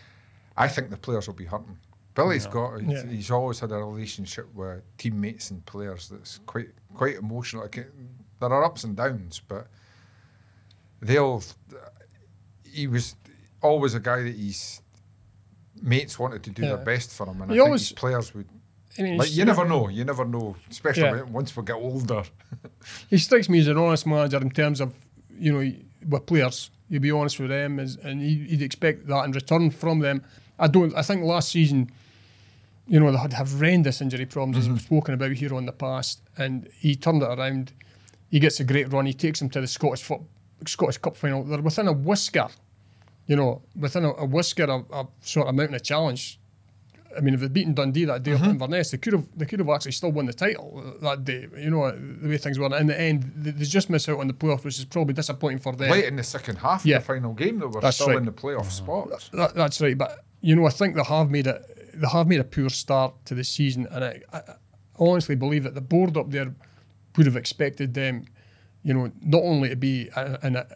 I 0.58 0.68
think 0.68 0.90
the 0.90 0.98
players 0.98 1.28
will 1.28 1.36
be 1.36 1.46
hurting 1.46 1.78
Billy's 2.16 2.48
got. 2.48 2.82
He's, 2.82 2.92
Yeah. 2.92 3.06
he's 3.10 3.32
always 3.32 3.60
had 3.62 3.72
a 3.72 3.76
relationship 3.78 4.54
with 4.54 4.82
teammates 4.98 5.52
and 5.52 5.66
players 5.66 6.10
that's 6.10 6.40
quite 6.46 6.70
quite 6.94 7.16
emotional. 7.16 7.66
There 7.70 8.50
are 8.54 8.64
ups 8.66 8.84
and 8.84 8.98
downs, 8.98 9.40
but 9.48 9.68
they'll. 11.02 11.44
He 12.64 12.88
was 12.88 13.16
always 13.62 13.94
a 13.94 14.00
guy 14.00 14.24
that 14.24 14.36
his 14.36 14.82
mates 15.82 16.20
wanted 16.20 16.44
to 16.44 16.50
do 16.50 16.62
Yeah. 16.62 16.76
their 16.76 16.86
best 16.86 17.12
for 17.12 17.28
him, 17.28 17.42
and 17.42 17.52
He 17.52 17.58
I 17.58 17.60
think 17.60 17.68
always- 17.68 17.90
his 17.90 17.92
players 17.94 18.34
would. 18.34 18.48
I 18.98 19.02
mean, 19.02 19.18
Like 19.18 19.32
you 19.36 19.46
never 19.46 19.66
know. 19.66 19.88
You 19.88 20.04
never 20.04 20.26
know, 20.26 20.56
especially 20.70 21.04
Yeah. 21.04 21.22
once 21.24 21.56
we 21.56 21.64
get 21.64 21.76
older. 21.76 22.24
he 23.10 23.18
strikes 23.18 23.48
me 23.50 23.60
as 23.60 23.68
an 23.68 23.78
honest 23.78 24.06
manager 24.06 24.38
in 24.38 24.52
terms 24.52 24.82
of 24.82 24.94
you 25.38 25.54
know 25.54 25.74
with 26.08 26.26
players. 26.26 26.70
You'd 26.90 27.04
be 27.04 27.12
honest 27.12 27.40
with 27.40 27.50
them, 27.50 27.80
as, 27.80 27.98
and 27.98 28.22
he- 28.22 28.48
you'd 28.50 28.64
expect 28.64 29.08
that 29.08 29.26
in 29.26 29.32
return 29.32 29.70
from 29.70 30.00
them. 30.00 30.24
I 30.58 30.68
don't. 30.68 30.94
I 30.96 31.04
think 31.04 31.24
last 31.24 31.50
season, 31.50 31.92
you 32.88 33.00
know, 33.00 33.12
they 33.12 33.18
had 33.18 33.34
horrendous 33.34 34.02
injury 34.02 34.26
problems 34.26 34.58
as 34.58 34.68
we've 34.68 34.78
mm-hmm. 34.80 34.86
spoken 34.86 35.14
about 35.14 35.32
here 35.34 35.54
on 35.54 35.66
the 35.66 35.72
past, 35.72 36.22
and 36.38 36.68
he 36.78 36.96
turned 36.96 37.22
it 37.22 37.30
around. 37.30 37.72
He 38.30 38.40
gets 38.40 38.60
a 38.60 38.64
great 38.64 38.92
run. 38.92 39.06
He 39.06 39.14
takes 39.14 39.40
them 39.40 39.50
to 39.52 39.62
the 39.62 39.68
Scottish 39.68 40.04
foot, 40.04 40.22
Scottish 40.66 40.98
Cup 40.98 41.16
final. 41.16 41.44
They're 41.44 41.62
within 41.62 41.88
a 41.88 41.94
whisker, 41.94 42.48
you 43.28 43.36
know, 43.36 43.62
within 43.76 44.06
a, 44.06 44.12
a 44.14 44.26
whisker 44.26 44.66
of, 44.66 44.92
of 44.92 45.08
sort 45.22 45.48
of 45.48 45.56
mounting 45.56 45.76
a 45.76 45.80
challenge. 45.80 46.40
I 47.18 47.22
mean, 47.22 47.34
if 47.34 47.40
they'd 47.40 47.52
beaten 47.52 47.74
Dundee 47.74 48.06
that 48.06 48.22
day 48.22 48.34
up 48.34 48.38
mm-hmm. 48.38 48.46
in 48.46 48.52
Inverness, 48.52 48.92
they 48.92 48.98
could 48.98 49.14
have 49.14 49.28
they 49.36 49.46
could 49.46 49.60
have 49.60 49.70
actually 49.70 49.94
still 49.94 50.12
won 50.12 50.28
the 50.28 50.34
title 50.34 50.96
that 51.02 51.26
day. 51.26 51.48
You 51.58 51.72
know 51.72 51.92
the 51.92 52.30
way 52.30 52.38
things 52.38 52.60
were. 52.60 52.76
In 52.78 52.88
the 52.88 53.00
end, 53.00 53.32
they, 53.36 53.52
they 53.52 53.66
just 53.66 53.90
miss 53.90 54.08
out 54.08 54.20
on 54.20 54.28
the 54.28 54.34
playoff, 54.34 54.64
which 54.64 54.78
is 54.78 54.86
probably 54.86 55.16
disappointing 55.16 55.60
for 55.60 55.74
them. 55.76 55.90
Late 55.90 56.06
in 56.06 56.18
the 56.18 56.24
second 56.24 56.58
half 56.58 56.86
Yeah. 56.86 56.98
of 56.98 57.04
the 57.04 57.08
final 57.08 57.34
game, 57.34 57.60
they 57.60 57.66
were 57.66 57.82
That's 57.82 57.98
still 57.98 58.10
right. 58.10 58.18
in 58.18 58.26
the 58.26 58.32
playoff 58.32 58.70
spots. 58.70 59.30
That, 59.30 59.56
that's 59.56 59.82
right, 59.82 59.98
but 59.98 60.24
you 60.42 60.56
know, 60.56 60.68
I 60.68 60.70
think 60.70 60.96
they 60.96 61.04
have 61.04 61.32
made 61.32 61.48
it. 61.48 61.92
They 61.96 62.08
have 62.08 62.28
made 62.28 62.40
a 62.40 62.44
poor 62.44 62.70
start 62.70 63.14
to 63.26 63.34
the 63.34 63.44
season, 63.44 63.88
and 63.90 64.06
I 64.06 64.22
I 64.32 64.42
honestly 65.00 65.36
believe 65.36 65.64
that 65.64 65.74
the 65.74 65.82
board 65.82 66.16
up 66.16 66.30
there 66.30 66.54
would 67.18 67.26
have 67.26 67.36
expected 67.36 67.96
them, 67.96 68.26
you 68.84 68.94
know, 68.94 69.12
not 69.22 69.42
only 69.44 69.70
to 69.70 69.76
be 69.76 70.10
in 70.44 70.56
a 70.56 70.68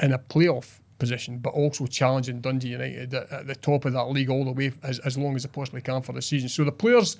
in 0.00 0.12
a 0.12 0.18
playoff 0.18 0.80
position, 0.98 1.38
but 1.38 1.50
also 1.50 1.86
challenging 1.86 2.40
Dundee 2.40 2.68
United 2.68 3.14
at, 3.14 3.30
at 3.32 3.46
the 3.46 3.54
top 3.54 3.84
of 3.84 3.92
that 3.94 4.04
league 4.10 4.30
all 4.30 4.44
the 4.44 4.52
way 4.52 4.72
as, 4.82 4.98
as 5.00 5.16
long 5.18 5.36
as 5.36 5.42
they 5.42 5.48
possibly 5.48 5.80
can 5.80 6.02
for 6.02 6.12
the 6.12 6.22
season. 6.22 6.48
So 6.48 6.64
the 6.64 6.72
players. 6.72 7.16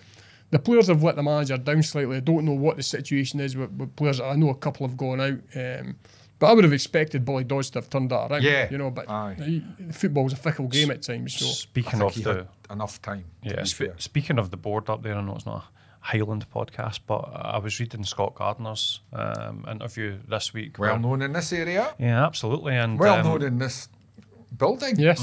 The 0.53 0.59
players 0.59 0.89
have 0.89 1.01
let 1.05 1.15
the 1.15 1.23
manager 1.23 1.57
down 1.57 1.81
slightly. 1.85 2.17
I 2.17 2.21
don't 2.21 2.45
know 2.45 2.55
what 2.55 2.77
the 2.77 2.83
situation 2.83 3.39
is 3.39 3.57
with, 3.57 3.71
with 3.71 3.95
players. 3.95 4.21
I 4.21 4.35
know 4.35 4.49
a 4.49 4.55
couple 4.57 4.85
have 4.85 4.97
gone 4.97 5.21
out, 5.21 5.39
um, 5.55 5.95
but 6.41 6.49
I 6.49 6.53
would 6.55 6.65
have 6.65 6.73
expected 6.73 7.25
Billy 7.25 7.45
Dodds 7.45 7.71
to 7.71 7.79
have 7.79 7.89
turned 7.89 8.11
that 8.11 8.33
around. 8.33 8.43
Yeah, 8.43 8.67
you 8.69 8.77
know, 8.77 8.91
but 8.91 9.09
aye. 9.09 9.37
he, 9.39 9.65
football's 9.93 10.33
a 10.33 10.37
fickle 10.37 10.67
game 10.67 10.91
at 10.91 11.03
times. 11.03 11.37
So 11.37 11.47
Speaking 11.47 12.03
of 12.03 12.15
the 12.17 12.49
enough 12.69 13.01
time. 13.01 13.27
Yeah, 13.45 13.61
be 13.61 13.69
spe- 13.69 13.77
fair. 13.77 13.95
speaking 13.99 14.41
of 14.41 14.51
the 14.51 14.57
board 14.57 14.91
up 14.91 15.05
there, 15.05 15.15
I 15.15 15.21
know 15.21 15.37
it's 15.37 15.47
not 15.47 15.59
a 15.59 15.80
Highland 16.01 16.47
podcast, 16.55 17.01
but 17.07 17.31
I 17.35 17.59
was 17.59 17.79
reading 17.79 18.05
Scott 18.05 18.35
Gardiner's 18.35 19.01
um, 19.13 19.65
interview 19.71 20.19
this 20.29 20.55
week. 20.55 20.79
well 20.79 20.93
where- 20.93 20.99
known 20.99 21.23
in 21.23 21.33
this 21.33 21.53
area, 21.53 21.95
Yeah, 21.99 22.25
absolutely. 22.27 22.75
And 22.77 22.99
well 22.99 23.15
um, 23.21 23.25
known 23.27 23.43
in 23.43 23.59
this 23.59 23.89
building. 24.57 24.99
yes, 24.99 25.21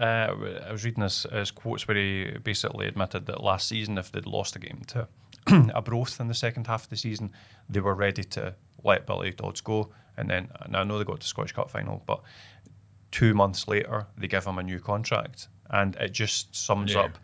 uh, 0.00 0.04
I 0.04 0.72
was 0.72 0.84
reading 0.84 1.02
his, 1.02 1.26
his 1.32 1.50
quotes 1.50 1.86
where 1.86 1.96
he 1.96 2.38
basically 2.42 2.86
admitted 2.86 3.26
that 3.26 3.42
last 3.42 3.68
season, 3.68 3.98
if 3.98 4.10
they'd 4.10 4.26
lost 4.26 4.56
a 4.56 4.58
game 4.58 4.82
to 4.88 5.06
Arbroath 5.74 6.18
in 6.20 6.28
the 6.28 6.34
second 6.34 6.66
half 6.66 6.84
of 6.84 6.88
the 6.90 6.96
season, 6.96 7.30
they 7.68 7.80
were 7.80 7.94
ready 7.94 8.24
to 8.24 8.54
let 8.82 9.06
Billy 9.06 9.30
Dodds 9.32 9.60
go. 9.60 9.90
And 10.16 10.30
then, 10.30 10.48
now 10.68 10.80
I 10.80 10.84
know 10.84 10.98
they 10.98 11.04
got 11.04 11.20
to 11.20 11.26
Scottish 11.26 11.52
Cup 11.52 11.70
final, 11.70 12.02
but 12.06 12.20
two 13.10 13.34
months 13.34 13.68
later, 13.68 14.06
they 14.16 14.28
give 14.28 14.44
him 14.46 14.58
a 14.58 14.62
new 14.62 14.80
contract. 14.80 15.48
And 15.70 15.94
it 15.96 16.12
just 16.12 16.54
sums 16.56 16.94
Yeah. 16.94 17.00
up. 17.02 17.18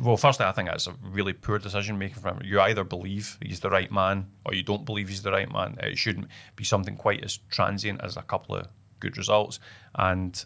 Well, 0.00 0.16
firstly, 0.16 0.46
I 0.46 0.52
think 0.52 0.68
that's 0.68 0.86
a 0.86 0.94
really 1.02 1.32
poor 1.32 1.58
decision 1.58 1.98
making 1.98 2.20
from 2.22 2.38
him. 2.38 2.46
You 2.46 2.60
either 2.60 2.84
believe 2.84 3.38
he's 3.42 3.60
the 3.60 3.70
right 3.70 3.90
man 3.92 4.26
or 4.44 4.54
you 4.54 4.62
don't 4.62 4.84
believe 4.84 5.08
he's 5.08 5.22
the 5.22 5.32
right 5.32 5.50
man. 5.52 5.76
It 5.82 5.98
shouldn't 5.98 6.28
be 6.56 6.64
something 6.64 6.96
quite 6.96 7.22
as 7.24 7.38
transient 7.50 8.00
as 8.02 8.16
a 8.16 8.22
couple 8.22 8.56
of 8.56 8.66
good 9.00 9.16
results. 9.16 9.60
And 9.94 10.44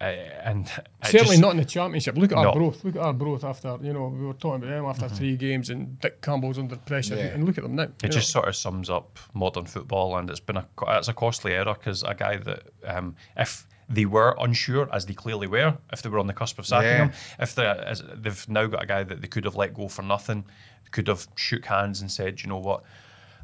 uh, 0.00 0.04
and 0.44 0.68
certainly 1.02 1.26
just- 1.36 1.40
not 1.40 1.50
in 1.50 1.56
the 1.56 1.64
championship. 1.64 2.16
Look 2.16 2.30
at 2.30 2.38
No. 2.40 2.52
growth. 2.52 2.84
Look 2.84 2.94
at 2.94 3.02
Arbroath 3.02 3.42
after 3.42 3.76
you 3.82 3.92
know 3.92 4.06
we 4.08 4.26
were 4.26 4.32
talking 4.34 4.62
about 4.62 4.74
them 4.76 4.84
after 4.86 5.08
three 5.08 5.36
games 5.36 5.70
and 5.70 5.98
Dick 6.00 6.22
Campbell's 6.22 6.56
under 6.58 6.76
pressure 6.76 7.16
Yeah. 7.16 7.26
and 7.34 7.44
look 7.44 7.58
at 7.58 7.64
them 7.64 7.74
now. 7.74 7.82
It 7.82 7.94
you 8.04 8.08
just 8.10 8.30
sort 8.30 8.46
of 8.46 8.54
sums 8.54 8.90
up 8.90 9.18
modern 9.34 9.66
football, 9.66 10.16
and 10.16 10.30
it's 10.30 10.38
been 10.38 10.56
a 10.56 10.68
co- 10.76 10.86
it's 10.96 11.08
a 11.08 11.12
costly 11.14 11.52
error 11.52 11.74
because 11.74 12.04
a 12.04 12.14
guy 12.14 12.36
that 12.36 12.62
um, 12.84 13.16
if 13.36 13.66
they 13.88 14.04
were 14.04 14.36
unsure, 14.38 14.88
as 14.92 15.06
they 15.06 15.14
clearly 15.14 15.46
were, 15.46 15.76
if 15.92 16.02
they 16.02 16.08
were 16.10 16.18
on 16.18 16.26
the 16.26 16.32
cusp 16.34 16.58
of 16.58 16.66
sacking 16.66 16.88
Yeah. 16.90 17.04
him, 17.06 17.12
if 17.40 17.58
as 17.58 18.02
they've 18.14 18.48
now 18.48 18.66
got 18.66 18.82
a 18.82 18.86
guy 18.86 19.02
that 19.02 19.20
they 19.22 19.28
could 19.28 19.44
have 19.44 19.56
let 19.56 19.72
go 19.74 19.88
for 19.88 20.02
nothing, 20.02 20.44
could 20.90 21.08
have 21.08 21.26
shook 21.36 21.64
hands 21.66 22.00
and 22.00 22.10
said, 22.10 22.42
you 22.42 22.48
know 22.48 22.58
what, 22.58 22.82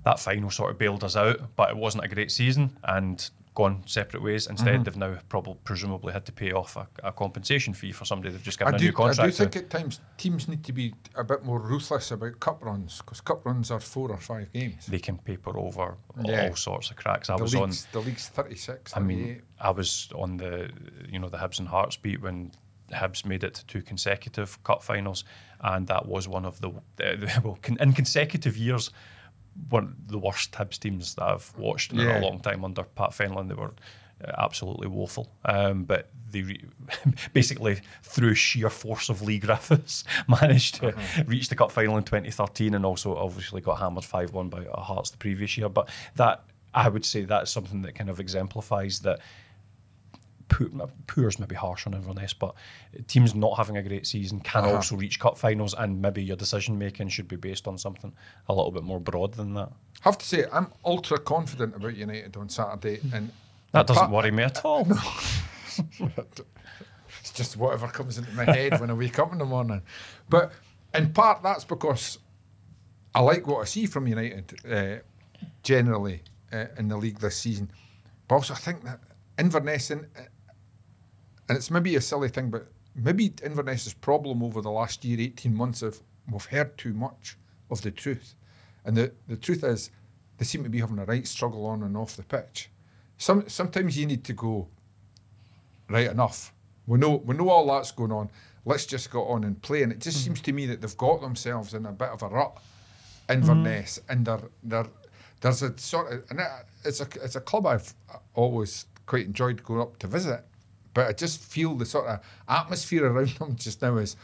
that 0.04 0.20
final 0.20 0.50
sort 0.50 0.70
of 0.70 0.78
bailed 0.78 1.02
us 1.04 1.16
out, 1.16 1.40
but 1.56 1.70
it 1.70 1.76
wasn't 1.76 2.04
a 2.04 2.08
great 2.08 2.30
season, 2.30 2.76
and 2.84 3.30
gone 3.54 3.82
separate 3.86 4.22
ways. 4.22 4.46
Instead, 4.48 4.74
Mm-hmm. 4.74 4.82
they've 4.82 4.96
now 4.96 5.18
probably 5.28 5.56
presumably 5.64 6.12
had 6.12 6.24
to 6.26 6.32
pay 6.32 6.50
off 6.52 6.76
a, 6.76 6.88
a 7.04 7.12
compensation 7.12 7.72
fee 7.72 7.92
for 7.92 8.04
somebody 8.04 8.30
they've 8.32 8.42
just 8.42 8.58
given 8.58 8.74
I 8.74 8.76
a 8.76 8.78
do, 8.80 8.86
new 8.86 8.90
I 8.90 8.94
contract. 8.94 9.36
do 9.36 9.44
to. 9.44 9.50
think 9.50 9.56
at 9.64 9.70
times 9.70 10.00
teams 10.16 10.48
need 10.48 10.64
to 10.64 10.72
be 10.72 10.92
a 11.14 11.22
bit 11.22 11.44
more 11.44 11.60
ruthless 11.60 12.10
about 12.10 12.40
cup 12.40 12.64
runs 12.64 12.98
because 12.98 13.20
cup 13.20 13.46
runs 13.46 13.70
are 13.70 13.78
four 13.80 14.10
or 14.10 14.18
five 14.18 14.52
games. 14.52 14.86
they 14.86 14.98
can 14.98 15.18
paper 15.18 15.56
over 15.56 15.96
Yeah. 16.24 16.48
all 16.48 16.56
sorts 16.56 16.90
of 16.90 16.96
cracks. 16.96 17.30
I 17.30 17.36
The 17.36 17.42
was 17.44 17.54
on. 17.54 17.70
the 17.92 18.00
league's 18.00 18.26
36. 18.28 18.96
I 18.96 19.00
mean, 19.00 19.42
I 19.60 19.70
was 19.70 20.08
on 20.14 20.36
the 20.36 20.70
you 21.08 21.18
know 21.20 21.28
the 21.28 21.38
Hibs 21.38 21.60
and 21.60 21.68
Hearts 21.68 21.96
beat 21.96 22.20
when 22.22 22.50
Hibs 22.92 23.24
made 23.24 23.44
it 23.44 23.54
to 23.54 23.66
two 23.66 23.82
consecutive 23.82 24.62
cup 24.64 24.82
finals, 24.82 25.24
and 25.60 25.86
that 25.86 26.06
was 26.06 26.26
one 26.28 26.44
of 26.44 26.60
the, 26.60 26.70
the 26.96 27.40
well 27.44 27.58
con- 27.62 27.78
in 27.80 27.92
consecutive 27.92 28.56
years 28.56 28.90
one 29.70 29.84
of 29.84 30.08
the 30.08 30.18
worst 30.18 30.52
Hibs 30.52 30.78
teams 30.78 31.14
that 31.14 31.24
I've 31.24 31.52
watched 31.56 31.92
in 31.92 31.98
Yeah. 32.00 32.20
a 32.20 32.22
long 32.22 32.40
time 32.40 32.64
under 32.64 32.82
Pat 32.82 33.10
Fenlon. 33.10 33.48
They 33.48 33.54
were 33.54 33.72
uh, 34.24 34.32
absolutely 34.38 34.88
woeful, 34.88 35.30
um, 35.44 35.84
but 35.84 36.10
they 36.30 36.42
re- 36.42 36.64
basically 37.32 37.80
through 38.02 38.34
sheer 38.34 38.70
force 38.70 39.08
of 39.08 39.22
Leigh 39.22 39.38
Griffiths 39.38 40.04
managed 40.28 40.76
to 40.76 40.94
reach 41.26 41.48
the 41.48 41.56
cup 41.56 41.70
final 41.72 41.96
in 41.96 42.04
2013, 42.04 42.74
and 42.74 42.84
also 42.86 43.16
obviously 43.16 43.60
got 43.60 43.78
hammered 43.78 44.04
five 44.04 44.32
one 44.32 44.48
by 44.48 44.64
Hearts 44.74 45.10
the 45.10 45.16
previous 45.18 45.56
year. 45.56 45.68
But 45.68 45.88
that 46.16 46.44
I 46.72 46.88
would 46.88 47.04
say 47.04 47.24
that's 47.24 47.50
something 47.50 47.82
that 47.82 47.94
kind 47.94 48.10
of 48.10 48.18
exemplifies 48.20 49.00
that 49.00 49.20
poor, 50.54 50.68
poor's 51.06 51.38
maybe 51.38 51.54
harsh 51.54 51.86
on 51.86 51.94
Inverness, 51.94 52.32
but 52.32 52.54
teams 53.06 53.34
not 53.34 53.56
having 53.56 53.76
a 53.76 53.82
great 53.82 54.06
season 54.06 54.40
can 54.40 54.64
Uh-huh. 54.64 54.76
also 54.76 54.96
reach 54.96 55.18
cup 55.20 55.36
finals, 55.38 55.74
and 55.74 56.00
maybe 56.00 56.22
your 56.22 56.36
decision 56.36 56.78
making 56.78 57.08
should 57.08 57.28
be 57.28 57.36
based 57.36 57.66
on 57.66 57.78
something 57.78 58.12
a 58.48 58.54
little 58.54 58.70
bit 58.70 58.82
more 58.84 59.00
broad 59.00 59.34
than 59.34 59.54
that. 59.54 59.68
I 59.68 60.08
have 60.08 60.18
to 60.18 60.26
say, 60.26 60.44
I'm 60.52 60.72
ultra 60.84 61.18
confident 61.18 61.74
about 61.76 61.96
United 61.96 62.36
on 62.36 62.48
Saturday. 62.48 63.00
And 63.12 63.30
That 63.72 63.86
doesn't 63.86 64.10
worry 64.10 64.30
me 64.30 64.42
at 64.44 64.64
all. 64.64 64.86
It's 67.20 67.32
just 67.32 67.56
whatever 67.56 67.86
comes 67.88 68.18
into 68.18 68.30
my 68.32 68.44
head 68.44 68.78
when 68.80 68.90
I 68.90 68.92
wake 68.92 69.18
up 69.18 69.32
in 69.32 69.38
the 69.38 69.44
morning. 69.46 69.82
But 70.28 70.52
in 70.92 71.12
part, 71.12 71.42
that's 71.42 71.64
because 71.64 72.18
I 73.14 73.20
like 73.20 73.46
what 73.46 73.62
I 73.62 73.64
see 73.64 73.86
from 73.86 74.06
United 74.06 74.54
uh, 74.70 74.96
generally 75.62 76.22
uh, 76.52 76.66
in 76.76 76.88
the 76.88 76.96
league 76.98 77.18
this 77.20 77.36
season. 77.36 77.70
But 78.28 78.34
also, 78.36 78.52
I 78.52 78.58
think 78.58 78.84
that 78.84 79.00
Inverness, 79.38 79.90
and, 79.90 80.06
and 81.48 81.56
it's 81.56 81.70
maybe 81.70 81.96
a 81.96 82.00
silly 82.00 82.28
thing, 82.28 82.50
but 82.50 82.66
maybe 82.94 83.32
Inverness's 83.42 83.94
problem 83.94 84.42
over 84.42 84.60
the 84.60 84.70
last 84.70 85.04
year, 85.04 85.20
18 85.20 85.54
months, 85.54 85.82
of 85.82 86.00
we've 86.30 86.44
heard 86.46 86.76
too 86.78 86.94
much 86.94 87.36
of 87.70 87.82
the 87.82 87.90
truth. 87.90 88.34
And 88.84 88.96
the, 88.96 89.12
the 89.28 89.36
truth 89.36 89.64
is, 89.64 89.90
they 90.38 90.44
seem 90.44 90.62
to 90.64 90.70
be 90.70 90.80
having 90.80 90.98
a 90.98 91.04
right 91.04 91.26
struggle 91.26 91.66
on 91.66 91.82
and 91.82 91.96
off 91.96 92.16
the 92.16 92.22
pitch. 92.22 92.70
Some, 93.18 93.48
sometimes 93.48 93.96
you 93.96 94.06
need 94.06 94.24
to 94.24 94.32
go, 94.32 94.68
right 95.88 96.10
enough. 96.10 96.52
We 96.86 96.98
know 96.98 97.16
we 97.24 97.34
know 97.36 97.48
all 97.48 97.66
that's 97.66 97.92
going 97.92 98.12
on. 98.12 98.30
Let's 98.64 98.86
just 98.86 99.10
go 99.10 99.24
on 99.26 99.44
and 99.44 99.60
play. 99.62 99.82
And 99.82 99.92
it 99.92 100.00
just 100.00 100.18
mm. 100.18 100.24
seems 100.24 100.40
to 100.42 100.52
me 100.52 100.66
that 100.66 100.80
they've 100.80 100.96
got 100.96 101.20
themselves 101.20 101.74
in 101.74 101.86
a 101.86 101.92
bit 101.92 102.08
of 102.08 102.22
a 102.22 102.28
rut, 102.28 102.58
Inverness, 103.28 103.98
mm. 103.98 104.12
and 104.12 104.26
they're 104.26 104.40
they're 104.62 104.86
there's 105.40 105.62
a 105.62 105.76
sort 105.78 106.12
of 106.12 106.24
and 106.30 106.40
it's 106.84 107.00
a 107.00 107.06
it's 107.22 107.36
a 107.36 107.40
club 107.40 107.66
I've 107.66 107.94
always 108.34 108.86
quite 109.06 109.26
enjoyed 109.26 109.62
going 109.62 109.80
up 109.80 109.98
to 110.00 110.06
visit, 110.06 110.44
but 110.94 111.08
I 111.08 111.12
just 111.12 111.42
feel 111.42 111.74
the 111.74 111.84
sort 111.84 112.06
of 112.06 112.20
atmosphere 112.48 113.06
around 113.06 113.28
them 113.38 113.56
just 113.56 113.82
now 113.82 113.96
is. 113.98 114.16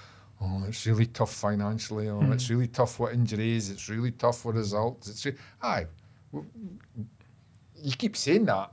Oh, 0.43 0.65
it's 0.67 0.87
really 0.87 1.05
tough 1.05 1.35
financially. 1.35 2.09
Oh, 2.09 2.33
it's 2.33 2.49
hmm. 2.49 2.55
really 2.55 2.69
tough 2.69 2.99
with 2.99 3.13
injuries. 3.13 3.69
It's 3.69 3.91
really 3.91 4.13
tough 4.13 4.47
with 4.47 4.57
results. 4.57 5.09
It's 5.09 5.27
re- 5.27 5.37
aye, 5.61 5.87
you 6.33 7.93
keep 7.99 8.17
saying 8.17 8.47
that. 8.47 8.73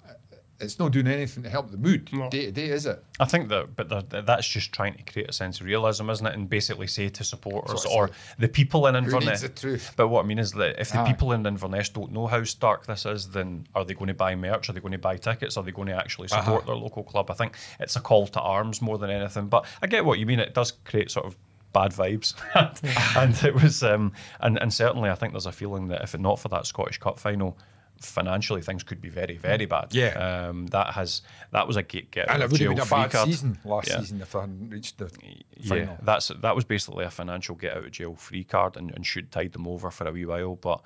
It's 0.60 0.80
not 0.80 0.92
doing 0.92 1.06
anything 1.08 1.44
to 1.44 1.50
help 1.50 1.70
the 1.70 1.78
mood 1.78 2.10
No. 2.12 2.30
day 2.32 2.46
to 2.48 2.52
day, 2.52 2.70
is 2.70 2.88
it? 2.88 3.04
I 3.20 3.26
think 3.26 3.48
that, 3.50 3.76
but 3.76 4.10
that's 4.26 4.48
just 4.48 4.72
trying 4.74 4.96
to 4.96 5.04
create 5.04 5.30
a 5.30 5.34
sense 5.34 5.60
of 5.60 5.68
realism, 5.68 6.10
isn't 6.10 6.26
it? 6.26 6.34
And 6.34 6.50
basically 6.50 6.88
say 6.88 7.10
to 7.10 7.24
supporters 7.24 7.86
or 7.86 8.10
the 8.40 8.48
people 8.48 8.88
in 8.88 8.96
Inverness. 8.96 9.42
the 9.42 9.50
truth? 9.50 9.94
But 9.96 10.08
what 10.08 10.26
I 10.26 10.28
mean 10.28 10.40
is 10.40 10.52
that 10.54 10.82
if 10.82 10.92
the 10.92 11.04
people 11.04 11.32
in 11.34 11.46
Inverness 11.46 11.90
don't 11.90 12.12
know 12.12 12.26
how 12.26 12.44
stark 12.44 12.88
this 12.88 13.06
is, 13.06 13.30
then 13.30 13.68
are 13.76 13.86
they 13.86 13.94
going 13.94 14.08
to 14.08 14.14
buy 14.16 14.36
merch? 14.36 14.68
Are 14.70 14.74
they 14.74 14.80
going 14.80 14.94
to 14.94 14.98
buy 14.98 15.18
tickets? 15.18 15.58
Are 15.58 15.64
they 15.64 15.72
going 15.72 15.90
to 15.90 15.96
actually 15.96 16.30
Uh-huh. 16.32 16.42
support 16.44 16.66
their 16.66 16.76
local 16.76 17.04
club? 17.04 17.30
I 17.30 17.36
think 17.36 17.56
it's 17.80 17.96
a 17.96 18.02
call 18.02 18.26
to 18.28 18.42
arms 18.42 18.82
more 18.82 18.98
than 18.98 19.10
anything. 19.12 19.48
But 19.50 19.66
I 19.84 19.88
get 19.88 20.06
what 20.06 20.18
you 20.18 20.26
mean. 20.26 20.40
It 20.40 20.54
does 20.56 20.72
create 20.86 21.12
sort 21.12 21.28
of 21.28 21.38
bad 21.74 21.92
vibes, 21.92 22.34
and 23.16 23.44
it 23.44 23.54
was, 23.54 23.84
um, 23.84 24.12
and 24.40 24.58
and 24.60 24.74
certainly 24.74 25.10
I 25.12 25.16
think 25.16 25.34
there's 25.34 25.46
a 25.46 25.52
feeling 25.52 25.90
that 25.90 26.02
if 26.02 26.16
it 26.16 26.22
not 26.22 26.40
for 26.40 26.48
that 26.50 26.66
Scottish 26.66 26.98
Cup 26.98 27.20
final, 27.20 27.58
financially 28.02 28.62
things 28.62 28.84
could 28.84 29.02
be 29.02 29.10
very 29.10 29.38
very 29.38 29.66
bad. 29.66 29.94
Yeah. 29.94 30.48
um, 30.50 30.68
that 30.68 30.94
has 30.94 31.22
that 31.52 31.68
was 31.68 31.76
a 31.78 31.84
get 31.84 32.12
get 32.12 32.30
And 32.30 32.36
out 32.36 32.42
it 32.42 32.46
of 32.46 32.52
would 32.52 32.62
have 32.62 32.68
jail 32.70 32.76
been 32.76 32.82
a 32.82 32.86
free 32.86 32.98
bad 32.98 33.12
card. 33.12 33.28
season 33.30 33.58
last 33.66 33.88
Yeah. 33.90 34.00
season 34.00 34.22
if 34.22 34.36
I 34.36 34.42
hadn't 34.42 34.70
reached 34.70 34.98
the 34.98 35.12
Yeah, 35.58 35.70
final. 35.70 35.98
that's 36.04 36.28
that 36.30 36.56
was 36.56 36.66
basically 36.66 37.06
a 37.06 37.10
financial 37.10 37.56
get 37.56 37.76
out 37.78 37.86
of 37.86 37.92
jail 37.92 38.16
free 38.16 38.44
card 38.44 38.78
and, 38.78 38.92
and 38.96 39.06
should 39.06 39.32
tide 39.32 39.54
them 39.54 39.68
over 39.68 39.90
for 39.92 40.08
a 40.08 40.12
wee 40.12 40.26
while. 40.26 40.56
But 40.56 40.82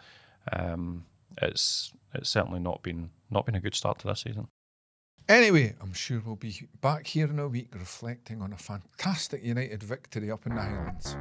um, 0.53 1.05
it's 1.41 1.93
it's 2.13 2.29
certainly 2.29 2.59
not 2.59 2.83
been 2.83 3.09
not 3.29 3.45
been 3.45 3.55
a 3.55 3.61
good 3.61 3.75
start 3.75 3.99
to 3.99 4.07
this 4.07 4.21
season. 4.21 4.47
Anyway, 5.29 5.75
I'm 5.79 5.93
sure 5.93 6.21
we'll 6.25 6.35
be 6.35 6.67
back 6.81 7.05
here 7.07 7.27
in 7.29 7.39
a 7.39 7.47
week 7.47 7.69
reflecting 7.73 8.41
on 8.41 8.51
a 8.51 8.57
fantastic 8.57 9.43
United 9.43 9.81
victory 9.83 10.29
up 10.31 10.45
in 10.45 10.55
the 10.55 10.61
Highlands. 10.61 11.15